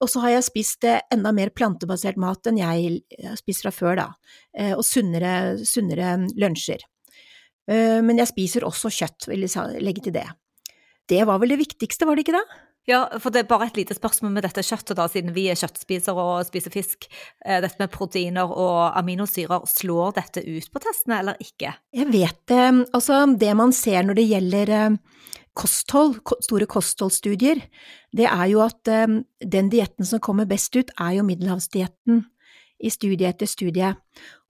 Og 0.02 0.10
så 0.10 0.22
har 0.24 0.38
jeg 0.38 0.48
spist 0.48 0.88
eh, 0.88 1.04
enda 1.14 1.34
mer 1.36 1.52
plantebasert 1.54 2.20
mat 2.22 2.48
enn 2.48 2.62
jeg 2.62 3.02
har 3.28 3.40
spist 3.40 3.68
fra 3.68 3.76
før, 3.76 4.00
da, 4.00 4.08
eh, 4.56 4.72
og 4.72 4.86
sunnere, 4.88 5.60
sunnere 5.68 6.16
lunsjer. 6.40 6.88
Men 7.72 8.18
jeg 8.18 8.28
spiser 8.28 8.66
også 8.68 8.90
kjøtt, 8.92 9.28
vil 9.30 9.46
jeg 9.46 9.84
legge 9.86 10.02
til 10.04 10.16
det. 10.16 10.26
Det 11.08 11.22
var 11.30 11.38
vel 11.40 11.54
det 11.54 11.60
viktigste, 11.62 12.08
var 12.10 12.18
det 12.18 12.26
ikke 12.26 12.34
det? 12.36 12.42
Ja, 12.90 13.04
for 13.22 13.30
det 13.30 13.44
er 13.44 13.50
bare 13.50 13.68
et 13.70 13.78
lite 13.78 13.94
spørsmål 13.94 14.34
med 14.34 14.46
dette 14.48 14.64
kjøttet, 14.66 14.96
da, 14.98 15.06
siden 15.12 15.36
vi 15.36 15.46
er 15.52 15.60
kjøttspisere 15.60 16.18
og 16.18 16.48
spiser 16.48 16.74
fisk. 16.74 17.06
Eh, 17.46 17.60
dette 17.62 17.78
med 17.78 17.92
proteiner 17.94 18.50
og 18.50 18.98
aminosyrer, 18.98 19.68
slår 19.70 20.16
dette 20.18 20.42
ut 20.48 20.72
på 20.74 20.82
testene 20.82 21.20
eller 21.22 21.44
ikke? 21.44 21.76
Jeg 21.94 22.10
vet 22.10 22.40
det. 22.50 22.66
Altså, 22.90 23.22
det 23.38 23.54
man 23.58 23.76
ser 23.76 24.08
når 24.08 24.18
det 24.18 24.28
gjelder 24.32 24.74
eh, 24.80 24.98
kosthold, 25.54 26.18
store 26.42 26.70
kostholdsstudier, 26.74 27.62
det 28.18 28.26
er 28.26 28.46
jo 28.50 28.66
at 28.66 28.90
eh, 28.90 29.22
den 29.46 29.70
dietten 29.70 30.08
som 30.08 30.24
kommer 30.24 30.50
best 30.50 30.74
ut, 30.74 30.90
er 30.98 31.20
jo 31.20 31.28
middelhavsdietten 31.30 32.26
i 32.82 32.90
studie 32.90 33.30
etter 33.30 33.46
studie. 33.46 33.94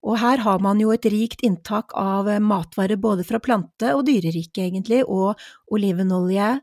Og 0.02 0.18
her 0.18 0.42
har 0.42 0.62
man 0.64 0.80
jo 0.82 0.90
et 0.96 1.06
rikt 1.14 1.44
inntak 1.46 1.92
av 2.00 2.30
matvarer 2.42 2.98
både 2.98 3.26
fra 3.28 3.38
plante- 3.44 3.92
og 3.94 4.08
dyreriket, 4.08 4.64
egentlig, 4.64 5.04
og 5.06 5.38
olivenolje. 5.70 6.56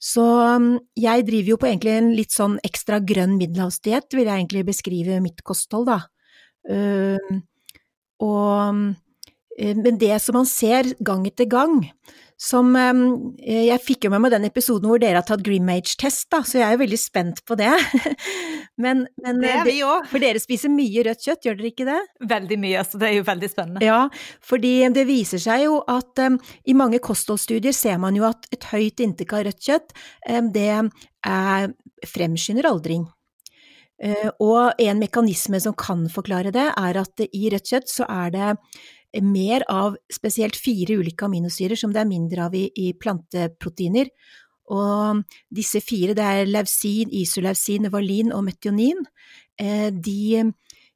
Så 0.00 0.24
um, 0.24 0.72
jeg 0.96 1.26
driver 1.28 1.52
jo 1.52 1.58
på 1.60 1.68
egentlig 1.68 1.92
en 1.98 2.10
litt 2.16 2.32
sånn 2.32 2.56
ekstra 2.64 3.02
grønn 3.04 3.36
middelhavsdiett, 3.36 4.08
vil 4.16 4.24
jeg 4.24 4.32
egentlig 4.32 4.64
beskrive 4.70 5.20
mitt 5.20 5.44
kosthold, 5.44 5.90
da. 5.90 5.98
Og, 8.24 8.80
uh, 8.80 9.76
men 9.76 10.00
det 10.00 10.16
som 10.24 10.38
man 10.40 10.48
ser 10.48 10.94
gang 11.04 11.26
etter 11.28 11.48
gang, 11.52 11.82
som 12.40 12.72
um, 12.72 13.00
Jeg 13.44 13.76
fikk 13.84 14.06
jo 14.06 14.10
med 14.14 14.22
meg 14.24 14.32
den 14.32 14.46
episoden 14.48 14.88
hvor 14.88 15.00
dere 15.02 15.20
har 15.20 15.26
tatt 15.28 15.42
Grimage-test, 15.44 16.30
da, 16.32 16.40
så 16.46 16.60
jeg 16.60 16.66
er 16.66 16.76
jo 16.76 16.82
veldig 16.82 16.98
spent 17.00 17.42
på 17.44 17.56
det. 17.60 17.72
men, 18.84 19.04
men, 19.20 19.42
det 19.42 19.52
er 19.52 19.66
vi 19.68 19.76
òg. 19.84 20.08
For 20.08 20.22
dere 20.22 20.40
spiser 20.40 20.72
mye 20.72 21.04
rødt 21.04 21.26
kjøtt, 21.26 21.44
gjør 21.44 21.58
dere 21.58 21.68
ikke 21.68 21.88
det? 21.90 21.98
Veldig 22.32 22.58
mye, 22.62 22.84
så 22.88 23.00
det 23.02 23.10
er 23.10 23.16
jo 23.18 23.26
veldig 23.28 23.50
spennende. 23.52 23.84
Ja, 23.84 24.00
fordi 24.46 24.72
det 24.96 25.04
viser 25.10 25.42
seg 25.42 25.66
jo 25.66 25.82
at 25.84 26.24
um, 26.24 26.40
i 26.64 26.76
mange 26.78 27.02
kostholdsstudier 27.04 27.76
ser 27.76 28.00
man 28.00 28.16
jo 28.16 28.24
at 28.30 28.48
et 28.56 28.64
høyt 28.72 29.04
inntak 29.04 29.36
av 29.36 29.44
rødt 29.50 29.64
kjøtt, 29.66 29.96
um, 30.30 30.52
det 30.56 30.68
er, 30.72 31.72
fremskynder 32.08 32.70
aldring. 32.70 33.04
Uh, 34.00 34.30
og 34.40 34.80
en 34.80 35.02
mekanisme 35.02 35.60
som 35.60 35.76
kan 35.76 36.06
forklare 36.08 36.54
det, 36.56 36.70
er 36.72 37.02
at 37.02 37.20
i 37.28 37.52
rødt 37.52 37.68
kjøtt 37.74 37.92
så 37.92 38.08
er 38.08 38.32
det 38.32 38.48
mer 39.18 39.64
av 39.70 39.96
spesielt 40.12 40.56
fire 40.58 41.00
ulike 41.00 41.26
aminosyrer 41.26 41.78
som 41.78 41.92
det 41.94 42.02
er 42.02 42.10
mindre 42.10 42.46
av 42.46 42.54
i, 42.54 42.68
i 42.78 42.92
planteproteiner. 42.94 44.10
Og 44.70 45.22
disse 45.50 45.82
fire, 45.82 46.14
det 46.14 46.26
er 46.26 46.50
lausin, 46.50 47.10
isolausin, 47.10 47.90
valin 47.90 48.30
og 48.36 48.44
metionin, 48.46 49.02
eh, 49.58 49.88
de, 49.90 50.44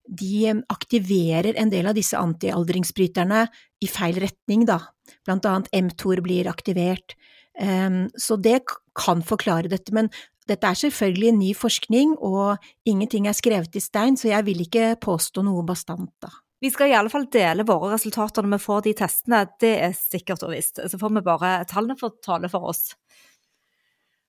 de 0.07 0.55
aktiverer 0.71 1.59
en 1.59 1.73
del 1.73 1.91
av 1.91 1.99
disse 1.99 2.19
antialdringsbryterne 2.19 3.49
i 3.83 3.91
feil 3.91 4.21
retning, 4.23 4.67
da. 4.69 4.79
Blant 5.27 5.49
annet 5.51 5.73
mTOR 5.75 6.23
blir 6.23 6.49
aktivert. 6.51 7.17
Eh, 7.59 8.07
så 8.15 8.39
det 8.39 8.63
kan 8.95 9.27
forklare 9.27 9.73
dette, 9.73 9.91
men 9.91 10.13
dette 10.47 10.69
er 10.69 10.77
selvfølgelig 10.77 11.35
ny 11.35 11.51
forskning, 11.57 12.15
og 12.21 12.63
ingenting 12.87 13.27
er 13.27 13.35
skrevet 13.35 13.75
i 13.75 13.83
stein, 13.83 14.19
så 14.21 14.29
jeg 14.31 14.47
vil 14.47 14.61
ikke 14.67 14.93
påstå 15.03 15.43
noe 15.43 15.65
bastant, 15.67 16.13
da. 16.23 16.31
Vi 16.65 16.71
skal 16.73 16.89
i 16.89 16.95
alle 16.97 17.11
fall 17.13 17.27
dele 17.29 17.65
våre 17.69 17.91
resultater 17.93 18.41
når 18.41 18.57
vi 18.57 18.65
får 18.65 18.85
de 18.87 18.93
testene, 18.97 19.43
det 19.61 19.73
er 19.85 19.91
sikkert 19.93 20.47
og 20.47 20.55
visst. 20.55 20.79
Så 20.81 20.97
får 20.97 21.11
vi 21.13 21.23
bare 21.27 21.59
tallene 21.69 21.97
for 22.01 22.15
tale 22.25 22.49
for 22.49 22.71
oss. 22.71 22.95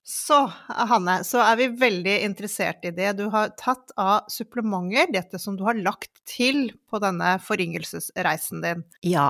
Så 0.04 0.42
Hanne, 0.92 1.22
så 1.24 1.40
er 1.46 1.56
vi 1.62 1.70
veldig 1.80 2.18
interessert 2.28 2.84
i 2.84 2.92
det 2.98 3.14
du 3.22 3.24
har 3.32 3.56
tatt 3.56 3.96
av 3.96 4.28
supplementer, 4.28 5.08
dette 5.16 5.40
som 5.40 5.56
du 5.56 5.64
har 5.64 5.80
lagt 5.80 6.12
til 6.28 6.74
på 6.92 7.00
denne 7.00 7.38
foryngelsesreisen 7.40 8.68
din. 8.68 8.84
Ja, 9.08 9.30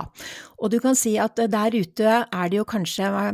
og 0.58 0.74
du 0.74 0.82
kan 0.82 0.97
si 0.97 1.14
at 1.22 1.38
der 1.38 1.78
ute 1.78 2.20
er 2.26 2.49
det 2.49 2.58
jo 2.58 2.66
kanskje 2.74 3.06
ja, 3.06 3.30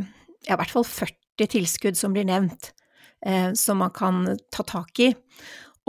i 0.52 0.52
hvert 0.52 0.76
fall 0.76 0.84
40 0.84 1.48
tilskudd 1.56 1.96
som 1.96 2.12
blir 2.12 2.28
nevnt, 2.28 2.74
eh, 3.24 3.56
som 3.56 3.80
man 3.80 3.96
kan 3.96 4.26
ta 4.52 4.68
tak 4.68 5.00
i 5.00 5.14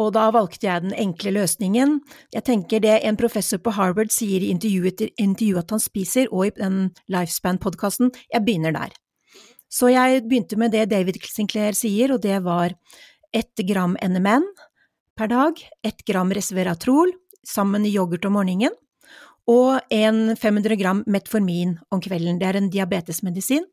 og 0.01 0.15
da 0.17 0.29
valgte 0.33 0.67
jeg 0.67 0.85
den 0.87 0.95
enkle 0.97 1.35
løsningen. 1.37 1.99
Jeg 2.33 2.47
tenker 2.49 2.81
det 2.81 2.99
en 3.05 3.19
professor 3.21 3.61
på 3.61 3.75
Harvard 3.77 4.13
sier 4.15 4.41
i 4.41 4.51
intervjuet, 4.55 5.05
intervjuet 5.21 5.75
han 5.75 5.83
spiser, 5.83 6.31
og 6.33 6.49
i 6.49 6.55
den 6.57 6.79
Lifespan-podkasten, 7.13 8.13
jeg 8.33 8.45
begynner 8.47 8.73
der. 8.77 8.95
Så 9.73 9.89
jeg 9.93 10.25
begynte 10.29 10.59
med 10.61 10.73
det 10.75 10.91
David 10.93 11.21
Sinclair 11.29 11.77
sier, 11.77 12.13
og 12.13 12.23
det 12.25 12.43
var 12.45 12.75
ett 13.33 13.65
gram 13.69 13.97
NMN 14.01 14.45
per 15.17 15.29
dag, 15.33 15.61
ett 15.85 16.05
gram 16.09 16.33
resveratrol 16.33 17.13
sammen 17.47 17.85
i 17.89 17.93
yoghurt 17.93 18.25
om 18.29 18.37
morgenen, 18.37 18.75
og 19.49 19.81
en 19.91 20.37
500 20.39 20.77
gram 20.79 21.03
metformin 21.11 21.75
om 21.91 22.01
kvelden. 22.01 22.39
Det 22.39 22.49
er 22.49 22.61
en 22.61 22.71
diabetesmedisin, 22.71 23.65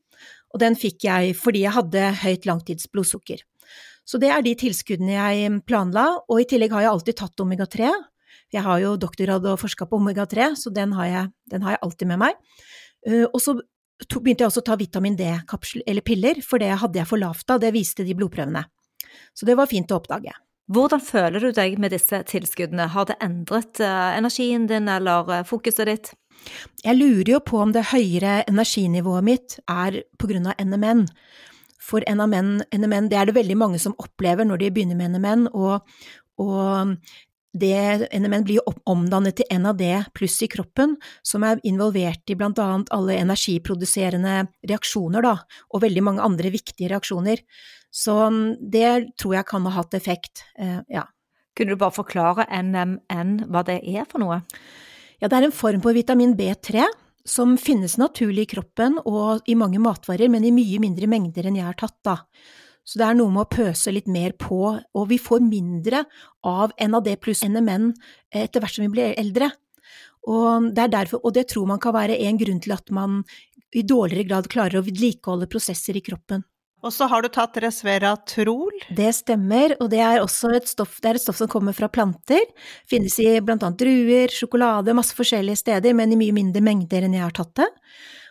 og 0.54 0.64
den 0.64 0.76
fikk 0.80 1.06
jeg 1.06 1.36
fordi 1.38 1.64
jeg 1.68 1.76
hadde 1.76 2.06
høyt 2.24 2.48
langtidsblodsukker. 2.50 3.44
Så 4.10 4.18
det 4.22 4.32
er 4.34 4.42
de 4.42 4.56
tilskuddene 4.58 5.14
jeg 5.14 5.50
planla, 5.70 6.08
og 6.26 6.42
i 6.42 6.48
tillegg 6.50 6.74
har 6.74 6.88
jeg 6.88 6.94
alltid 6.96 7.18
tatt 7.20 7.44
omega-3. 7.44 7.92
Jeg 8.56 8.66
har 8.66 8.82
jo 8.82 8.96
doktorgrad 8.98 9.46
og 9.46 9.60
forska 9.62 9.86
på 9.90 10.00
omega-3, 10.00 10.56
så 10.58 10.74
den 10.74 10.96
har, 10.98 11.10
jeg, 11.10 11.32
den 11.54 11.66
har, 11.66 11.76
jeg, 11.76 11.84
alltid 11.86 12.10
med 12.10 12.22
meg. 12.24 12.40
Uh, 13.06 13.28
og 13.28 13.38
så 13.44 13.54
begynte 14.18 14.46
jeg 14.46 14.50
også 14.50 14.64
å 14.64 14.70
ta 14.72 14.78
vitamin 14.80 15.18
D-kapsel, 15.20 15.84
eller 15.86 16.06
piller, 16.06 16.42
for 16.46 16.62
det 16.62 16.72
hadde 16.82 17.02
jeg 17.02 17.10
for 17.10 17.22
lavt 17.22 17.54
av, 17.54 17.62
det 17.62 17.74
viste 17.76 18.06
de 18.08 18.16
blodprøvene. 18.18 18.64
Så 19.38 19.46
det 19.46 19.58
var 19.60 19.70
fint 19.70 19.92
å 19.94 20.00
oppdage. 20.00 20.34
Hvordan 20.70 21.02
føler 21.02 21.44
du 21.44 21.54
deg 21.54 21.78
med 21.82 21.94
disse 21.94 22.22
tilskuddene, 22.30 22.90
har 22.94 23.06
det 23.10 23.20
endret 23.26 23.82
uh, 23.84 24.16
energien 24.18 24.66
din 24.70 24.90
eller 24.90 25.30
uh, 25.30 25.46
fokuset 25.46 25.90
ditt? 25.90 26.12
Jeg 26.82 26.98
lurer 26.98 27.36
jo 27.36 27.44
på 27.44 27.60
om 27.62 27.76
det 27.76 27.90
høyere 27.92 28.40
energinivået 28.48 29.26
mitt 29.28 29.58
er 29.70 30.02
på 30.18 30.30
grunn 30.32 30.48
av 30.50 30.58
NMN. 30.64 31.06
For 31.80 32.04
NMN, 32.04 32.60
NMN, 32.76 33.08
det 33.12 33.18
er 33.18 33.30
det 33.30 33.38
veldig 33.38 33.58
mange 33.60 33.80
som 33.82 33.96
opplever 34.02 34.48
når 34.48 34.64
de 34.64 34.72
begynner 34.76 35.00
med 35.00 35.16
NMN, 35.16 35.48
og, 35.56 35.86
og 36.44 36.96
det 37.58 38.10
NMN 38.14 38.46
blir 38.46 38.60
jo 38.60 38.74
omdannet 38.92 39.40
til 39.40 39.62
NAD 39.64 40.12
pluss 40.14 40.38
i 40.46 40.50
kroppen, 40.52 40.98
som 41.26 41.46
er 41.48 41.62
involvert 41.66 42.30
i 42.30 42.38
blant 42.38 42.60
annet 42.62 42.92
alle 42.94 43.18
energiproduserende 43.24 44.44
reaksjoner, 44.70 45.26
da, 45.26 45.36
og 45.74 45.84
veldig 45.86 46.04
mange 46.06 46.26
andre 46.26 46.52
viktige 46.54 46.92
reaksjoner. 46.92 47.42
Så 47.90 48.16
mm, 48.30 48.44
det 48.70 48.92
tror 49.18 49.40
jeg 49.40 49.50
kan 49.50 49.66
ha 49.66 49.74
hatt 49.80 49.98
effekt, 49.98 50.46
eh, 50.60 50.82
ja. 50.94 51.08
Kunne 51.58 51.74
du 51.76 51.82
bare 51.82 51.92
forklare 51.92 52.46
NMN, 52.54 53.32
hva 53.52 53.66
det 53.68 53.82
er 53.82 54.06
for 54.08 54.22
noe? 54.22 54.38
Ja, 55.20 55.28
det 55.28 55.36
er 55.36 55.48
en 55.50 55.56
form 55.56 55.82
på 55.84 55.92
vitamin 55.98 56.38
B3 56.38 56.86
som 57.30 57.54
finnes 57.62 57.98
naturlig 58.02 58.48
i 58.48 58.52
kroppen 58.56 58.98
og 59.06 59.46
i 59.50 59.56
mange 59.58 59.82
matvarer, 59.82 60.32
men 60.32 60.48
i 60.48 60.54
mye 60.56 60.82
mindre 60.82 61.10
mengder 61.12 61.50
enn 61.50 61.60
jeg 61.60 61.68
har 61.68 61.78
tatt, 61.78 61.98
da. 62.06 62.18
Så 62.90 62.98
det 62.98 63.06
er 63.06 63.18
noe 63.20 63.30
med 63.30 63.46
å 63.46 63.52
pøse 63.54 63.92
litt 63.94 64.08
mer 64.10 64.34
på, 64.40 64.62
og 64.74 65.10
vi 65.12 65.20
får 65.22 65.44
mindre 65.46 66.04
av 66.48 66.74
NAD 66.82 67.12
pluss 67.22 67.44
NMN 67.46 67.92
etter 68.34 68.64
hvert 68.64 68.80
som 68.80 68.88
vi 68.88 68.94
blir 68.96 69.18
eldre. 69.20 69.52
Og 70.30 70.72
det, 70.74 70.90
derfor, 70.96 71.22
og 71.22 71.36
det 71.38 71.46
tror 71.52 71.70
man 71.70 71.82
kan 71.82 71.94
være 71.96 72.18
en 72.26 72.40
grunn 72.40 72.62
til 72.64 72.74
at 72.74 72.90
man 72.96 73.22
i 73.78 73.86
dårligere 73.86 74.26
grad 74.26 74.50
klarer 74.50 74.80
å 74.80 74.86
vedlikeholde 74.88 75.50
prosesser 75.52 75.98
i 75.98 76.04
kroppen. 76.06 76.42
Og 76.80 76.94
så 76.96 77.10
har 77.12 77.24
du 77.24 77.28
tatt 77.34 77.58
resveratrol? 77.60 78.72
Det 78.96 79.10
stemmer, 79.18 79.76
og 79.84 79.90
det 79.92 80.00
er 80.00 80.22
også 80.24 80.54
et 80.56 80.70
stoff, 80.70 81.00
et 81.04 81.20
stoff 81.20 81.42
som 81.42 81.50
kommer 81.52 81.76
fra 81.76 81.90
planter. 81.92 82.46
Finnes 82.88 83.18
i 83.20 83.34
blant 83.44 83.66
annet 83.68 83.82
druer, 83.82 84.32
sjokolade, 84.32 84.96
masse 84.96 85.18
forskjellige 85.18 85.60
steder, 85.60 85.98
men 85.98 86.16
i 86.16 86.20
mye 86.20 86.38
mindre 86.38 86.64
mengder 86.64 87.04
enn 87.04 87.18
jeg 87.18 87.26
har 87.26 87.36
tatt 87.36 87.58
det 87.60 87.70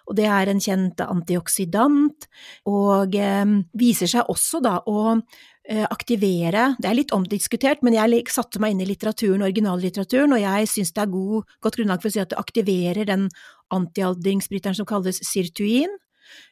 og 0.08 0.16
det 0.16 0.24
er 0.30 0.48
en 0.50 0.62
kjent 0.62 1.02
antioksidant, 1.04 2.26
og 2.72 3.14
eh, 3.18 3.54
viser 3.78 4.10
seg 4.10 4.32
også 4.32 4.62
da 4.64 4.78
å 4.88 5.02
eh, 5.12 5.84
aktivere 5.84 6.70
Det 6.80 6.88
er 6.88 6.96
litt 6.96 7.12
omdiskutert, 7.12 7.84
men 7.84 7.96
jeg 7.98 8.24
satte 8.32 8.60
meg 8.62 8.74
inn 8.74 8.82
i 8.84 8.88
litteraturen, 8.88 9.44
originallitteraturen, 9.44 10.32
og 10.32 10.42
jeg 10.42 10.72
syns 10.72 10.94
det 10.96 11.04
er 11.04 11.12
god, 11.12 11.54
godt 11.64 11.80
grunnlag 11.80 12.02
for 12.02 12.10
å 12.10 12.16
si 12.16 12.24
at 12.24 12.32
det 12.32 12.40
aktiverer 12.40 13.08
den 13.08 13.28
antialdringsbryteren 13.74 14.78
som 14.78 14.88
kalles 14.88 15.20
sirtuin. 15.28 15.92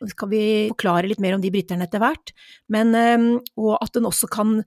Så 0.00 0.10
skal 0.12 0.32
vi 0.32 0.42
forklare 0.72 1.10
litt 1.10 1.22
mer 1.22 1.36
om 1.36 1.44
de 1.44 1.52
bryterne 1.54 1.86
etter 1.86 2.02
hvert, 2.02 2.34
men, 2.72 2.94
eh, 2.94 3.28
og 3.60 3.76
at 3.80 3.96
den 3.96 4.08
også 4.08 4.30
kan 4.32 4.58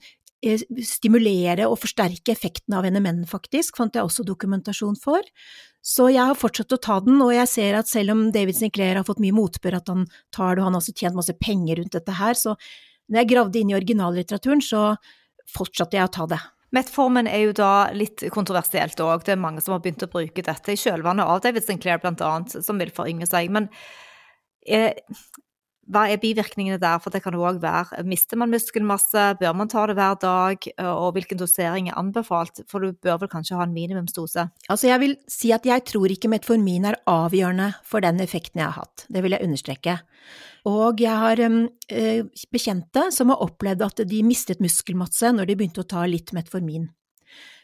eh, 0.44 0.62
stimulere 0.86 1.68
og 1.68 1.80
forsterke 1.82 2.34
effekten 2.36 2.78
av 2.78 2.88
NMN, 2.88 3.26
faktisk, 3.30 3.80
fant 3.80 3.96
jeg 3.96 4.08
også 4.08 4.28
dokumentasjon 4.28 5.00
for. 5.00 5.24
Så 5.86 6.10
jeg 6.12 6.26
har 6.28 6.36
fortsatt 6.36 6.76
å 6.76 6.82
ta 6.82 7.00
den, 7.04 7.22
og 7.24 7.32
jeg 7.34 7.48
ser 7.48 7.80
at 7.80 7.88
selv 7.88 8.14
om 8.16 8.28
David 8.36 8.58
Sinclair 8.58 9.00
har 9.00 9.08
fått 9.08 9.22
mye 9.24 9.36
motbør 9.36 9.80
at 9.80 9.92
han 9.92 10.06
tar 10.36 10.56
det, 10.56 10.62
og 10.62 10.70
han 10.70 10.76
har 10.76 10.84
også 10.84 10.96
tjent 10.96 11.18
masse 11.18 11.36
penger 11.40 11.80
rundt 11.80 11.96
dette 11.96 12.20
her, 12.20 12.36
så 12.36 12.58
når 13.10 13.24
jeg 13.24 13.30
gravde 13.32 13.60
inn 13.60 13.72
i 13.72 13.78
originallitteraturen, 13.78 14.62
så 14.62 14.84
fortsatte 15.50 15.98
jeg 15.98 16.10
å 16.10 16.14
ta 16.14 16.28
det. 16.30 16.40
Metformen 16.76 17.26
er 17.26 17.48
jo 17.48 17.54
da 17.58 17.90
litt 17.96 18.22
kontroversielt 18.34 19.00
òg. 19.02 19.24
Det 19.26 19.34
er 19.34 19.42
mange 19.42 19.64
som 19.66 19.74
har 19.74 19.82
begynt 19.82 20.06
å 20.06 20.12
bruke 20.12 20.44
dette 20.46 20.76
i 20.76 20.78
kjølvannet 20.78 21.26
av 21.26 21.42
David 21.42 21.66
Sinclair 21.66 22.02
blant 22.04 22.22
som 22.54 22.82
vil 22.82 22.94
forynge 22.94 23.26
seg. 23.26 23.50
Men 23.54 23.72
hva 25.90 26.04
er 26.06 26.20
bivirkningene 26.22 26.78
der? 26.82 27.00
For 27.02 27.14
det 27.14 27.24
kan 27.24 27.38
òg 27.38 27.60
være 27.64 28.04
Mister 28.06 28.38
man 28.38 28.52
muskelmasse? 28.54 29.24
Bør 29.40 29.56
man 29.58 29.72
ta 29.72 29.88
det 29.90 29.96
hver 29.98 30.20
dag? 30.22 30.68
Og 30.86 31.16
hvilken 31.16 31.40
dosering 31.40 31.90
er 31.90 31.98
anbefalt? 31.98 32.62
For 32.70 32.84
du 32.84 32.94
bør 32.94 33.24
vel 33.24 33.32
kanskje 33.32 33.58
ha 33.58 33.66
en 33.66 33.74
minimumsdose? 33.74 34.46
Altså 34.70 34.92
jeg 34.92 35.02
vil 35.02 35.16
si 35.30 35.52
at 35.56 35.66
jeg 35.66 35.86
tror 35.90 36.14
ikke 36.14 36.30
metformin 36.30 36.86
er 36.92 37.00
avgjørende 37.10 37.72
for 37.84 38.06
den 38.06 38.22
effekten 38.22 38.62
jeg 38.62 38.70
har 38.70 38.84
hatt. 38.84 39.08
Det 39.10 39.26
vil 39.26 39.34
jeg 39.34 39.50
understreke. 39.50 39.98
Og 40.70 41.02
jeg 41.02 41.18
har 41.24 41.42
øh, 41.42 42.24
bekjente 42.54 43.10
som 43.16 43.34
har 43.34 43.42
opplevd 43.42 43.86
at 43.88 44.06
de 44.10 44.24
mistet 44.28 44.62
muskelmasse 44.62 45.34
når 45.34 45.50
de 45.50 45.58
begynte 45.58 45.82
å 45.82 45.90
ta 45.90 46.06
litt 46.06 46.36
metformin. 46.38 46.90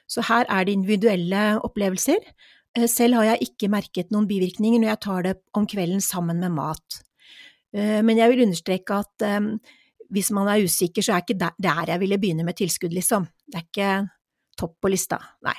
Så 0.09 0.21
her 0.25 0.45
er 0.49 0.65
det 0.65 0.75
individuelle 0.77 1.45
opplevelser. 1.65 2.21
Eh, 2.75 2.87
selv 2.91 3.19
har 3.19 3.31
jeg 3.31 3.49
ikke 3.49 3.71
merket 3.71 4.11
noen 4.13 4.27
bivirkninger 4.29 4.81
når 4.81 4.91
jeg 4.91 5.03
tar 5.07 5.27
det 5.27 5.35
om 5.55 5.67
kvelden 5.69 6.03
sammen 6.03 6.41
med 6.43 6.53
mat. 6.57 6.99
Eh, 7.75 8.01
men 8.05 8.19
jeg 8.19 8.31
vil 8.31 8.45
understreke 8.47 8.99
at 9.03 9.27
um, 9.39 9.55
hvis 10.13 10.31
man 10.35 10.49
er 10.51 10.63
usikker, 10.63 11.03
så 11.03 11.15
er 11.15 11.23
ikke 11.23 11.39
der, 11.39 11.87
jeg 11.87 11.99
ville 11.99 12.19
begynne 12.21 12.45
med 12.45 12.57
tilskudd, 12.59 12.93
liksom. 12.93 13.25
Det 13.47 13.59
er 13.59 13.65
ikke 13.65 13.93
topp 14.59 14.77
på 14.83 14.91
lista, 14.91 15.19
nei. 15.45 15.55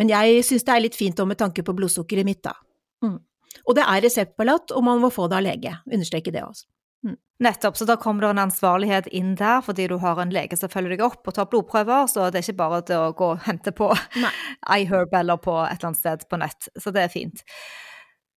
Men 0.00 0.10
jeg 0.10 0.42
synes 0.44 0.66
det 0.66 0.74
er 0.74 0.82
litt 0.82 0.98
fint 0.98 1.20
òg 1.22 1.30
med 1.30 1.38
tanke 1.38 1.62
på 1.62 1.74
blodsukkeret 1.76 2.26
mitt, 2.26 2.42
da. 2.42 2.56
Mm. 3.04 3.20
Og 3.64 3.76
det 3.78 3.84
er 3.86 4.02
reseptbelagt, 4.02 4.74
og 4.74 4.82
man 4.84 4.98
må 5.00 5.12
få 5.14 5.28
det 5.30 5.38
av 5.38 5.44
lege. 5.46 5.76
Understreke 5.86 6.32
det 6.34 6.42
også. 6.42 6.66
Mm. 7.04 7.16
Nettopp, 7.44 7.76
så 7.76 7.86
da 7.88 7.96
kommer 8.00 8.24
det 8.24 8.32
en 8.32 8.44
ansvarlighet 8.46 9.08
inn 9.12 9.34
der, 9.36 9.60
fordi 9.66 9.88
du 9.90 9.96
har 10.00 10.20
en 10.22 10.32
lege 10.32 10.56
som 10.56 10.70
følger 10.72 10.94
deg 10.94 11.02
opp 11.04 11.26
og 11.28 11.34
tar 11.36 11.48
blodprøver, 11.50 12.06
så 12.08 12.28
det 12.30 12.40
er 12.40 12.46
ikke 12.46 12.60
bare 12.62 12.84
det 12.88 12.98
å 12.98 13.14
gå 13.16 13.32
og 13.34 13.42
hente 13.48 13.74
på 13.74 13.90
iHerb 14.78 15.16
eller 15.18 15.42
på 15.42 15.56
et 15.64 15.76
eller 15.76 15.90
annet 15.90 16.00
sted 16.00 16.28
på 16.30 16.40
nett. 16.40 16.70
Så 16.78 16.94
det 16.94 17.04
er 17.04 17.12
fint. 17.12 17.42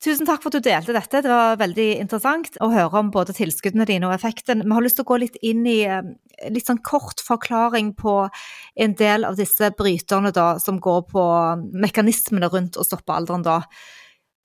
Tusen 0.03 0.28
takk 0.30 0.43
for 0.43 0.53
at 0.53 0.59
du 0.59 0.68
delte 0.68 0.93
dette. 0.93 1.24
Det 1.26 1.30
var 1.32 1.57
veldig 1.57 1.88
interessant 2.03 2.59
å 2.61 2.70
høre 2.70 2.99
om 2.99 3.07
både 3.13 3.34
tilskuddene 3.34 3.88
dine 3.89 4.05
og 4.05 4.13
effekten. 4.13 4.61
Vi 4.61 4.76
har 4.76 4.86
lyst 4.86 4.99
til 4.99 5.07
å 5.07 5.09
gå 5.09 5.18
litt 5.24 5.39
inn 5.41 5.63
i 5.65 5.80
eh, 5.89 6.11
litt 6.53 6.70
sånn 6.70 6.84
kort 6.86 7.24
forklaring 7.26 7.95
på 7.97 8.20
en 8.78 8.93
del 8.99 9.26
av 9.26 9.39
disse 9.39 9.72
bryterne 9.78 10.30
da, 10.36 10.51
som 10.61 10.78
går 10.84 11.07
på 11.09 11.24
mekanismene 11.82 12.49
rundt 12.53 12.78
å 12.78 12.86
stoppe 12.86 13.15
alderen 13.15 13.45
da. 13.47 13.63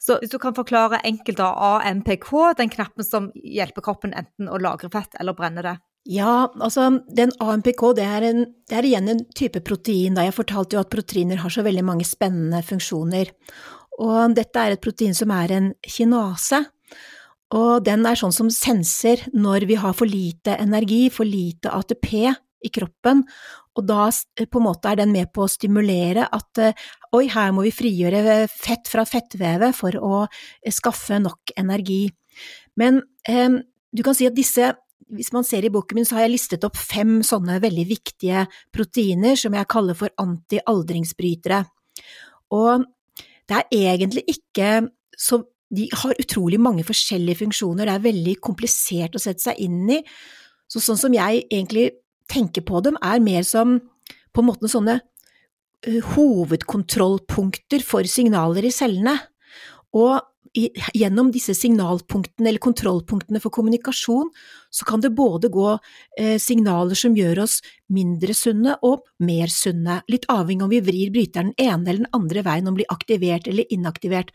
Så 0.02 0.16
hvis 0.18 0.32
du 0.32 0.38
kan 0.42 0.54
forklare 0.56 0.98
enkelt 1.06 1.40
av 1.44 1.82
AMPK, 1.82 2.30
den 2.58 2.72
knappen 2.72 3.06
som 3.06 3.30
hjelper 3.38 3.84
kroppen 3.86 4.14
enten 4.18 4.50
å 4.50 4.58
lagre 4.58 4.90
fett 4.90 5.14
eller 5.20 5.36
brenne 5.38 5.62
det. 5.62 5.76
Ja, 6.10 6.50
altså 6.58 6.88
den 7.14 7.30
AMPK 7.38 7.84
det 7.94 8.06
er, 8.08 8.26
en, 8.26 8.46
det 8.66 8.80
er 8.80 8.88
igjen 8.88 9.12
en 9.12 9.22
type 9.38 9.62
protein. 9.62 10.16
Da. 10.18 10.24
Jeg 10.26 10.34
fortalte 10.34 10.74
jo 10.74 10.82
at 10.82 10.90
proteiner 10.90 11.38
har 11.44 11.54
så 11.54 11.62
veldig 11.62 11.84
mange 11.86 12.06
spennende 12.08 12.64
funksjoner. 12.66 13.30
Og 14.02 14.34
dette 14.34 14.58
er 14.58 14.74
et 14.74 14.82
protein 14.82 15.14
som 15.14 15.30
er 15.36 15.54
en 15.54 15.70
kinase, 15.86 16.64
og 17.52 17.84
den 17.84 18.06
er 18.08 18.16
sånn 18.16 18.32
som 18.34 18.48
senser 18.50 19.26
når 19.36 19.68
vi 19.68 19.76
har 19.78 19.92
for 19.94 20.08
lite 20.08 20.56
energi, 20.58 21.04
for 21.12 21.28
lite 21.28 21.70
ATP 21.70 22.08
i 22.64 22.70
kroppen, 22.72 23.20
og 23.76 23.86
da 23.88 24.06
på 24.08 24.60
en 24.60 24.64
måte 24.64 24.90
er 24.90 25.02
den 25.02 25.12
med 25.14 25.30
på 25.34 25.44
å 25.44 25.50
stimulere 25.50 26.24
at 26.24 26.62
oi, 27.16 27.26
her 27.28 27.52
må 27.52 27.66
vi 27.66 27.74
frigjøre 27.74 28.46
fett 28.50 28.88
fra 28.90 29.04
fettvevet 29.08 29.76
for 29.76 29.96
å 30.00 30.22
skaffe 30.72 31.18
nok 31.20 31.52
energi. 31.60 32.06
Men 32.80 33.02
eh, 33.28 33.60
du 33.92 34.02
kan 34.06 34.16
si 34.16 34.28
at 34.28 34.36
disse 34.36 34.72
hvis 35.12 35.32
man 35.34 35.44
ser 35.44 35.66
i 35.66 35.72
boken 35.72 35.98
min, 35.98 36.06
så 36.08 36.16
har 36.16 36.26
jeg 36.26 36.34
listet 36.36 36.64
opp 36.64 36.78
fem 36.78 37.20
sånne 37.26 37.58
veldig 37.62 37.84
viktige 37.88 38.46
proteiner 38.72 39.36
som 39.38 39.52
jeg 39.56 39.68
kaller 39.70 39.98
for 39.98 40.12
anti-aldringsbrytere. 40.22 41.62
Og 42.56 42.86
det 43.48 43.58
er 43.58 43.96
egentlig 43.96 44.24
ikke 44.38 44.88
så 45.18 45.44
De 45.72 45.86
har 45.88 46.18
utrolig 46.20 46.58
mange 46.60 46.82
forskjellige 46.84 47.38
funksjoner, 47.38 47.86
det 47.88 47.92
er 47.94 48.02
veldig 48.04 48.32
komplisert 48.44 49.14
å 49.16 49.20
sette 49.22 49.40
seg 49.40 49.56
inn 49.64 49.86
i. 49.88 50.02
Så 50.68 50.82
sånn 50.84 50.98
som 51.00 51.14
jeg 51.16 51.46
egentlig 51.46 51.86
tenker 52.28 52.60
på 52.60 52.82
dem, 52.84 52.98
er 53.00 53.24
mer 53.24 53.40
som 53.40 53.78
på 54.36 54.42
en 54.42 54.50
måte 54.50 54.68
sånne 54.68 54.98
hovedkontrollpunkter 55.86 57.82
for 57.86 58.06
signaler 58.08 58.66
i 58.68 58.74
cellene. 58.74 59.16
Og 59.92 60.20
gjennom 60.52 61.30
disse 61.32 61.54
signalpunktene 61.56 62.50
eller 62.50 62.60
kontrollpunktene 62.62 63.40
for 63.40 63.54
kommunikasjon, 63.54 64.28
så 64.72 64.86
kan 64.88 65.00
det 65.00 65.14
både 65.16 65.48
gå 65.52 65.68
eh, 66.18 66.36
signaler 66.40 66.98
som 66.98 67.16
gjør 67.16 67.44
oss 67.46 67.60
mindre 67.92 68.36
sunne 68.36 68.76
og 68.84 69.06
mer 69.24 69.52
sunne, 69.52 70.02
litt 70.12 70.28
avhengig 70.32 70.66
om 70.66 70.72
vi 70.72 70.82
vrir 70.84 71.12
bryteren 71.14 71.54
den 71.56 71.66
ene 71.70 71.88
eller 71.88 72.04
den 72.04 72.20
andre 72.20 72.44
veien, 72.44 72.68
om 72.68 72.74
den 72.74 72.82
blir 72.82 72.92
aktivert 72.92 73.48
eller 73.48 73.68
inaktivert. 73.72 74.32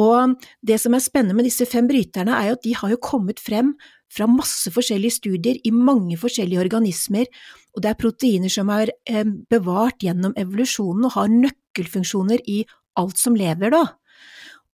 Og 0.00 0.38
det 0.64 0.78
som 0.80 0.94
er 0.94 1.02
spennende 1.02 1.36
med 1.36 1.48
disse 1.48 1.66
fem 1.68 1.88
bryterne, 1.90 2.36
er 2.36 2.52
jo 2.52 2.58
at 2.58 2.66
de 2.66 2.76
har 2.78 2.94
jo 2.94 3.02
kommet 3.02 3.42
frem 3.42 3.74
fra 4.10 4.26
masse 4.30 4.70
forskjellige 4.74 5.18
studier 5.18 5.58
i 5.66 5.74
mange 5.74 6.16
forskjellige 6.18 6.62
organismer, 6.62 7.26
og 7.74 7.82
det 7.82 7.92
er 7.92 8.00
proteiner 8.00 8.52
som 8.52 8.70
er 8.74 8.92
eh, 9.08 9.24
bevart 9.24 10.02
gjennom 10.04 10.34
evolusjonen 10.38 11.06
og 11.08 11.16
har 11.16 11.30
nøkkelfunksjoner 11.32 12.42
i 12.50 12.62
alt 13.00 13.20
som 13.20 13.36
lever, 13.38 13.72
da. 13.72 13.84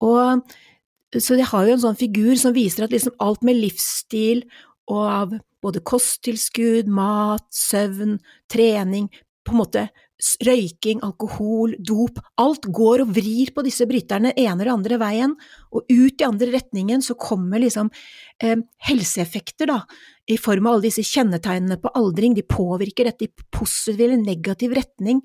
Og 0.06 0.46
så 1.16 1.38
jeg 1.39 1.48
har 1.48 1.68
jo 1.68 1.76
en 1.76 1.84
sånn 1.84 2.00
figur 2.00 2.36
som 2.39 2.56
viser 2.56 2.86
at 2.86 2.96
liksom 2.96 3.16
alt 3.24 3.43
med 3.46 3.60
livsstil 3.60 4.43
og 4.91 5.04
av 5.04 5.36
både 5.66 5.82
kosttilskudd, 5.88 6.89
mat, 6.91 7.46
søvn, 7.54 8.20
trening, 8.52 9.08
på 9.46 9.54
en 9.54 9.62
måte 9.62 9.86
røyking, 10.46 11.02
alkohol, 11.06 11.76
dop, 11.84 12.20
alt 12.41 12.68
går 12.74 13.04
og 13.04 13.12
vrir 13.18 13.52
på 13.54 13.64
disse 13.66 13.86
bryterne 13.89 14.32
ene 14.34 14.64
eller 14.64 14.74
andre 14.74 15.00
veien, 15.02 15.36
og 15.76 15.86
ut 15.91 16.22
i 16.22 16.28
andre 16.28 16.54
retningen 16.56 17.04
så 17.04 17.18
kommer 17.20 17.62
liksom 17.62 17.91
eh, 18.41 18.58
helseeffekter, 18.88 19.70
da, 19.70 19.82
i 20.32 20.38
form 20.42 20.68
av 20.68 20.76
alle 20.76 20.88
disse 20.88 21.06
kjennetegnene 21.06 21.78
på 21.82 21.92
aldring, 21.98 22.34
de 22.34 22.46
påvirker 22.48 23.10
dette 23.10 23.28
i 23.28 23.48
positiv 23.54 24.08
eller 24.08 24.22
negativ 24.22 24.74
retning. 24.74 25.22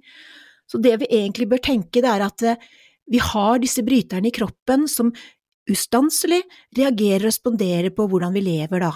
Så 0.69 0.79
det 0.79 0.99
vi 1.03 1.11
egentlig 1.21 1.49
bør 1.51 1.63
tenke, 1.65 2.03
det 2.03 2.11
er 2.11 2.25
at 2.27 2.45
eh, 2.47 2.71
vi 3.11 3.21
har 3.23 3.59
disse 3.63 3.83
bryterne 3.83 4.29
i 4.29 4.35
kroppen 4.35 4.87
som 4.91 5.11
ustanselig 5.71 6.43
reagerer 6.77 7.25
og 7.25 7.31
responderer 7.31 7.95
på 7.95 8.07
hvordan 8.11 8.35
vi 8.37 8.45
lever, 8.45 8.85
da. 8.85 8.93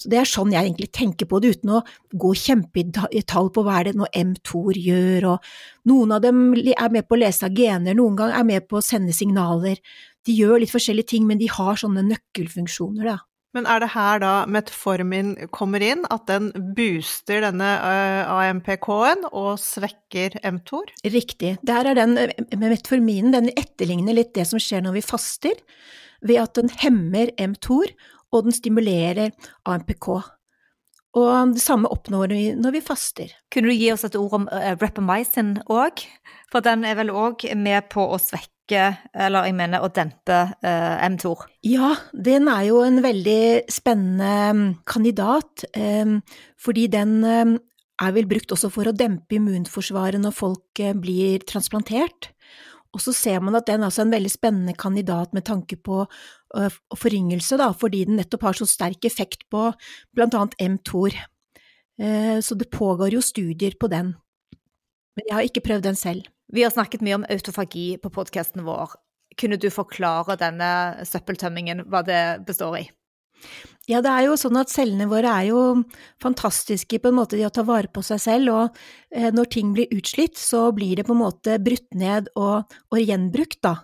Så 0.00 0.08
Det 0.08 0.16
er 0.16 0.28
sånn 0.28 0.52
jeg 0.54 0.64
egentlig 0.64 0.88
tenker 0.96 1.28
på 1.28 1.38
det, 1.40 1.56
uten 1.56 1.74
å 1.76 1.82
gå 2.16 2.30
kjempe 2.32 2.80
i 3.12 3.20
tall 3.20 3.50
på 3.52 3.64
hva 3.66 3.80
er 3.80 3.90
det 3.90 3.98
nå 4.00 4.06
mTOR 4.08 4.78
gjør, 4.80 5.26
og 5.34 5.50
noen 5.92 6.14
av 6.16 6.22
dem 6.24 6.54
er 6.56 6.92
med 6.92 7.04
på 7.04 7.18
å 7.18 7.20
lese 7.20 7.44
av 7.44 7.52
gener, 7.52 7.96
noen 7.96 8.16
gang 8.16 8.32
er 8.32 8.46
med 8.48 8.64
på 8.68 8.78
å 8.78 8.84
sende 8.84 9.12
signaler. 9.12 9.76
De 10.24 10.32
gjør 10.32 10.62
litt 10.62 10.72
forskjellige 10.72 11.12
ting, 11.12 11.26
men 11.28 11.40
de 11.40 11.50
har 11.52 11.76
sånne 11.76 12.06
nøkkelfunksjoner, 12.08 13.12
da. 13.12 13.18
Men 13.56 13.66
er 13.66 13.82
det 13.82 13.90
her 13.96 14.20
da 14.22 14.32
metformin 14.46 15.32
kommer 15.54 15.82
inn, 15.82 16.04
at 16.14 16.28
den 16.30 16.50
booster 16.76 17.42
denne 17.42 17.70
uh, 17.82 18.30
AMPK-en 18.36 19.26
og 19.32 19.56
svekker 19.58 20.38
mTOR? 20.54 20.92
Riktig. 21.02 21.56
Der 21.66 21.90
er 21.90 21.98
den 21.98 22.14
metforminen, 22.60 23.34
den 23.34 23.50
etterligner 23.56 24.14
litt 24.14 24.36
det 24.38 24.46
som 24.50 24.62
skjer 24.62 24.84
når 24.86 25.00
vi 25.00 25.06
faster, 25.06 25.58
ved 26.22 26.42
at 26.44 26.54
den 26.60 26.70
hemmer 26.82 27.32
mTOR 27.34 27.90
og 28.30 28.46
den 28.46 28.54
stimulerer 28.54 29.34
AMPK. 29.66 30.12
Og 31.18 31.56
det 31.56 31.62
samme 31.64 31.90
oppnår 31.90 32.30
vi 32.30 32.44
når 32.54 32.76
vi 32.76 32.84
faster. 32.86 33.32
Kunne 33.50 33.72
du 33.72 33.74
gi 33.74 33.90
oss 33.90 34.06
et 34.06 34.14
ord 34.18 34.36
om 34.38 34.46
uh, 34.46 34.74
rapamycin 34.78 35.56
òg? 35.66 36.04
For 36.50 36.64
den 36.66 36.82
er 36.86 36.96
vel 36.98 37.12
òg 37.14 37.44
med 37.58 37.86
på 37.92 38.02
å 38.10 38.18
svekke, 38.18 38.82
eller 39.14 39.46
jeg 39.46 39.56
mener 39.58 39.82
å 39.82 39.90
dempe 39.94 40.38
uh, 40.50 41.06
mTOR? 41.12 41.46
Ja, 41.66 41.92
den 42.10 42.50
er 42.50 42.64
jo 42.66 42.82
en 42.82 42.98
veldig 43.04 43.70
spennende 43.70 44.32
mm, 44.56 44.64
kandidat, 44.88 45.64
um, 45.78 46.18
fordi 46.58 46.88
den 46.90 47.20
um, 47.22 47.54
er 48.02 48.16
vel 48.16 48.26
brukt 48.30 48.50
også 48.54 48.70
for 48.72 48.90
å 48.90 48.96
dempe 48.96 49.38
immunforsvaret 49.38 50.22
når 50.22 50.34
folk 50.34 50.82
uh, 50.82 50.94
blir 50.98 51.46
transplantert. 51.46 52.32
Og 52.90 53.02
så 53.04 53.14
ser 53.14 53.38
man 53.46 53.54
at 53.54 53.68
den 53.70 53.86
er 53.86 54.00
en 54.02 54.14
veldig 54.16 54.32
spennende 54.32 54.74
kandidat 54.74 55.30
med 55.36 55.46
tanke 55.46 55.78
på 55.78 56.02
uh, 56.02 56.80
foryngelse, 56.98 57.60
da, 57.62 57.70
fordi 57.78 58.08
den 58.08 58.18
nettopp 58.18 58.48
har 58.48 58.58
så 58.58 58.66
sterk 58.66 59.06
effekt 59.06 59.46
på 59.54 59.68
blant 60.16 60.34
annet 60.34 60.58
mTOR. 60.78 61.14
Så 62.40 62.56
det 62.56 62.70
pågår 62.72 63.12
jo 63.12 63.20
studier 63.20 63.74
på 63.76 63.90
den. 63.92 64.14
Men 65.20 65.28
jeg 65.28 65.36
har 65.36 65.46
ikke 65.50 65.66
prøvd 65.66 65.84
den 65.84 65.98
selv. 66.00 66.28
Vi 66.48 66.62
har 66.64 66.72
snakket 66.72 67.02
mye 67.04 67.18
om 67.18 67.26
autofagi 67.28 67.98
på 68.00 68.10
podkasten 68.14 68.64
vår. 68.64 68.94
Kunne 69.36 69.58
du 69.60 69.66
forklare 69.70 70.38
denne 70.40 70.70
søppeltømmingen, 71.04 71.84
hva 71.92 72.00
det 72.06 72.22
består 72.48 72.78
i? 72.78 72.86
Ja, 73.88 74.00
det 74.00 74.08
er 74.08 74.24
jo 74.26 74.38
sånn 74.40 74.56
at 74.60 74.72
cellene 74.72 75.08
våre 75.10 75.28
er 75.28 75.50
jo 75.50 75.60
fantastiske 76.22 77.02
på 77.02 77.10
en 77.10 77.18
måte 77.18 77.36
i 77.36 77.44
å 77.44 77.52
ta 77.52 77.66
vare 77.68 77.90
på 77.92 78.00
seg 78.04 78.22
selv, 78.22 78.52
og 78.54 78.80
eh, 79.12 79.28
når 79.32 79.50
ting 79.52 79.74
blir 79.76 79.92
utslitt, 79.92 80.40
så 80.40 80.70
blir 80.76 80.96
det 80.96 81.04
på 81.08 81.12
en 81.12 81.22
måte 81.22 81.58
brutt 81.60 81.88
ned 82.00 82.32
og, 82.40 82.72
og 82.88 83.00
gjenbrukt, 83.00 83.60
da. 83.66 83.76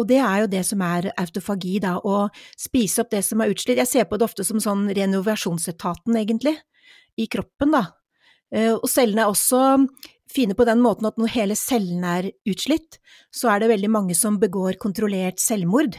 Og 0.00 0.08
det 0.08 0.22
er 0.24 0.44
jo 0.46 0.50
det 0.52 0.64
som 0.64 0.84
er 0.86 1.10
autofagi, 1.20 1.76
da, 1.84 1.98
å 2.00 2.30
spise 2.56 3.04
opp 3.04 3.12
det 3.12 3.20
som 3.26 3.44
er 3.44 3.52
utslitt. 3.52 3.80
Jeg 3.82 3.92
ser 3.92 4.08
på 4.08 4.16
det 4.16 4.30
ofte 4.30 4.48
som 4.48 4.64
sånn 4.64 4.88
renovasjonsetaten, 4.96 6.16
egentlig, 6.24 6.56
i 7.20 7.28
kroppen, 7.28 7.76
da. 7.76 7.84
Eh, 8.48 8.72
og 8.74 8.88
cellene 8.90 9.26
er 9.26 9.34
også 9.34 9.64
fine 10.30 10.56
på 10.56 10.66
den 10.68 10.82
måten 10.84 11.08
at 11.10 11.18
når 11.20 11.34
hele 11.34 11.58
cellen 11.58 12.06
er 12.06 12.30
utslitt, 12.48 13.00
så 13.34 13.52
er 13.52 13.62
det 13.62 13.72
veldig 13.74 13.90
mange 13.92 14.16
som 14.18 14.38
begår 14.42 14.78
kontrollert 14.82 15.42
selvmord. 15.42 15.98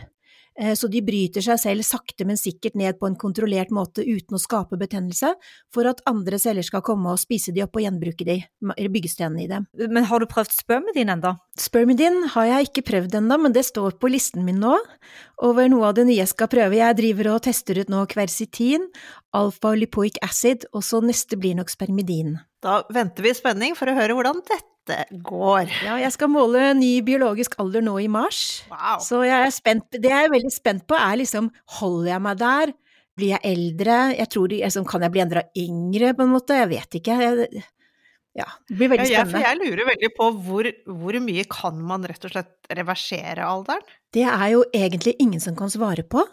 Eh, 0.60 0.74
så 0.76 0.88
de 0.92 1.00
bryter 1.04 1.44
seg 1.44 1.60
selv 1.62 1.86
sakte, 1.88 2.26
men 2.28 2.40
sikkert 2.40 2.76
ned 2.80 3.00
på 3.00 3.08
en 3.08 3.16
kontrollert 3.20 3.72
måte 3.74 4.04
uten 4.04 4.36
å 4.36 4.42
skape 4.42 4.78
betennelse, 4.80 5.34
for 5.74 5.88
at 5.88 6.04
andre 6.10 6.40
celler 6.42 6.66
skal 6.66 6.84
komme 6.86 7.14
og 7.14 7.22
spise 7.22 7.54
de 7.56 7.64
opp 7.64 7.80
og 7.80 7.86
gjenbruke 7.86 8.28
de, 8.28 8.38
byggestenene 8.92 9.46
i 9.46 9.50
dem. 9.52 9.68
Men 9.88 10.10
har 10.10 10.22
du 10.22 10.28
prøvd 10.30 10.54
spermidin 10.58 11.14
ennå? 11.16 11.34
Spermidin 11.60 12.22
har 12.36 12.50
jeg 12.50 12.70
ikke 12.70 12.86
prøvd 12.92 13.18
ennå, 13.22 13.40
men 13.46 13.56
det 13.56 13.66
står 13.70 13.98
på 14.02 14.12
listen 14.12 14.46
min 14.48 14.60
nå 14.62 14.76
over 15.42 15.72
noe 15.72 15.90
av 15.90 15.98
det 15.98 16.08
nye 16.10 16.20
jeg 16.20 16.34
skal 16.34 16.52
prøve. 16.52 16.80
Jeg 16.82 17.00
driver 17.00 17.34
og 17.38 17.44
tester 17.48 17.82
ut 17.82 17.92
nå 17.92 18.06
kversitin, 18.12 18.90
alfa-lipoic 19.38 20.20
acid, 20.26 20.68
og 20.76 20.84
så 20.86 21.02
neste 21.06 21.40
blir 21.40 21.58
nok 21.58 21.72
spermidin. 21.72 22.38
Da 22.62 22.82
venter 22.94 23.26
vi 23.26 23.34
i 23.34 23.38
spenning 23.38 23.74
for 23.78 23.90
å 23.90 23.96
høre 23.98 24.16
hvordan 24.18 24.44
dette 24.46 25.00
går. 25.26 25.72
Ja, 25.86 25.98
jeg 26.02 26.14
skal 26.14 26.30
måle 26.30 26.72
ny 26.78 26.94
biologisk 27.06 27.56
alder 27.62 27.84
nå 27.86 27.96
i 28.04 28.10
mars. 28.12 28.62
Wow. 28.70 29.02
Så 29.02 29.24
jeg 29.26 29.48
er 29.48 29.54
spent. 29.54 29.90
Det 29.98 30.12
jeg 30.12 30.28
er 30.28 30.34
veldig 30.34 30.54
spent 30.54 30.86
på, 30.90 30.98
er 30.98 31.20
liksom 31.22 31.50
Holder 31.80 32.14
jeg 32.14 32.26
meg 32.28 32.42
der? 32.42 32.74
Blir 33.18 33.34
jeg 33.36 33.44
eldre? 33.52 34.00
Jeg 34.16 34.32
tror, 34.34 34.54
liksom, 34.54 34.88
kan 34.88 35.06
jeg 35.06 35.14
bli 35.14 35.24
enda 35.26 35.46
yngre, 35.58 36.14
på 36.18 36.26
en 36.26 36.34
måte? 36.34 36.58
Jeg 36.62 36.70
vet 36.72 37.00
ikke. 37.02 37.18
Jeg, 37.22 37.64
ja, 38.38 38.48
det 38.70 38.78
blir 38.78 38.92
veldig 38.94 39.08
spennende. 39.10 39.42
Ja, 39.42 39.50
jeg, 39.50 39.60
jeg, 39.60 39.72
lurer 39.72 39.90
veldig 39.90 40.12
på 40.16 40.28
hvor, 40.46 40.70
hvor, 41.02 41.18
mye 41.26 41.48
kan 41.52 41.82
man 41.88 42.06
rett 42.08 42.28
og 42.28 42.32
slett 42.32 42.72
reversere 42.78 43.48
alderen? 43.48 43.84
Det 44.14 44.24
er 44.28 44.46
jo 44.54 44.64
egentlig 44.70 45.18
ingen 45.24 45.44
som 45.44 45.58
kan 45.60 45.72
svare 45.72 46.06
på, 46.08 46.24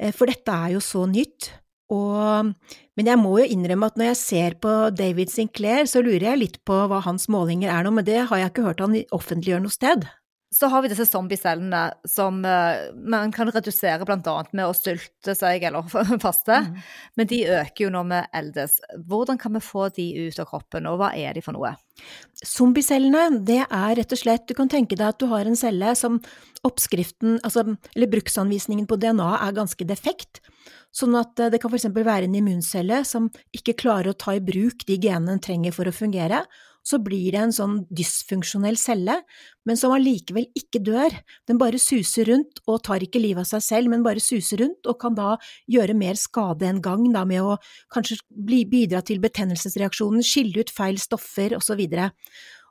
eh, 0.00 0.14
for 0.16 0.30
dette 0.30 0.54
er 0.54 0.76
jo 0.78 0.84
så 0.84 1.04
nytt. 1.10 1.50
Og, 1.90 2.52
men 2.98 3.10
jeg 3.10 3.18
må 3.18 3.34
jo 3.40 3.48
innrømme 3.50 3.90
at 3.90 3.98
når 3.98 4.12
jeg 4.12 4.20
ser 4.20 4.56
på 4.62 4.74
David 4.94 5.32
Sinclair, 5.32 5.88
så 5.90 6.04
lurer 6.04 6.30
jeg 6.30 6.42
litt 6.44 6.62
på 6.68 6.76
hva 6.90 7.02
hans 7.06 7.26
målinger 7.32 7.72
er 7.72 7.86
nå, 7.86 7.92
men 7.96 8.06
det 8.06 8.22
har 8.30 8.42
jeg 8.42 8.52
ikke 8.52 8.68
hørt 8.68 8.82
han 8.84 8.96
offentliggjøre 9.16 9.64
noe 9.66 9.74
sted. 9.74 10.06
Så 10.50 10.66
har 10.66 10.82
vi 10.82 10.88
disse 10.90 11.04
zombiecellene 11.06 11.80
som 12.10 12.40
uh, 12.42 12.88
man 12.94 13.30
kan 13.30 13.46
redusere 13.54 14.02
bl.a. 14.02 14.32
med 14.50 14.64
å 14.66 14.74
stylte 14.74 15.36
seg 15.38 15.62
eller 15.68 15.86
faste, 16.24 16.56
mm. 16.66 16.80
men 17.18 17.28
de 17.30 17.38
øker 17.60 17.84
jo 17.84 17.92
når 17.94 18.08
vi 18.10 18.22
eldes. 18.40 18.74
Hvordan 19.06 19.38
kan 19.38 19.54
vi 19.54 19.62
få 19.62 19.86
de 19.94 20.08
ut 20.26 20.40
av 20.42 20.50
kroppen, 20.50 20.90
og 20.90 20.98
hva 20.98 21.12
er 21.14 21.38
de 21.38 21.44
for 21.46 21.54
noe? 21.54 21.70
Zombiecellene, 22.42 23.44
det 23.46 23.60
er 23.62 23.94
rett 24.00 24.16
og 24.16 24.22
slett, 24.22 24.48
du 24.50 24.56
kan 24.58 24.70
tenke 24.70 24.98
deg 24.98 25.12
at 25.12 25.22
du 25.22 25.30
har 25.30 25.46
en 25.46 25.58
celle 25.58 25.94
som 25.98 26.18
oppskriften, 26.66 27.38
altså, 27.46 27.68
eller 27.94 28.10
bruksanvisningen 28.10 28.90
på 28.90 28.98
DNA 28.98 29.30
er 29.38 29.58
ganske 29.58 29.86
defekt. 29.86 30.42
Sånn 30.94 31.14
at 31.18 31.38
eh, 31.38 31.52
det 31.52 31.60
kan 31.62 31.70
for 31.70 31.78
eksempel 31.78 32.06
være 32.06 32.26
en 32.28 32.40
immuncelle 32.40 33.04
som 33.06 33.28
ikke 33.56 33.78
klarer 33.78 34.12
å 34.12 34.18
ta 34.18 34.34
i 34.36 34.42
bruk 34.42 34.84
de 34.88 34.98
genene 34.98 35.36
den 35.36 35.44
trenger 35.44 35.74
for 35.76 35.88
å 35.88 35.94
fungere, 35.94 36.44
så 36.86 36.96
blir 37.02 37.34
det 37.34 37.40
en 37.42 37.52
sånn 37.52 37.74
dysfunksjonell 37.92 38.78
celle, 38.80 39.18
men 39.68 39.76
som 39.76 39.92
allikevel 39.92 40.46
ikke 40.56 40.80
dør. 40.82 41.12
Den 41.48 41.60
bare 41.60 41.78
suser 41.80 42.30
rundt 42.30 42.62
og 42.64 42.80
tar 42.86 43.04
ikke 43.04 43.20
livet 43.20 43.44
av 43.44 43.50
seg 43.50 43.66
selv, 43.66 43.92
men 43.92 44.04
bare 44.06 44.22
suser 44.22 44.62
rundt 44.62 44.88
og 44.88 44.96
kan 45.02 45.16
da 45.18 45.34
gjøre 45.70 45.96
mer 45.98 46.18
skade 46.18 46.66
enn 46.66 46.80
gang 46.84 47.04
da 47.12 47.26
med 47.28 47.44
å 47.44 47.58
kanskje 47.92 48.20
bidra 48.32 49.04
til 49.04 49.20
betennelsesreaksjonen, 49.22 50.24
skille 50.24 50.64
ut 50.64 50.72
feil 50.72 50.98
stoffer 51.00 51.54
osv. 51.58 51.84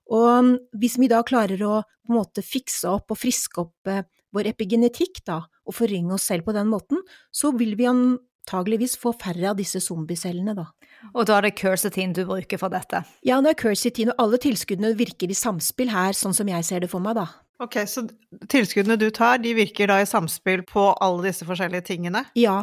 Og 0.10 0.56
hvis 0.82 0.98
vi 0.98 1.12
da 1.12 1.22
klarer 1.22 1.62
å 1.68 1.76
på 2.10 2.16
en 2.16 2.18
måte 2.24 2.42
fikse 2.42 2.90
opp 2.90 3.14
og 3.14 3.20
friske 3.22 3.62
opp 3.62 3.90
eh, 3.92 4.02
vår 4.34 4.50
epigenetikk 4.50 5.22
da, 5.28 5.44
og 5.70 5.78
forringe 5.78 6.16
oss 6.18 6.28
selv 6.30 6.48
på 6.48 6.56
den 6.58 6.70
måten, 6.72 7.04
så 7.32 7.54
vil 7.56 7.76
vi 7.80 7.88
antageligvis 7.90 8.98
få 9.00 9.14
færre 9.22 9.52
av 9.52 9.60
disse 9.60 9.82
zombiecellene, 9.84 10.58
da. 10.58 10.70
Og 11.14 11.28
da 11.30 11.38
er 11.38 11.48
det 11.48 11.58
quercetin 11.60 12.16
du 12.18 12.26
bruker 12.28 12.60
for 12.60 12.74
dette? 12.74 13.04
Ja, 13.26 13.38
det 13.46 13.54
er 13.54 13.62
quercetin, 13.62 14.12
og 14.12 14.24
alle 14.26 14.40
tilskuddene 14.42 14.96
virker 15.00 15.32
i 15.32 15.38
samspill 15.38 15.94
her, 15.94 16.18
sånn 16.18 16.36
som 16.36 16.50
jeg 16.52 16.66
ser 16.68 16.84
det 16.84 16.92
for 16.92 17.04
meg, 17.04 17.20
da. 17.22 17.30
Ok, 17.60 17.76
så 17.92 18.06
tilskuddene 18.48 18.96
du 19.00 19.10
tar, 19.12 19.42
de 19.44 19.52
virker 19.58 19.90
da 19.92 19.98
i 20.00 20.08
samspill 20.08 20.62
på 20.68 20.86
alle 21.04 21.26
disse 21.28 21.48
forskjellige 21.48 21.90
tingene? 21.92 22.24
Ja, 22.40 22.62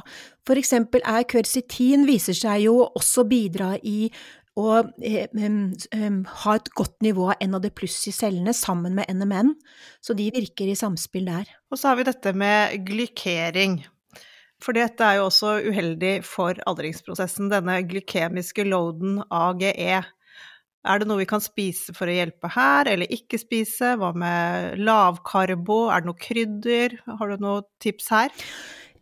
for 0.49 0.57
eksempel 0.57 1.05
er 1.05 1.27
quercetin 1.29 2.07
viser 2.09 2.37
seg 2.37 2.65
jo 2.65 2.79
også 2.87 3.27
bidra 3.29 3.75
i 3.85 4.09
å 4.57 4.69
eh, 5.05 5.27
ha 6.43 6.55
et 6.57 6.71
godt 6.79 6.97
nivå 7.05 7.29
av 7.35 7.43
NAD 7.45 7.69
pluss 7.77 7.99
i 8.09 8.15
cellene 8.15 8.55
sammen 8.57 8.97
med 8.97 9.11
NMN, 9.13 9.53
så 10.01 10.17
de 10.17 10.31
virker 10.33 10.71
i 10.73 10.79
samspill 10.79 11.29
der. 11.29 11.51
Og 11.71 11.81
så 11.81 11.91
har 11.91 12.01
vi 12.01 12.09
dette 12.09 12.33
med 12.37 12.81
glykering. 12.89 13.83
For 14.65 14.73
dette 14.73 15.05
er 15.05 15.19
jo 15.19 15.27
også 15.29 15.59
uheldig 15.69 16.15
for 16.25 16.57
aldringsprosessen, 16.69 17.51
denne 17.53 17.83
glykemiske 17.89 18.65
loaden 18.65 19.21
AGE. 19.29 20.01
Er 20.87 21.03
det 21.03 21.09
noe 21.11 21.21
vi 21.21 21.29
kan 21.29 21.43
spise 21.43 21.93
for 21.97 22.09
å 22.09 22.15
hjelpe 22.15 22.49
her, 22.55 22.89
eller 22.89 23.13
ikke 23.13 23.41
spise? 23.43 23.93
Hva 24.01 24.13
med 24.17 24.81
lavkarbo, 24.81 25.87
er 25.91 26.01
det 26.01 26.09
noe 26.09 26.23
krydder? 26.23 26.97
Har 27.19 27.33
du 27.33 27.43
noen 27.43 27.69
tips 27.83 28.09
her? 28.15 28.33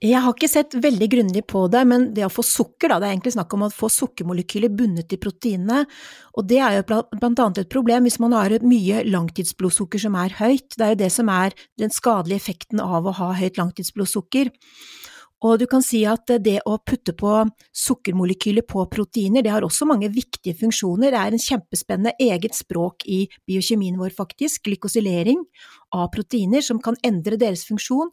Jeg 0.04 0.20
har 0.20 0.34
ikke 0.34 0.50
sett 0.52 0.74
veldig 0.84 1.06
grundig 1.08 1.42
på 1.48 1.62
det, 1.72 1.80
men 1.88 2.02
det 2.12 2.26
å 2.26 2.32
få 2.32 2.42
sukker, 2.44 2.90
da, 2.92 2.98
det 3.00 3.06
er 3.08 3.14
egentlig 3.14 3.32
snakk 3.38 3.54
om 3.56 3.62
å 3.64 3.70
få 3.72 3.88
sukkermolekyler 3.88 4.72
bundet 4.76 5.14
i 5.16 5.18
proteinene, 5.20 5.86
og 6.36 6.44
det 6.50 6.58
er 6.60 6.76
jo 6.76 6.98
blant 7.22 7.40
annet 7.40 7.62
et 7.62 7.70
problem 7.72 8.04
hvis 8.04 8.20
man 8.20 8.36
har 8.36 8.52
mye 8.68 9.00
langtidsblodsukker 9.08 10.02
som 10.04 10.18
er 10.20 10.36
høyt, 10.42 10.76
det 10.76 10.84
er 10.84 10.92
jo 10.92 11.00
det 11.06 11.10
som 11.14 11.32
er 11.32 11.56
den 11.80 11.94
skadelige 11.94 12.42
effekten 12.42 12.84
av 12.84 13.08
å 13.08 13.16
ha 13.16 13.30
høyt 13.38 13.56
langtidsblodsukker. 13.62 14.52
Og 15.44 15.58
du 15.60 15.66
kan 15.68 15.82
si 15.84 16.00
at 16.08 16.30
det 16.40 16.60
å 16.68 16.78
putte 16.80 17.12
på 17.16 17.32
sukkermolekyler 17.76 18.64
på 18.64 18.84
proteiner, 18.92 19.44
det 19.44 19.52
har 19.52 19.64
også 19.66 19.88
mange 19.88 20.08
viktige 20.12 20.56
funksjoner. 20.56 21.12
Det 21.12 21.20
er 21.20 21.36
en 21.36 21.44
kjempespennende 21.48 22.14
eget 22.22 22.56
språk 22.56 23.04
i 23.04 23.26
biokjemien 23.48 23.98
vår, 24.00 24.14
faktisk, 24.16 24.62
glykosylering 24.68 25.42
av 25.96 26.08
proteiner 26.14 26.64
som 26.64 26.80
kan 26.80 26.96
endre 27.04 27.36
deres 27.40 27.66
funksjon. 27.68 28.12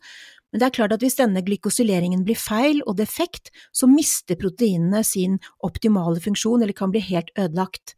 Men 0.51 0.61
det 0.61 0.67
er 0.67 0.75
klart 0.75 0.95
at 0.95 1.03
hvis 1.03 1.17
denne 1.19 1.43
glykosyleringen 1.47 2.25
blir 2.27 2.39
feil 2.39 2.81
og 2.85 2.97
defekt, 2.99 3.53
så 3.71 3.87
mister 3.87 4.39
proteinene 4.39 5.03
sin 5.07 5.39
optimale 5.63 6.19
funksjon, 6.23 6.61
eller 6.61 6.75
kan 6.75 6.91
bli 6.91 7.03
helt 7.07 7.31
ødelagt. 7.39 7.95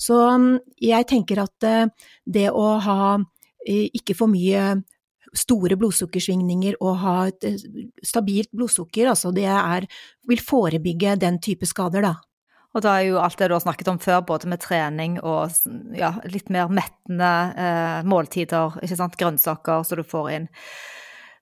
Så 0.00 0.16
um, 0.32 0.54
jeg 0.80 1.08
tenker 1.10 1.42
at 1.42 1.66
eh, 1.68 1.90
det 2.24 2.48
å 2.56 2.78
ha 2.80 3.02
eh, 3.18 3.90
ikke 3.92 4.16
for 4.16 4.32
mye 4.32 4.80
store 5.36 5.76
blodsukkersvingninger 5.78 6.78
og 6.80 6.96
ha 7.02 7.14
et 7.28 7.46
eh, 7.46 7.60
stabilt 8.06 8.50
blodsukker, 8.56 9.10
altså 9.12 9.32
det 9.36 9.46
er, 9.50 9.86
vil 10.28 10.42
forebygge 10.42 11.18
den 11.20 11.38
type 11.42 11.68
skader, 11.68 12.06
da. 12.06 12.16
Og 12.70 12.84
da 12.84 12.94
er 13.00 13.08
jo 13.08 13.18
alt 13.18 13.38
det 13.38 13.48
du 13.50 13.56
har 13.56 13.62
snakket 13.64 13.88
om 13.90 13.98
før, 13.98 14.20
både 14.26 14.48
med 14.50 14.62
trening 14.62 15.16
og 15.26 15.50
ja, 15.98 16.12
litt 16.30 16.52
mer 16.54 16.70
mettende 16.70 17.30
eh, 17.58 18.00
måltider, 18.06 18.78
ikke 18.84 18.98
sant, 19.00 19.18
grønnsaker 19.18 19.82
som 19.86 19.98
du 19.98 20.06
får 20.06 20.30
inn. 20.36 20.48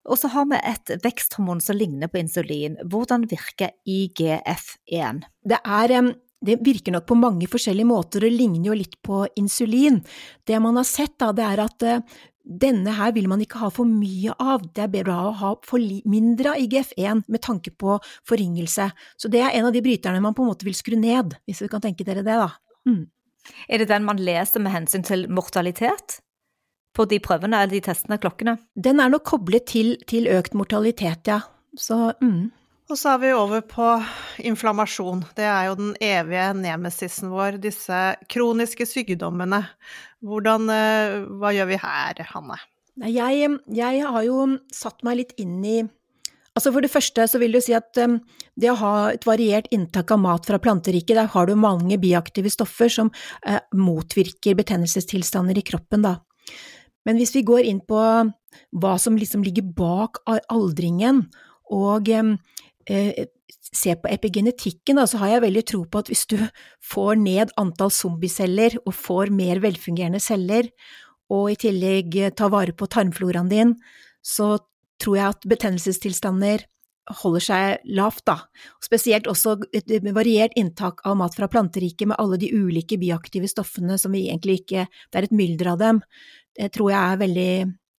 Og 0.09 0.21
så 0.21 0.31
har 0.33 0.47
vi 0.51 0.61
et 0.63 0.95
veksthormon 1.05 1.61
som 1.61 1.77
ligner 1.77 2.11
på 2.11 2.21
insulin. 2.21 2.79
Hvordan 2.87 3.27
virker 3.29 3.75
IGF-1? 3.89 5.25
Det 5.49 5.61
er 5.65 5.95
det 6.39 6.61
virker 6.63 6.95
nok 6.95 7.07
på 7.09 7.19
mange 7.19 7.49
forskjellige 7.51 7.89
måter 7.89 8.23
og 8.23 8.35
ligner 8.35 8.71
jo 8.71 8.77
litt 8.79 8.95
på 9.03 9.25
insulin. 9.41 9.99
Det 10.47 10.61
man 10.63 10.79
har 10.79 10.87
sett 10.87 11.17
da, 11.19 11.33
det 11.35 11.43
er 11.43 11.63
at 11.65 11.83
eh, 11.87 12.05
denne 12.49 12.95
her 12.97 13.13
vil 13.17 13.27
man 13.29 13.43
ikke 13.45 13.61
ha 13.61 13.69
for 13.75 13.89
mye 13.89 14.33
av, 14.41 14.63
det 14.73 14.85
er 14.87 14.93
bedre 14.93 15.17
å 15.19 15.35
ha 15.41 15.51
for 15.67 15.83
mindre 16.09 16.55
av 16.55 16.63
IGF-1 16.63 17.27
med 17.27 17.43
tanke 17.45 17.75
på 17.75 17.99
foryngelse. 18.29 18.89
Så 19.21 19.33
det 19.33 19.43
er 19.43 19.59
en 19.59 19.69
av 19.69 19.75
de 19.75 19.83
bryterne 19.85 20.23
man 20.25 20.37
på 20.37 20.47
en 20.47 20.53
måte 20.53 20.69
vil 20.69 20.79
skru 20.79 20.97
ned, 20.97 21.37
hvis 21.49 21.61
vi 21.65 21.71
kan 21.73 21.85
tenke 21.85 22.07
dere 22.09 22.25
det, 22.25 22.39
da. 22.39 22.49
Mm. 22.89 23.05
Er 23.69 23.83
det 23.83 23.91
den 23.91 24.07
man 24.07 24.21
leser 24.23 24.63
med 24.63 24.73
hensyn 24.73 25.05
til 25.05 25.27
mortalitet? 25.33 26.21
På 26.99 27.07
de 27.07 27.21
prøvene 27.23 27.63
eller 27.63 27.77
de 27.77 27.83
testene, 27.87 28.19
klokkene? 28.19 28.57
Den 28.75 28.99
er 28.99 29.13
nok 29.13 29.27
koblet 29.31 29.69
til, 29.71 29.95
til 30.11 30.27
økt 30.35 30.57
mortalitet, 30.59 31.31
ja. 31.31 31.45
Så 31.79 32.09
mm. 32.19 32.49
Og 32.89 32.97
så 32.97 33.13
er 33.13 33.19
vi 33.21 33.31
over 33.37 33.61
på 33.69 33.87
inflammasjon. 34.49 35.21
Det 35.37 35.45
er 35.45 35.67
jo 35.69 35.75
den 35.77 35.91
evige 36.01 36.47
nemesisen 36.57 37.29
vår, 37.29 37.59
disse 37.61 37.99
kroniske 38.33 38.87
sykdommene. 38.89 39.61
Hvordan, 40.25 40.71
eh, 40.73 41.19
hva 41.37 41.53
gjør 41.53 41.69
vi 41.69 41.79
her, 41.83 42.23
Hanne? 42.33 42.57
Jeg, 43.05 43.53
jeg 43.77 44.07
har 44.09 44.25
jo 44.25 44.47
satt 44.75 45.05
meg 45.07 45.21
litt 45.21 45.37
inn 45.39 45.61
i 45.63 45.79
Altså 46.59 46.73
For 46.75 46.83
det 46.83 46.91
første 46.91 47.23
så 47.31 47.39
vil 47.39 47.53
du 47.55 47.61
si 47.63 47.71
at 47.77 47.95
um, 48.03 48.17
det 48.59 48.73
å 48.73 48.79
ha 48.81 48.95
et 49.13 49.23
variert 49.29 49.69
inntak 49.71 50.11
av 50.11 50.19
mat 50.19 50.49
fra 50.49 50.59
planteriket, 50.59 51.15
der 51.15 51.29
har 51.31 51.47
du 51.47 51.53
mange 51.55 52.01
biaktive 52.03 52.51
stoffer 52.51 52.91
som 52.91 53.13
uh, 53.47 53.61
motvirker 53.79 54.57
betennelsestilstander 54.59 55.61
i 55.61 55.63
kroppen, 55.69 56.03
da. 56.03 56.17
Men 57.07 57.21
hvis 57.21 57.35
vi 57.37 57.45
går 57.47 57.69
inn 57.69 57.81
på 57.87 57.99
hva 58.81 58.95
som 59.01 59.17
liksom 59.19 59.45
ligger 59.47 59.67
bak 59.77 60.23
aldringen, 60.27 61.27
og 61.69 62.09
eh, 62.09 63.27
ser 63.73 63.99
på 64.01 64.11
epigenetikken, 64.11 65.01
så 65.07 65.21
har 65.21 65.35
jeg 65.35 65.45
veldig 65.45 65.65
tro 65.69 65.83
på 65.85 66.01
at 66.01 66.09
hvis 66.11 66.25
du 66.31 66.39
får 66.85 67.21
ned 67.21 67.53
antall 67.61 67.93
zombieceller 67.93 68.79
og 68.85 68.97
får 68.97 69.33
mer 69.35 69.61
velfungerende 69.65 70.23
celler, 70.23 70.71
og 71.29 71.53
i 71.53 71.61
tillegg 71.61 72.17
tar 72.37 72.53
vare 72.53 72.73
på 72.73 72.89
tarmfloraen 72.89 73.51
din, 73.53 73.77
så 74.25 74.57
tror 74.99 75.17
jeg 75.19 75.35
at 75.35 75.49
betennelsestilstander 75.49 76.65
holder 77.23 77.45
seg 77.45 77.93
lavt, 77.97 78.25
da. 78.29 78.37
Spesielt 78.85 79.29
også 79.31 79.57
et 79.77 79.89
variert 80.13 80.53
inntak 80.61 81.01
av 81.09 81.17
mat 81.21 81.37
fra 81.37 81.49
planteriket 81.51 82.11
med 82.11 82.19
alle 82.21 82.39
de 82.41 82.51
ulike 82.53 82.99
bioaktive 83.01 83.49
stoffene 83.49 83.97
som 84.01 84.13
vi 84.13 84.27
egentlig 84.29 84.63
ikke 84.63 84.87
Det 84.89 85.19
er 85.21 85.29
et 85.29 85.33
mylder 85.33 85.73
av 85.73 85.79
dem. 85.81 86.03
Det 86.59 86.71
tror 86.75 86.91
jeg 86.93 87.01
er 87.01 87.21
veldig 87.21 87.53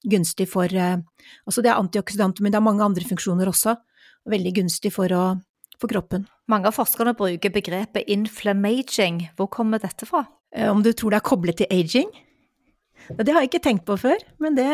gunstig 0.09 0.47
for 0.51 0.71
eh, 0.71 0.97
Altså 1.45 1.63
det 1.63 1.71
er 1.71 1.79
antioksidanter, 1.79 2.43
men 2.43 2.51
det 2.51 2.59
har 2.59 2.65
mange 2.65 2.85
andre 2.85 3.05
funksjoner 3.07 3.49
også 3.51 3.75
veldig 4.29 4.53
gunstig 4.61 4.91
for, 4.93 5.11
å, 5.15 5.23
for 5.79 5.91
kroppen. 5.91 6.25
Mange 6.51 6.69
av 6.69 6.75
forskerne 6.75 7.15
bruker 7.17 7.53
begrepet 7.53 8.09
inflammaging. 8.11 9.23
Hvor 9.39 9.49
kommer 9.51 9.81
dette 9.81 10.07
fra? 10.09 10.25
Eh, 10.55 10.69
om 10.71 10.83
du 10.83 10.91
tror 10.93 11.15
det 11.15 11.21
er 11.21 11.29
koblet 11.29 11.61
til 11.61 11.71
aging? 11.71 12.11
Det 13.09 13.31
har 13.31 13.41
jeg 13.41 13.53
ikke 13.53 13.63
tenkt 13.65 13.87
på 13.87 13.95
før, 13.97 14.21
men 14.43 14.57
det, 14.59 14.67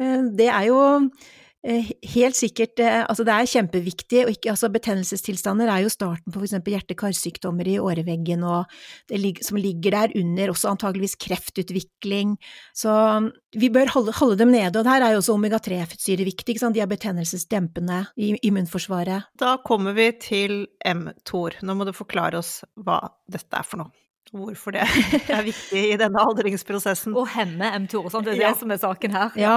eh, 0.00 0.22
det 0.38 0.46
er 0.48 0.70
jo 0.70 0.78
Eh, 0.80 1.45
helt 1.66 2.36
sikkert 2.38 2.80
eh, 2.82 3.02
Altså, 3.06 3.24
det 3.26 3.34
er 3.34 3.48
kjempeviktig, 3.50 4.20
og 4.24 4.32
ikke 4.34 4.52
Altså, 4.52 4.70
betennelsestilstander 4.72 5.70
er 5.72 5.82
jo 5.84 5.92
starten 5.92 6.34
på 6.34 6.42
eksempel 6.44 6.76
hjerte-karsykdommer 6.76 7.68
i 7.68 7.78
åreveggen, 7.82 8.44
og 8.46 8.70
det 9.10 9.34
som 9.44 9.58
ligger 9.60 9.96
der 9.96 10.14
under, 10.20 10.52
også 10.52 10.70
antageligvis 10.74 11.16
kreftutvikling. 11.22 12.36
Så 12.76 12.92
mm, 12.92 13.30
vi 13.58 13.70
bør 13.74 13.92
holde, 13.94 14.14
holde 14.16 14.38
dem 14.38 14.54
nede, 14.54 14.78
og 14.78 14.86
der 14.86 15.02
er 15.02 15.14
jo 15.14 15.22
også 15.22 15.36
omega-3-fettsyre 15.36 16.26
viktig, 16.28 16.54
ikke 16.54 16.64
sant, 16.64 16.78
de 16.78 16.84
er 16.84 16.90
betennelsesdempende 16.90 18.04
i 18.16 18.34
immunforsvaret. 18.46 19.30
Da 19.40 19.56
kommer 19.66 19.96
vi 19.96 20.10
til 20.22 20.66
mTOR. 20.86 21.60
Nå 21.66 21.76
må 21.76 21.88
du 21.88 21.94
forklare 21.96 22.40
oss 22.40 22.60
hva 22.76 23.02
dette 23.30 23.58
er 23.58 23.66
for 23.66 23.82
noe 23.82 24.05
hvorfor 24.34 24.74
det 24.76 24.84
er 24.84 25.44
viktig 25.46 25.82
i 25.92 25.98
denne 26.00 26.22
aldringsprosessen. 26.22 27.14
Å 27.16 27.24
hemme 27.36 27.70
mTOR, 27.84 28.08
sant? 28.12 28.26
det 28.26 28.36
er 28.36 28.42
ja. 28.42 28.52
det 28.52 28.60
som 28.62 28.72
er 28.74 28.80
saken 28.82 29.16
her. 29.16 29.36
Ja, 29.40 29.56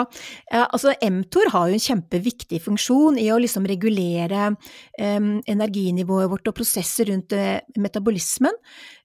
altså 0.65 0.93
mTOR 0.97 1.51
har 1.55 1.69
jo 1.69 1.77
en 1.77 1.85
kjempeviktig 1.85 2.61
funksjon 2.65 3.19
i 3.21 3.29
å 3.33 3.39
liksom 3.41 3.67
regulere 3.69 4.51
um, 4.51 5.31
energinivået 5.49 6.29
vårt 6.31 6.51
og 6.51 6.59
prosesser 6.59 7.09
rundt 7.11 7.35
uh, 7.37 7.57
metabolismen, 7.79 8.55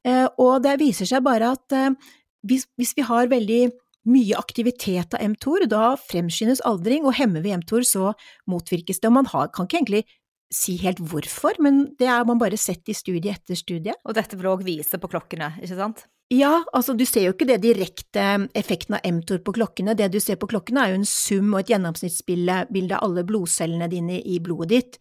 uh, 0.09 0.27
og 0.41 0.61
det 0.67 0.79
viser 0.83 1.09
seg 1.09 1.25
bare 1.27 1.55
at 1.57 1.77
uh, 1.79 2.13
hvis, 2.45 2.69
hvis, 2.79 2.93
vi 2.97 3.07
har 3.09 3.33
veldig 3.33 3.63
mye 4.11 4.37
aktivitet 4.37 5.17
av 5.17 5.23
mTOR, 5.33 5.65
da 5.71 5.95
fremskyndes 5.97 6.61
aldring, 6.69 7.07
og 7.09 7.17
hemmer 7.17 7.45
vi 7.45 7.55
mTOR, 7.57 7.87
så 7.89 8.13
motvirkes 8.51 9.01
det. 9.01 9.09
Og 9.09 9.17
man 9.17 9.31
har, 9.33 9.49
kan 9.55 9.69
ikke 9.69 9.81
egentlig 9.81 10.05
si 10.53 10.77
helt 10.83 11.01
hvorfor, 11.03 11.59
men 11.63 11.85
det 11.99 12.09
har 12.11 12.27
man 12.29 12.41
bare 12.41 12.59
sett 12.61 12.89
i 12.89 12.97
studie 12.97 13.33
etter 13.33 13.59
studie. 13.59 13.95
Og 14.05 14.17
dette 14.17 14.39
vil 14.39 14.51
òg 14.51 14.65
vise 14.67 15.01
på 15.01 15.11
klokkene, 15.11 15.55
ikke 15.63 15.79
sant? 15.79 16.05
Ja, 16.33 16.63
altså 16.73 16.95
du 16.97 17.05
ser 17.07 17.27
jo 17.27 17.35
ikke 17.35 17.47
det 17.47 17.59
direkte 17.63 18.23
effekten 18.57 18.97
av 18.97 19.05
mTOR 19.05 19.43
på 19.45 19.53
klokkene, 19.59 19.93
det 19.99 20.09
du 20.15 20.17
ser 20.23 20.39
på 20.41 20.49
klokkene 20.51 20.81
er 20.81 20.95
jo 20.95 21.01
en 21.03 21.09
sum 21.09 21.53
og 21.53 21.61
et 21.61 21.75
gjennomsnittsbilde 21.75 22.97
av 22.97 23.05
alle 23.05 23.27
blodcellene 23.29 23.91
dine 23.93 24.17
i 24.25 24.39
blodet 24.43 24.71
ditt, 24.73 24.99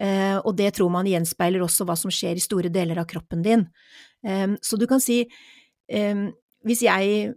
eh, 0.00 0.38
og 0.38 0.54
det 0.60 0.70
tror 0.78 0.92
man 0.94 1.10
gjenspeiler 1.10 1.64
også 1.66 1.88
hva 1.88 1.98
som 1.98 2.14
skjer 2.14 2.38
i 2.38 2.44
store 2.44 2.70
deler 2.72 3.02
av 3.02 3.08
kroppen 3.10 3.42
din. 3.42 3.66
Eh, 4.22 4.46
så 4.62 4.78
du 4.78 4.86
kan 4.90 5.02
si, 5.02 5.24
eh, 5.90 6.26
hvis 6.62 6.86
jeg 6.86 7.34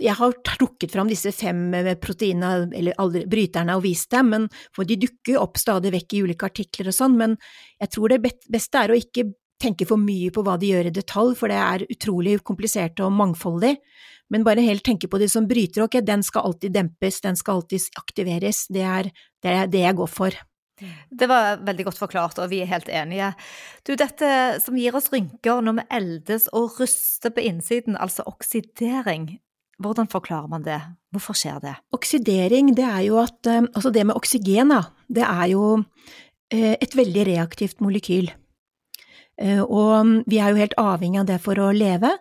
jeg 0.00 0.14
har 0.18 0.34
trukket 0.46 0.94
fram 0.94 1.10
disse 1.10 1.32
fem 1.34 1.74
eh, 1.74 1.92
proteinene, 2.00 2.70
eller 2.78 2.96
aldri, 3.02 3.26
bryterne, 3.30 3.76
og 3.76 3.84
vist 3.86 4.10
dem, 4.14 4.32
men, 4.32 4.48
for 4.74 4.88
de 4.88 5.00
dukker 5.04 5.40
opp 5.42 5.60
stadig 5.60 5.92
vekk 5.94 6.16
i 6.16 6.24
ulike 6.26 6.48
artikler 6.48 6.92
og 6.92 6.96
sånn, 6.96 7.18
men 7.20 7.36
jeg 7.82 7.94
tror 7.96 8.14
det 8.14 8.22
beste 8.24 8.82
er 8.82 8.94
å 8.94 8.98
ikke 8.98 9.28
tenke 9.62 9.86
for 9.86 10.00
mye 10.00 10.32
på 10.34 10.42
hva 10.42 10.56
de 10.58 10.72
gjør 10.72 10.90
i 10.90 10.94
detalj, 10.94 11.36
for 11.38 11.52
det 11.52 11.58
er 11.60 11.84
utrolig 11.92 12.38
komplisert 12.46 13.02
og 13.04 13.12
mangfoldig, 13.14 13.76
men 14.32 14.46
bare 14.46 14.64
helt 14.64 14.84
tenke 14.86 15.10
på 15.12 15.20
det 15.20 15.28
som 15.30 15.46
bryter, 15.48 15.84
ok, 15.84 16.00
den 16.06 16.24
skal 16.26 16.48
alltid 16.48 16.74
dempes, 16.74 17.20
den 17.22 17.36
skal 17.38 17.60
alltid 17.60 17.92
aktiveres, 18.00 18.64
det 18.72 18.86
er 18.86 19.12
det, 19.12 19.52
er 19.52 19.70
det 19.70 19.84
jeg 19.84 19.98
går 20.00 20.10
for. 20.10 20.38
Det 21.10 21.28
var 21.30 21.60
veldig 21.62 21.84
godt 21.90 22.00
forklart, 22.00 22.40
og 22.42 22.50
vi 22.50 22.62
er 22.62 22.70
helt 22.70 22.88
enige. 22.90 23.32
Du, 23.86 23.94
dette 23.98 24.30
som 24.64 24.78
gir 24.78 24.96
oss 24.96 25.10
rynker 25.12 25.62
når 25.62 25.78
vi 25.78 25.86
eldes 25.98 26.48
og 26.56 26.80
ruster 26.80 27.34
på 27.34 27.44
innsiden, 27.44 27.98
altså 28.00 28.24
oksidering, 28.26 29.36
hvordan 29.84 30.08
forklarer 30.10 30.50
man 30.50 30.64
det? 30.66 30.78
Hvorfor 31.12 31.36
skjer 31.36 31.60
det? 31.62 31.74
Oksidering, 31.94 32.72
det 32.76 32.86
er 32.86 33.02
jo 33.06 33.18
at 33.22 33.48
eh, 33.50 33.64
Altså 33.74 33.92
det 33.94 34.06
med 34.06 34.16
oksygen, 34.16 34.72
da, 34.72 34.82
det 35.08 35.26
er 35.26 35.50
jo 35.52 35.66
eh, 36.52 36.76
et 36.78 36.96
veldig 36.96 37.26
reaktivt 37.28 37.82
molekyl. 37.84 38.30
Eh, 39.40 39.60
og 39.62 40.24
vi 40.26 40.40
er 40.40 40.52
jo 40.52 40.62
helt 40.62 40.78
avhengig 40.80 41.22
av 41.22 41.28
det 41.30 41.38
for 41.44 41.60
å 41.60 41.72
leve. 41.76 42.16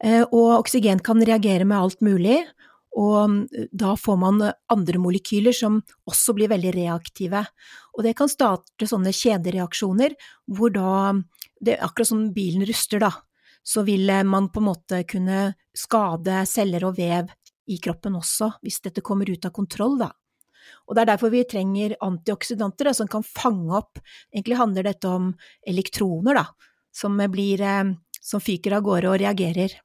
Og 0.00 0.62
oksygen 0.62 1.02
kan 1.04 1.20
reagere 1.20 1.66
med 1.68 1.76
alt 1.76 1.98
mulig, 2.00 2.38
og 2.96 3.50
da 3.68 3.90
får 4.00 4.16
man 4.16 4.38
andre 4.72 4.96
molekyler 4.96 5.52
som 5.52 5.82
også 6.08 6.32
blir 6.38 6.48
veldig 6.48 6.72
reaktive. 6.72 7.42
Og 7.92 8.06
det 8.06 8.14
kan 8.16 8.32
starte 8.32 8.88
sånne 8.88 9.12
kjedereaksjoner 9.12 10.16
hvor 10.48 10.72
da 10.72 11.12
det 11.60 11.74
er 11.74 11.84
akkurat 11.84 12.08
som 12.08 12.22
bilen 12.32 12.64
ruster, 12.64 13.04
da 13.04 13.12
så 13.62 13.84
vil 13.86 14.10
man 14.26 14.48
på 14.52 14.60
en 14.60 14.68
måte 14.70 15.02
kunne 15.08 15.52
skade 15.76 16.44
celler 16.48 16.84
og 16.88 16.96
vev 16.98 17.30
i 17.70 17.78
kroppen 17.78 18.16
også, 18.18 18.54
hvis 18.64 18.80
dette 18.86 19.04
kommer 19.04 19.30
ut 19.30 19.46
av 19.46 19.54
kontroll, 19.54 19.98
da. 20.00 20.10
Og 20.86 20.94
det 20.94 21.02
er 21.02 21.10
derfor 21.12 21.32
vi 21.32 21.42
trenger 21.48 21.96
antioksidanter 22.04 22.90
da, 22.90 22.94
som 22.94 23.08
kan 23.10 23.24
fange 23.26 23.72
opp 23.74 24.00
Egentlig 24.30 24.58
handler 24.58 24.86
dette 24.86 25.08
om 25.08 25.30
elektroner, 25.66 26.36
da, 26.42 26.44
som, 26.94 27.16
blir, 27.32 27.62
eh, 27.62 27.94
som 28.20 28.42
fyker 28.42 28.76
av 28.76 28.84
gårde 28.86 29.10
og 29.10 29.20
reagerer 29.22 29.76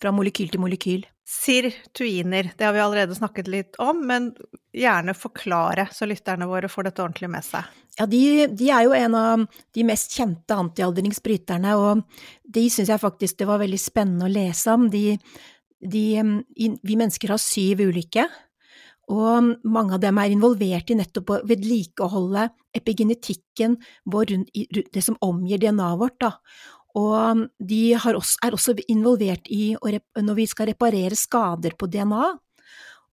fra 0.00 0.12
molekyl 0.14 0.50
til 0.52 0.62
molekyl. 0.62 1.04
Sirtuiner, 1.24 2.50
det 2.58 2.66
har 2.66 2.74
vi 2.76 2.82
allerede 2.84 3.14
snakket 3.16 3.48
litt 3.48 3.78
om, 3.80 4.02
men 4.06 4.28
gjerne 4.76 5.14
forklare 5.16 5.86
så 5.92 6.04
lytterne 6.08 6.48
våre 6.50 6.68
får 6.68 6.90
dette 6.90 7.00
ordentlig 7.00 7.30
med 7.32 7.46
seg. 7.46 7.70
Ja, 7.96 8.06
de, 8.10 8.20
de 8.52 8.68
er 8.74 8.84
jo 8.84 8.92
en 8.98 9.16
av 9.16 9.44
de 9.72 9.86
mest 9.88 10.12
kjente 10.18 10.56
antialdringsbryterne, 10.58 11.76
og 11.80 12.02
de 12.44 12.66
syns 12.68 12.92
jeg 12.92 13.00
faktisk 13.00 13.38
det 13.40 13.48
var 13.48 13.62
veldig 13.62 13.80
spennende 13.80 14.28
å 14.28 14.34
lese 14.34 14.74
om. 14.74 14.90
De, 14.92 15.14
de, 15.80 16.04
vi 16.84 16.98
mennesker 17.00 17.32
har 17.32 17.40
syv 17.40 17.86
ulike, 17.88 18.26
og 19.12 19.54
mange 19.68 19.96
av 19.96 20.04
dem 20.04 20.20
er 20.20 20.32
involvert 20.32 20.92
i 20.92 20.96
nettopp 20.96 21.32
å 21.32 21.40
vedlikeholde 21.48 22.46
epigenetikken 22.76 23.76
vår 24.10 24.32
det 24.92 25.02
som 25.04 25.18
omgir 25.24 25.60
DNA-et 25.60 26.00
vårt, 26.00 26.16
da. 26.24 26.32
Og 26.94 27.44
de 27.58 27.82
også, 27.98 28.38
er 28.46 28.54
også 28.54 28.76
involvert 28.86 29.48
i 29.50 29.74
når 29.74 30.36
vi 30.38 30.46
skal 30.46 30.70
reparere 30.70 31.18
skader 31.18 31.74
på 31.78 31.88
DNA. 31.90 32.28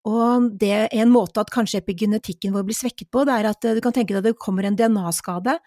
Og 0.09 0.49
det 0.57 0.71
er 0.73 0.93
en 1.03 1.11
måte 1.13 1.41
at 1.41 1.51
kanskje 1.53 1.81
epigenetikken 1.81 2.53
vår 2.55 2.65
blir 2.65 2.77
svekket 2.77 3.11
på, 3.13 3.25
det 3.27 3.35
er 3.37 3.49
at 3.51 3.65
eh, 3.69 3.75
du 3.77 3.81
kan 3.85 3.93
tenke 3.93 4.15
deg 4.15 4.23
at 4.23 4.29
det 4.31 4.41
kommer 4.41 4.65
en 4.65 4.77
DNA-skade, 4.77 5.59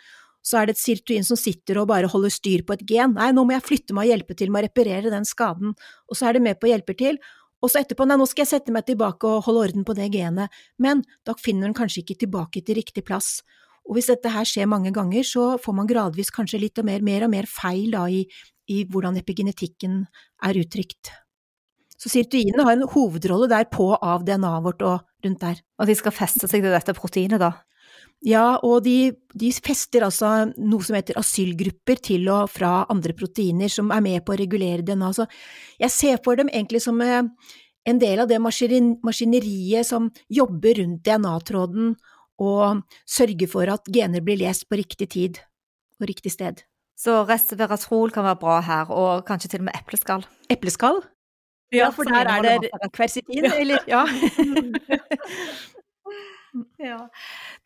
så 0.44 0.58
er 0.58 0.66
det 0.66 0.74
et 0.74 0.82
sirtuin 0.82 1.24
som 1.24 1.38
sitter 1.38 1.78
og 1.80 1.88
bare 1.88 2.10
holder 2.10 2.32
styr 2.34 2.64
på 2.66 2.74
et 2.74 2.82
gen. 2.88 3.14
Nei, 3.14 3.30
nå 3.32 3.46
må 3.46 3.54
jeg 3.54 3.64
flytte 3.64 3.94
meg 3.96 4.08
og 4.08 4.12
hjelpe 4.12 4.36
til 4.36 4.50
med 4.50 4.64
å 4.64 4.66
reparere 4.66 5.12
den 5.12 5.26
skaden, 5.28 5.72
og 6.10 6.18
så 6.18 6.28
er 6.28 6.36
det 6.36 6.44
med 6.44 6.58
på 6.58 6.68
å 6.68 6.72
hjelpe 6.72 6.96
til. 6.98 7.20
Og 7.64 7.70
så 7.72 7.80
etterpå, 7.80 8.04
nei, 8.04 8.18
nå 8.20 8.26
skal 8.28 8.44
jeg 8.44 8.50
sette 8.56 8.74
meg 8.74 8.84
tilbake 8.90 9.30
og 9.30 9.46
holde 9.46 9.68
orden 9.70 9.86
på 9.86 9.94
det 9.96 10.10
genet, 10.12 10.52
men 10.82 11.00
da 11.24 11.32
finner 11.40 11.70
den 11.70 11.78
kanskje 11.78 12.02
ikke 12.02 12.18
tilbake 12.26 12.60
til 12.66 12.76
riktig 12.82 13.06
plass. 13.06 13.38
Og 13.84 13.98
hvis 13.98 14.08
dette 14.12 14.32
her 14.32 14.48
skjer 14.48 14.70
mange 14.70 14.92
ganger, 14.94 15.26
så 15.26 15.54
får 15.60 15.76
man 15.76 15.88
gradvis 15.88 16.32
kanskje 16.34 16.62
litt 16.62 16.80
og 16.80 16.88
mer, 16.88 17.04
mer 17.04 17.26
og 17.26 17.34
mer 17.34 17.48
feil 17.50 17.92
da 17.92 18.06
i, 18.08 18.24
i 18.72 18.84
hvordan 18.88 19.18
epigenetikken 19.20 20.00
er 20.44 20.60
uttrykt. 20.62 21.12
Så 22.00 22.10
sirtuinene 22.12 22.64
har 22.66 22.76
en 22.76 22.88
hovedrolle 22.90 23.48
der 23.48 23.68
på 23.72 23.92
av 23.94 24.24
DNA-et 24.26 24.64
vårt 24.64 24.82
og 24.84 25.04
rundt 25.24 25.44
der. 25.44 25.60
Og 25.80 25.88
de 25.88 25.96
skal 25.96 26.16
feste 26.16 26.48
seg 26.50 26.64
til 26.64 26.74
dette 26.74 26.96
proteinet, 26.96 27.40
da? 27.40 27.52
Ja, 28.24 28.56
og 28.64 28.86
de, 28.86 29.12
de, 29.36 29.50
fester 29.64 30.06
altså 30.06 30.30
noe 30.56 30.84
som 30.84 30.96
heter 30.96 31.18
asylgrupper 31.20 32.00
til 32.00 32.24
og 32.32 32.48
fra 32.52 32.86
andre 32.92 33.12
proteiner 33.16 33.68
som 33.72 33.92
er 33.92 34.00
med 34.04 34.24
på 34.24 34.32
å 34.32 34.38
regulere 34.40 34.84
DNA. 34.86 35.10
Så 35.12 35.26
jeg 35.82 35.92
ser 35.92 36.22
for 36.24 36.40
dem 36.40 36.48
egentlig 36.48 36.80
som 36.86 37.00
eh, 37.04 37.20
en 37.84 38.00
del 38.00 38.22
av 38.24 38.30
det 38.30 38.40
maskineriet 38.40 39.84
som 39.84 40.08
jobber 40.32 40.80
rundt 40.80 41.04
DNA-tråden 41.04 41.92
og 42.42 42.82
sørge 43.06 43.48
for 43.50 43.70
at 43.70 43.90
gener 43.92 44.24
blir 44.24 44.40
lest 44.40 44.66
på 44.68 44.78
riktig 44.80 45.10
tid 45.14 45.42
og 46.00 46.08
riktig 46.10 46.32
sted. 46.34 46.64
Så 46.98 47.22
resveratrol 47.28 48.12
kan 48.14 48.26
være 48.26 48.40
bra 48.40 48.60
her, 48.62 48.90
og 48.90 49.26
kanskje 49.26 49.54
til 49.54 49.64
og 49.64 49.68
med 49.68 49.80
epleskall? 49.80 50.26
Epleskall? 50.50 51.02
Ja, 51.74 51.90
for 51.90 52.06
der 52.06 52.28
er 52.30 52.42
det 52.42 52.70
kversitin, 52.94 53.44
eller? 53.44 53.78
Ja. 53.88 54.06
ja. 56.78 57.08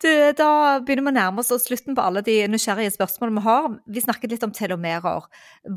Du, 0.01 0.09
da 0.33 0.79
begynner 0.81 1.05
vi 1.05 1.11
å 1.11 1.17
nærme 1.19 1.43
oss 1.43 1.65
slutten 1.65 1.95
på 1.97 2.01
alle 2.01 2.23
de 2.25 2.47
nysgjerrige 2.49 2.95
spørsmålene 2.95 3.37
vi 3.37 3.45
har. 3.45 3.67
Vi 3.85 4.05
snakket 4.05 4.31
litt 4.33 4.45
om 4.47 4.55
telomerer. 4.55 5.21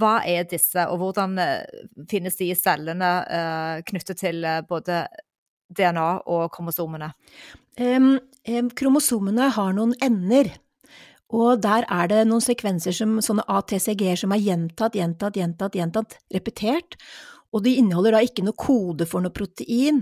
Hva 0.00 0.14
er 0.28 0.48
disse, 0.48 0.86
og 0.88 0.96
hvordan 1.02 1.36
eh, 1.42 1.84
finnes 2.10 2.38
de 2.40 2.48
i 2.52 2.56
cellene 2.56 3.12
uh, 3.28 3.76
knyttet 3.88 4.16
til 4.22 4.36
uh, 4.48 4.62
både 4.64 5.04
DNA 5.76 6.08
og 6.30 6.46
kromosomene? 6.54 7.12
Um, 7.80 8.14
um, 8.48 8.70
kromosomene 8.78 9.50
har 9.56 9.74
noen 9.76 9.96
ender. 10.04 10.52
Og 11.32 11.62
der 11.64 11.86
er 11.88 12.08
det 12.12 12.24
noen 12.28 12.44
sekvenser 12.44 12.92
som 12.92 13.16
sånne 13.24 13.46
ATCG-er 13.48 14.18
som 14.20 14.34
er 14.36 14.42
gjentatt, 14.44 14.98
gjentatt, 14.98 15.38
gjentatt, 15.40 15.78
gjentatt, 15.78 16.18
repetert 16.34 16.98
og 17.52 17.64
de 17.66 17.76
inneholder 17.82 18.16
da 18.16 18.22
ikke 18.24 18.44
noe 18.46 18.56
kode 18.56 19.06
for 19.08 19.24
noe 19.24 19.32
protein, 19.34 20.00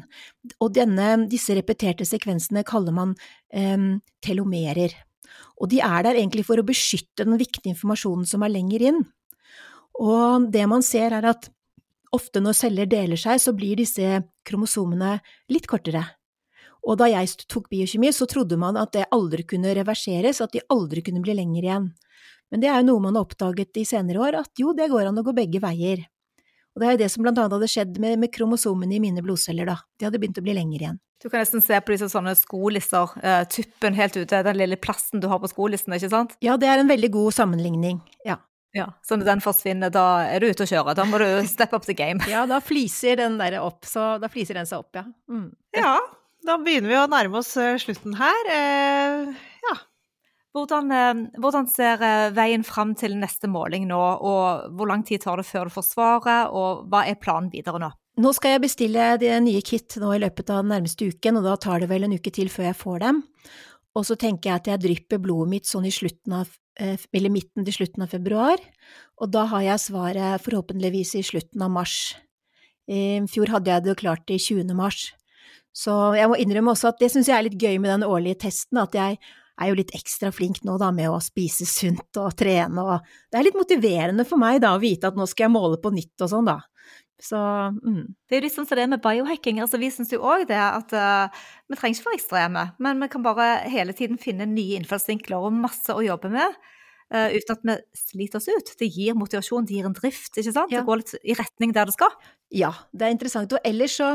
og 0.63 0.75
denne, 0.77 1.27
disse 1.31 1.55
repeterte 1.59 2.07
sekvensene 2.07 2.63
kaller 2.67 2.95
man 2.95 3.15
um, 3.51 3.97
telomerer. 4.23 4.95
Og 5.61 5.71
de 5.73 5.81
er 5.83 6.07
der 6.07 6.19
egentlig 6.21 6.47
for 6.47 6.61
å 6.61 6.67
beskytte 6.67 7.27
den 7.27 7.41
viktige 7.41 7.73
informasjonen 7.75 8.29
som 8.29 8.47
er 8.47 8.55
lenger 8.55 8.87
inn. 8.93 9.01
Og 10.01 10.47
det 10.55 10.63
man 10.71 10.85
ser 10.87 11.17
er 11.19 11.27
at 11.33 11.51
ofte 12.17 12.43
når 12.43 12.57
celler 12.59 12.89
deler 12.91 13.21
seg, 13.21 13.41
så 13.43 13.55
blir 13.57 13.81
disse 13.81 14.23
kromosomene 14.47 15.19
litt 15.53 15.69
kortere. 15.71 16.05
Og 16.87 16.97
da 17.01 17.11
jeg 17.11 17.45
tok 17.51 17.69
biokjemi, 17.73 18.13
så 18.13 18.27
trodde 18.29 18.57
man 18.61 18.79
at 18.81 18.95
det 18.97 19.09
aldri 19.13 19.45
kunne 19.49 19.75
reverseres, 19.77 20.41
at 20.41 20.55
de 20.55 20.65
aldri 20.73 21.05
kunne 21.05 21.21
bli 21.25 21.37
lenger 21.37 21.67
igjen. 21.67 21.91
Men 22.51 22.63
det 22.63 22.71
er 22.71 22.81
jo 22.81 22.89
noe 22.89 23.05
man 23.05 23.19
har 23.19 23.29
oppdaget 23.29 23.79
i 23.79 23.85
senere 23.87 24.23
år, 24.23 24.41
at 24.41 24.63
jo, 24.63 24.73
det 24.77 24.89
går 24.91 25.11
an 25.11 25.21
å 25.21 25.27
gå 25.27 25.35
begge 25.37 25.61
veier. 25.63 26.07
Og 26.75 26.83
det 26.83 26.87
er 26.87 26.95
jo 26.95 27.03
det 27.03 27.11
som 27.13 27.25
blant 27.25 27.39
annet 27.39 27.55
hadde 27.57 27.69
skjedd 27.71 28.01
med, 28.03 28.17
med 28.23 28.33
kromosomene 28.35 28.97
i 28.97 29.03
mine 29.03 29.23
blodceller, 29.27 29.69
da. 29.69 29.77
De 29.99 30.07
hadde 30.07 30.21
begynt 30.23 30.39
å 30.41 30.45
bli 30.47 30.57
lengre 30.57 30.87
igjen. 30.87 31.01
Du 31.21 31.29
kan 31.29 31.43
nesten 31.43 31.61
se 31.61 31.77
på 31.85 31.93
disse 31.93 32.09
sånne 32.09 32.33
skolisser, 32.39 33.11
uh, 33.21 33.43
tuppen 33.51 33.97
helt 33.99 34.17
ute, 34.17 34.41
den 34.47 34.57
lille 34.57 34.79
plassen 34.81 35.21
du 35.21 35.29
har 35.29 35.43
på 35.43 35.51
skolisten, 35.51 35.93
ikke 35.93 36.09
sant? 36.13 36.33
Ja, 36.41 36.57
det 36.57 36.71
er 36.71 36.81
en 36.81 36.89
veldig 36.89 37.11
god 37.13 37.37
sammenligning, 37.37 38.01
ja. 38.25 38.39
Ja, 38.77 38.87
Så 39.03 39.19
når 39.19 39.27
den 39.33 39.43
forsvinner, 39.43 39.91
da 39.91 40.23
er 40.31 40.43
du 40.43 40.51
ute 40.53 40.63
å 40.63 40.71
kjøre? 40.71 40.95
Da 40.95 41.07
må 41.09 41.19
du 41.19 41.27
step 41.51 41.75
up 41.75 41.89
the 41.89 41.97
game. 41.97 42.23
ja, 42.31 42.45
da 42.47 42.61
fliser 42.63 43.19
den 43.19 43.39
der 43.41 43.59
opp, 43.63 43.83
så 43.89 44.15
da 44.23 44.31
fliser 44.31 44.61
den 44.61 44.69
seg 44.69 44.85
opp, 44.85 44.95
ja. 44.95 45.05
Mm. 45.31 45.49
Ja, 45.75 45.97
da 46.47 46.59
begynner 46.63 46.93
vi 46.93 46.99
å 47.01 47.09
nærme 47.11 47.43
oss 47.43 47.57
eh, 47.59 47.79
slutten 47.83 48.15
her. 48.21 48.53
Eh, 48.55 49.33
ja, 49.67 49.75
hvordan, 50.57 50.91
eh, 50.91 51.15
hvordan, 51.39 51.69
ser 51.71 52.03
eh, 52.03 52.33
veien 52.35 52.65
fram 52.67 52.97
til 52.99 53.15
neste 53.19 53.51
måling 53.51 53.87
nå, 53.91 53.99
og 53.99 54.71
hvor 54.75 54.91
lang 54.91 55.05
tid 55.07 55.23
tar 55.23 55.39
det 55.39 55.47
før 55.47 55.69
du 55.69 55.75
får 55.77 55.87
svaret, 55.87 56.51
og 56.51 56.87
hva 56.91 57.05
er 57.07 57.19
planen 57.23 57.53
videre 57.53 57.79
nå? 57.83 57.91
Nå 58.21 58.33
skal 58.37 58.57
jeg 58.57 58.65
bestille 58.65 59.13
det 59.23 59.33
nye 59.45 59.63
kit 59.65 59.95
nå 60.03 60.11
i 60.17 60.21
løpet 60.21 60.51
av 60.51 60.65
den 60.65 60.75
nærmeste 60.75 61.07
uken, 61.13 61.39
og 61.39 61.47
da 61.47 61.55
tar 61.61 61.81
det 61.81 61.91
vel 61.93 62.09
en 62.09 62.17
uke 62.19 62.33
til 62.35 62.51
før 62.53 62.67
jeg 62.67 62.81
får 62.81 62.99
dem. 63.05 63.23
Og 63.95 64.07
så 64.07 64.17
tenker 64.19 64.51
jeg 64.51 64.61
at 64.61 64.71
jeg 64.73 64.83
drypper 64.83 65.23
blodet 65.23 65.53
mitt 65.55 65.71
sånn 65.71 65.87
i 65.87 65.95
slutten 65.95 66.35
av, 66.43 66.51
eller 66.81 67.33
midten 67.33 67.67
til 67.67 67.77
slutten 67.77 68.05
av 68.07 68.13
februar, 68.15 68.61
og 69.21 69.31
da 69.35 69.45
har 69.53 69.67
jeg 69.67 69.85
svaret 69.85 70.45
forhåpentligvis 70.45 71.15
i 71.21 71.25
slutten 71.27 71.65
av 71.67 71.73
mars. 71.75 71.97
I 72.91 73.21
fjor 73.31 73.53
hadde 73.55 73.71
jeg 73.71 73.87
det 73.87 73.99
klart 74.01 74.33
i 74.33 74.39
20. 74.41 74.73
mars. 74.75 75.11
Så 75.77 75.93
jeg 76.19 76.27
må 76.31 76.39
innrømme 76.41 76.73
også 76.73 76.91
at 76.91 76.99
det 77.03 77.13
syns 77.13 77.29
jeg 77.31 77.37
er 77.37 77.47
litt 77.47 77.61
gøy 77.61 77.79
med 77.79 77.93
den 77.93 78.09
årlige 78.09 78.41
testen, 78.47 78.81
at 78.83 78.97
jeg 78.97 79.21
er 79.61 79.71
jo 79.71 79.77
litt 79.79 79.93
ekstra 79.95 80.33
flink 80.35 80.63
nå 80.67 80.79
da 80.81 80.89
med 80.95 81.13
å 81.13 81.21
spise 81.23 81.67
sunt 81.69 82.17
og 82.19 82.33
trene, 82.39 82.83
og 82.83 83.07
det 83.31 83.39
er 83.39 83.47
litt 83.47 83.59
motiverende 83.59 84.25
for 84.27 84.41
meg 84.41 84.63
da 84.65 84.73
å 84.75 84.83
vite 84.83 85.11
at 85.11 85.19
nå 85.19 85.29
skal 85.29 85.47
jeg 85.47 85.55
måle 85.55 85.79
på 85.83 85.93
nytt 85.95 86.25
og 86.25 86.33
sånn, 86.33 86.49
da. 86.49 86.59
Så 87.21 87.37
mm. 87.37 88.03
Det 88.27 88.37
er 88.37 88.41
jo 88.41 88.47
litt 88.47 88.57
sånn 88.57 88.67
som 88.69 88.79
det 88.81 88.89
med 88.89 89.03
biohacking. 89.05 89.61
altså 89.61 89.81
Vi 89.81 89.93
syns 89.93 90.13
jo 90.15 90.23
òg 90.25 90.47
det 90.49 90.59
at 90.61 90.95
uh, 90.97 91.47
vi 91.69 91.77
trenger 91.79 91.99
ikke 91.99 92.09
være 92.09 92.19
ekstreme, 92.21 92.67
men 92.81 93.03
vi 93.05 93.09
kan 93.13 93.25
bare 93.25 93.49
hele 93.71 93.95
tiden 93.97 94.21
finne 94.21 94.49
nye 94.49 94.81
innfallsvinkler 94.81 95.49
og 95.49 95.57
masse 95.57 95.93
å 95.93 96.05
jobbe 96.05 96.33
med. 96.33 96.61
Uh, 97.11 97.27
uten 97.35 97.57
at 97.57 97.65
vi 97.67 97.77
sliter 97.99 98.39
oss 98.39 98.49
ut. 98.49 98.73
Det 98.79 98.89
gir 98.89 99.19
motivasjon, 99.19 99.67
det 99.69 99.77
gir 99.77 99.89
en 99.89 99.97
drift. 99.97 100.33
ikke 100.33 100.55
sant? 100.55 100.73
Ja. 100.73 100.81
Det 100.81 100.89
går 100.89 101.03
litt 101.03 101.15
i 101.21 101.37
retning 101.37 101.75
der 101.77 101.91
det 101.91 101.97
skal. 101.99 102.15
Ja, 102.55 102.73
det 102.95 103.07
er 103.07 103.15
interessant. 103.15 103.53
Og 103.53 103.67
ellers 103.67 103.99
så 103.99 104.15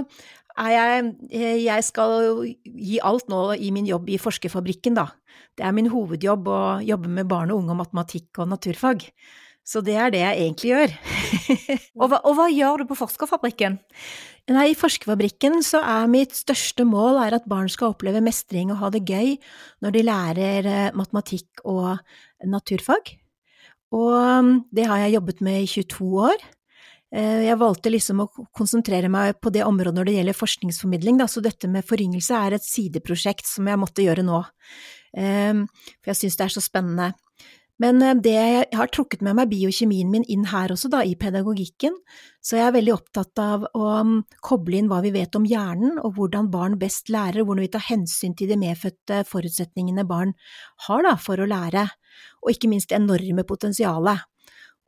er 0.56 0.72
jeg 0.72 1.08
eh, 1.36 1.58
Jeg 1.66 1.84
skal 1.84 2.46
gi 2.64 3.00
alt 3.04 3.28
nå 3.32 3.42
i 3.60 3.72
min 3.76 3.88
jobb 3.88 4.10
i 4.10 4.20
Forskerfabrikken, 4.22 4.96
da. 4.98 5.10
Det 5.56 5.68
er 5.68 5.76
min 5.76 5.92
hovedjobb 5.92 6.48
å 6.48 6.62
jobbe 6.84 7.12
med 7.12 7.28
barn 7.32 7.52
og 7.52 7.64
unge 7.64 7.76
og 7.76 7.82
matematikk 7.84 8.40
og 8.40 8.54
naturfag. 8.56 9.04
Så 9.66 9.82
det 9.82 9.96
er 9.98 10.12
det 10.14 10.22
jeg 10.22 10.42
egentlig 10.44 10.72
gjør. 10.72 10.92
og, 12.00 12.08
hva, 12.12 12.20
og, 12.22 12.32
hva, 12.38 12.46
gjør 12.54 12.84
du 12.84 12.90
på 12.92 12.98
Forskerfabrikken? 13.00 13.80
Nei, 14.54 14.68
I 14.70 14.78
Forskerfabrikken 14.78 15.58
så 15.66 15.82
er 15.82 16.12
mitt 16.12 16.36
største 16.38 16.86
mål 16.86 17.18
at 17.26 17.48
barn 17.50 17.72
skal 17.74 17.96
oppleve 17.96 18.22
mestring 18.22 18.70
og 18.70 18.78
ha 18.84 18.92
det 18.94 19.02
gøy 19.10 19.34
når 19.82 19.96
de 19.96 20.04
lærer 20.06 20.70
eh, 20.70 20.92
matematikk 20.94 21.66
og 21.66 21.96
naturfag. 22.46 23.16
Og 23.96 24.14
mm, 24.46 24.54
det 24.76 24.86
har 24.86 25.02
jeg 25.02 25.18
jobbet 25.18 25.42
med 25.46 25.64
i 25.64 25.72
22 25.72 26.12
år. 26.30 26.46
Eh, 27.16 27.42
jeg 27.48 27.58
valgte 27.62 27.94
liksom 27.94 28.22
å 28.22 28.30
konsentrere 28.56 29.10
meg 29.10 29.38
på 29.42 29.50
det 29.54 29.66
området 29.66 29.98
når 29.98 30.10
det 30.10 30.18
gjelder 30.20 30.38
forskningsformidling, 30.38 31.20
da, 31.22 31.30
så 31.32 31.44
dette 31.44 31.70
med 31.72 31.86
foryngelse 31.88 32.38
er 32.38 32.58
et 32.58 32.66
sideprosjekt 32.66 33.48
som 33.50 33.70
jeg 33.70 33.82
måtte 33.82 34.06
gjøre 34.06 34.26
nå, 34.26 34.42
eh, 35.18 35.62
for 36.02 36.14
jeg 36.14 36.22
syns 36.22 36.38
det 36.38 36.48
er 36.48 36.56
så 36.58 36.66
spennende. 36.66 37.14
Men 37.82 38.02
eh, 38.04 38.16
det 38.24 38.36
jeg 38.36 38.68
har 38.78 38.92
trukket 38.94 39.24
med 39.26 39.36
meg 39.40 39.50
biokjemien 39.52 40.12
min 40.12 40.26
inn 40.32 40.48
her 40.52 40.72
også, 40.74 40.90
da, 40.94 41.02
i 41.04 41.16
pedagogikken, 41.20 41.96
så 42.46 42.60
jeg 42.60 42.70
er 42.70 42.76
veldig 42.78 42.94
opptatt 42.96 43.42
av 43.42 43.66
å 43.76 43.90
mm, 44.08 44.16
koble 44.46 44.80
inn 44.80 44.92
hva 44.92 45.02
vi 45.04 45.12
vet 45.16 45.36
om 45.38 45.48
hjernen, 45.50 45.98
og 46.00 46.16
hvordan 46.20 46.52
barn 46.54 46.78
best 46.82 47.12
lærer, 47.14 47.44
hvordan 47.44 47.66
vi 47.66 47.72
tar 47.74 47.88
hensyn 47.90 48.36
til 48.38 48.52
de 48.52 48.60
medfødte 48.62 49.24
forutsetningene 49.28 50.08
barn 50.08 50.36
har 50.88 51.04
da, 51.08 51.16
for 51.20 51.42
å 51.42 51.50
lære, 51.50 51.88
og 52.44 52.54
ikke 52.54 52.72
minst 52.72 52.94
det 52.94 53.02
enorme 53.02 53.46
potensialet. 53.48 54.24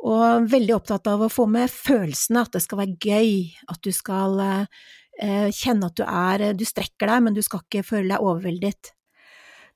Og 0.07 0.45
veldig 0.51 0.75
opptatt 0.75 1.09
av 1.09 1.25
å 1.25 1.31
få 1.33 1.47
med 1.49 1.71
følelsene, 1.73 2.45
at 2.45 2.53
det 2.53 2.61
skal 2.63 2.83
være 2.83 2.99
gøy, 3.01 3.31
at 3.73 3.81
du 3.83 3.89
skal 3.95 4.37
eh, 4.45 5.49
kjenne 5.49 5.89
at 5.89 5.97
du 5.97 6.03
er 6.05 6.53
Du 6.53 6.63
strekker 6.69 7.09
deg, 7.09 7.23
men 7.25 7.35
du 7.35 7.41
skal 7.41 7.65
ikke 7.65 7.83
føle 7.83 8.13
deg 8.13 8.21
overveldet. 8.21 8.93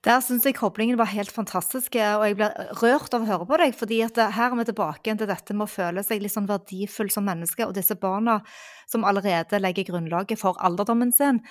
Der 0.02 0.18
syns 0.26 0.48
jeg 0.48 0.56
koblingen 0.58 0.98
var 0.98 1.12
helt 1.12 1.30
fantastisk, 1.30 1.94
og 1.94 2.24
jeg 2.26 2.38
blir 2.40 2.56
rørt 2.80 3.14
av 3.14 3.22
å 3.22 3.28
høre 3.28 3.46
på 3.46 3.58
deg. 3.62 3.76
fordi 3.78 4.00
at 4.02 4.18
her 4.18 4.50
er 4.50 4.58
vi 4.58 4.66
tilbake 4.66 5.14
til 5.14 5.30
dette 5.30 5.54
med 5.54 5.68
å 5.68 5.70
føle 5.70 6.02
seg 6.04 6.24
litt 6.24 6.34
sånn 6.34 6.50
verdifull 6.50 7.12
som 7.14 7.28
menneske. 7.28 7.68
Og 7.68 7.76
disse 7.78 7.94
barna 7.94 8.40
som 8.90 9.06
allerede 9.06 9.62
legger 9.62 9.92
grunnlaget 9.92 10.42
for 10.42 10.58
alderdommen 10.58 11.14
sin. 11.14 11.44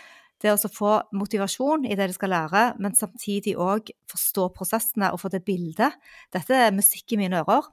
Det 0.43 0.51
å 0.51 0.73
få 0.73 0.97
motivasjon 1.13 1.85
i 1.87 1.95
det 1.95 2.09
de 2.11 2.17
skal 2.17 2.33
lære, 2.35 2.65
men 2.81 2.97
samtidig 2.97 3.55
òg 3.55 3.93
forstå 4.11 4.49
prosessene 4.57 5.13
og 5.13 5.21
få 5.23 5.31
det 5.31 5.45
bildet. 5.47 5.95
Dette 6.33 6.57
er 6.57 6.75
musikk 6.75 7.13
i 7.13 7.21
mine 7.21 7.45
ører. 7.45 7.71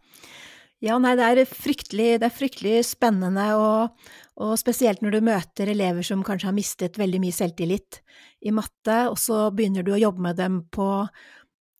Ja, 0.83 0.99
nei, 1.01 1.15
det 1.17 1.25
er 1.25 1.39
fryktelig, 1.49 2.19
det 2.21 2.27
er 2.27 2.33
fryktelig 2.33 2.83
spennende, 2.85 3.47
og, 3.57 4.11
og, 4.37 4.51
spesielt 4.61 5.01
når 5.01 5.15
du 5.15 5.25
møter 5.25 5.71
elever 5.73 6.05
som 6.05 6.21
kanskje 6.25 6.51
har 6.51 6.53
mistet 6.53 6.99
veldig 7.01 7.21
mye 7.23 7.33
selvtillit 7.33 7.97
i 8.45 8.53
matte, 8.53 8.99
og 9.09 9.17
så 9.17 9.47
begynner 9.57 9.85
du 9.85 9.95
å 9.95 10.03
jobbe 10.03 10.21
med 10.27 10.37
dem 10.37 10.59
på 10.69 10.85
å 10.99 11.07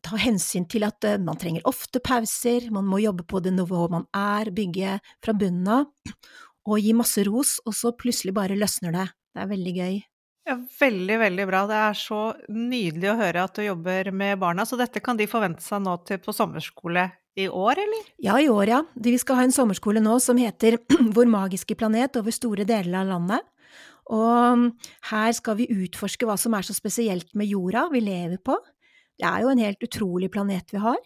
ta 0.08 0.18
hensyn 0.22 0.66
til 0.70 0.88
at 0.88 1.06
eh, 1.06 1.20
man 1.22 1.38
trenger 1.38 1.66
ofte 1.70 2.02
pauser, 2.02 2.72
man 2.74 2.90
må 2.90 3.02
jobbe 3.04 3.28
på 3.30 3.42
det 3.46 3.54
nivået 3.54 3.94
man 3.94 4.08
er, 4.18 4.50
bygge 4.56 4.98
fra 5.26 5.38
bunnen 5.38 5.70
av, 5.78 6.18
og 6.66 6.82
gi 6.82 6.98
masse 6.98 7.22
ros, 7.30 7.58
og 7.70 7.78
så 7.78 7.94
plutselig 7.94 8.34
bare 8.34 8.58
løsner 8.58 8.98
det. 8.98 9.08
Det 9.36 9.44
er 9.44 9.54
veldig 9.54 9.76
gøy. 9.78 10.02
Ja, 10.48 10.58
veldig, 10.80 11.22
veldig 11.22 11.46
bra. 11.50 11.62
Det 11.70 11.78
er 11.84 12.02
så 12.02 12.22
nydelig 12.50 13.12
å 13.12 13.18
høre 13.20 13.46
at 13.46 13.60
du 13.60 13.66
jobber 13.66 14.10
med 14.16 14.40
barna. 14.42 14.66
Så 14.66 14.80
dette 14.80 15.04
kan 15.04 15.20
de 15.20 15.28
forvente 15.30 15.62
seg 15.62 15.84
nå 15.84 15.98
til 16.08 16.22
på 16.24 16.34
sommerskole 16.34 17.10
i 17.38 17.46
år, 17.48 17.78
eller? 17.84 18.08
Ja, 18.24 18.40
i 18.42 18.50
år, 18.50 18.66
ja. 18.70 18.80
Vi 18.96 19.18
skal 19.22 19.40
ha 19.40 19.46
en 19.46 19.54
sommerskole 19.54 20.02
nå 20.02 20.18
som 20.24 20.40
heter 20.42 20.80
Vår 21.16 21.30
magiske 21.30 21.78
planet 21.78 22.18
over 22.18 22.34
store 22.34 22.66
deler 22.68 23.04
av 23.04 23.12
landet. 23.12 23.46
Og 24.14 24.68
her 25.10 25.32
skal 25.36 25.58
vi 25.60 25.68
utforske 25.84 26.28
hva 26.28 26.38
som 26.40 26.56
er 26.56 26.66
så 26.66 26.74
spesielt 26.76 27.34
med 27.38 27.50
jorda 27.52 27.88
vi 27.92 28.02
lever 28.06 28.40
på. 28.40 28.56
Det 29.18 29.28
er 29.28 29.44
jo 29.44 29.52
en 29.52 29.62
helt 29.62 29.84
utrolig 29.84 30.30
planet 30.32 30.70
vi 30.72 30.80
har, 30.80 31.00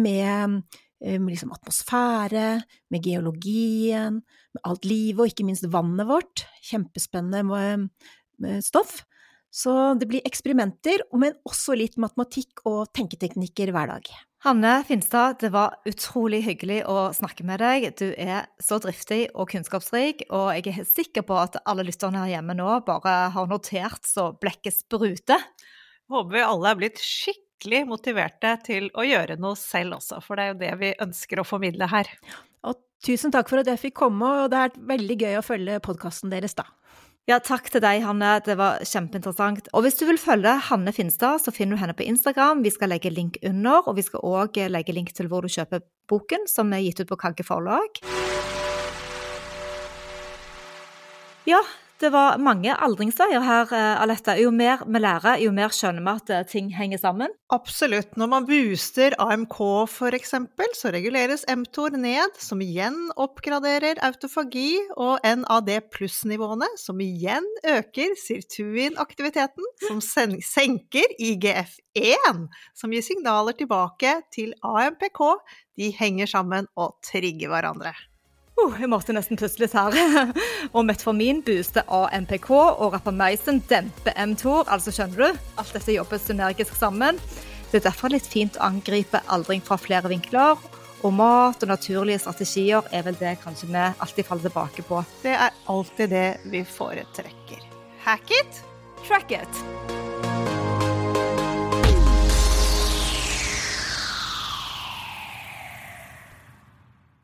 med, 0.00 0.56
med 0.98 1.28
liksom 1.28 1.52
atmosfære, 1.54 2.46
med 2.90 3.04
geologien, 3.06 4.18
med 4.56 4.64
alt 4.64 4.88
livet 4.88 5.20
og 5.20 5.30
ikke 5.30 5.46
minst 5.46 5.68
vannet 5.70 6.08
vårt. 6.08 6.46
Kjempespennende 6.64 7.44
stoff. 8.64 9.02
Så 9.52 9.72
det 10.00 10.08
blir 10.08 10.24
eksperimenter, 10.24 11.04
men 11.12 11.36
også 11.44 11.76
litt 11.76 11.98
matematikk 12.00 12.64
og 12.64 12.86
tenketeknikker 12.96 13.72
hver 13.74 13.90
dag. 13.90 14.06
Hanne 14.42 14.70
Finstad, 14.88 15.36
det 15.38 15.52
var 15.54 15.76
utrolig 15.86 16.40
hyggelig 16.42 16.80
å 16.90 17.12
snakke 17.14 17.44
med 17.46 17.60
deg. 17.62 17.84
Du 18.00 18.08
er 18.16 18.48
så 18.58 18.80
driftig 18.82 19.28
og 19.36 19.52
kunnskapsrik, 19.52 20.24
og 20.34 20.48
jeg 20.56 20.72
er 20.72 20.88
sikker 20.88 21.22
på 21.28 21.36
at 21.38 21.60
alle 21.62 21.84
lytterne 21.86 22.24
her 22.24 22.32
hjemme 22.38 22.56
nå 22.58 22.80
bare 22.88 23.14
har 23.36 23.52
notert 23.52 24.08
så 24.08 24.32
blekket 24.40 24.80
spruter. 24.80 25.44
Håper 26.10 26.34
vi 26.34 26.42
alle 26.48 26.72
er 26.72 26.80
blitt 26.80 27.04
skikkelig 27.04 27.84
motiverte 27.92 28.56
til 28.66 28.88
å 28.98 29.04
gjøre 29.06 29.38
noe 29.38 29.54
selv 29.60 30.00
også, 30.00 30.18
for 30.24 30.40
det 30.40 30.48
er 30.48 30.50
jo 30.50 30.60
det 30.64 30.72
vi 30.80 30.94
ønsker 31.06 31.38
å 31.38 31.46
formidle 31.46 31.92
her. 31.92 32.10
Og 32.66 32.80
tusen 33.04 33.30
takk 33.34 33.52
for 33.52 33.62
at 33.62 33.70
jeg 33.70 33.84
fikk 33.84 34.00
komme, 34.02 34.26
og 34.42 34.50
det 34.50 34.58
har 34.58 34.72
vært 34.72 34.82
veldig 34.90 35.20
gøy 35.22 35.38
å 35.38 35.46
følge 35.46 35.82
podkasten 35.86 36.34
deres, 36.34 36.58
da. 36.58 36.66
Ja, 37.30 37.36
takk 37.38 37.68
til 37.70 37.78
deg, 37.84 38.00
Hanne. 38.02 38.32
Det 38.42 38.56
var 38.58 38.80
kjempeinteressant. 38.82 39.68
Og 39.78 39.84
hvis 39.84 39.94
du 40.00 40.08
vil 40.08 40.18
følge 40.18 40.56
Hanne 40.66 40.90
Finstad, 40.90 41.38
så 41.38 41.52
finner 41.54 41.78
du 41.78 41.82
henne 41.84 41.94
på 41.94 42.02
Instagram. 42.02 42.64
Vi 42.64 42.72
skal 42.74 42.90
legge 42.90 43.12
link 43.14 43.38
under, 43.46 43.86
og 43.86 43.94
vi 43.94 44.02
skal 44.02 44.24
òg 44.26 44.58
legge 44.66 44.96
link 44.96 45.12
til 45.14 45.30
hvor 45.30 45.46
du 45.46 45.52
kjøper 45.54 45.84
boken, 46.10 46.48
som 46.50 46.74
er 46.74 46.82
gitt 46.82 47.04
ut 47.04 47.12
på 47.12 47.20
Kagge 47.22 47.46
forlag. 47.46 48.02
Ja, 51.46 51.62
det 52.02 52.10
var 52.14 52.38
mange 52.42 52.74
aldringsveier 52.74 53.42
her, 53.44 53.72
Aletta. 53.72 54.12
Alette. 54.12 54.34
Jo 54.42 54.50
mer 54.54 54.82
vi 54.86 55.00
lærer, 55.00 55.40
jo 55.42 55.52
mer 55.54 55.72
skjønner 55.72 56.02
vi 56.04 56.12
at 56.12 56.30
eh, 56.32 56.44
ting 56.48 56.68
henger 56.74 57.00
sammen. 57.00 57.32
Absolutt. 57.52 58.16
Når 58.18 58.28
man 58.28 58.46
booster 58.48 59.16
AMK 59.22 59.58
f.eks., 59.88 60.34
så 60.78 60.92
reguleres 60.94 61.44
mTOR 61.48 61.96
ned, 61.96 62.36
som 62.38 62.60
igjen 62.64 63.10
oppgraderer 63.20 64.00
autofagi, 64.04 64.76
og 64.96 65.22
NAD 65.24 65.72
pluss-nivåene, 65.92 66.68
som 66.80 67.00
igjen 67.02 67.46
øker 67.68 68.14
sirtuin-aktiviteten, 68.20 69.72
som 69.86 70.00
senker 70.02 71.16
IGF1, 71.18 72.46
som 72.78 72.94
gir 72.94 73.04
signaler 73.06 73.56
tilbake 73.58 74.18
til 74.34 74.54
AMPK. 74.62 75.20
De 75.78 75.92
henger 75.96 76.30
sammen 76.30 76.68
og 76.76 76.98
trigger 77.06 77.52
hverandre. 77.52 77.94
Uh, 78.60 78.74
jeg 78.78 78.90
måtte 78.92 79.14
nesten 79.16 79.38
puste 79.40 79.62
litt 79.62 79.76
her. 79.76 79.96
og 80.74 80.84
Metformin 80.88 81.40
booster 81.46 81.86
AMPK, 81.88 82.50
og 82.52 82.92
Rapamycin 82.96 83.62
demper 83.70 84.18
mTOR. 84.32 84.68
Altså, 84.68 84.94
skjønner 84.94 85.32
du? 85.32 85.40
Alt 85.60 85.72
dette 85.76 85.96
jobber 85.96 86.20
synergisk 86.20 86.76
sammen. 86.78 87.20
Det 87.72 87.80
er 87.80 87.88
derfor 87.88 88.12
litt 88.12 88.28
fint 88.28 88.58
å 88.60 88.68
angripe 88.68 89.22
aldring 89.32 89.64
fra 89.64 89.80
flere 89.80 90.12
vinkler. 90.12 90.60
Og 91.02 91.14
mat 91.16 91.64
og 91.64 91.72
naturlige 91.72 92.20
strategier 92.22 92.86
er 92.94 93.02
vel 93.08 93.18
det 93.18 93.38
kanskje 93.42 93.72
vi 93.72 93.80
alltid 93.80 94.28
faller 94.28 94.46
tilbake 94.46 94.86
på. 94.86 95.02
Det 95.24 95.34
er 95.34 95.58
alltid 95.72 96.14
det 96.14 96.28
vi 96.52 96.62
foretrekker. 96.68 97.66
Hack 98.04 98.30
it, 98.30 98.64
track 99.08 99.34
it. 99.40 100.11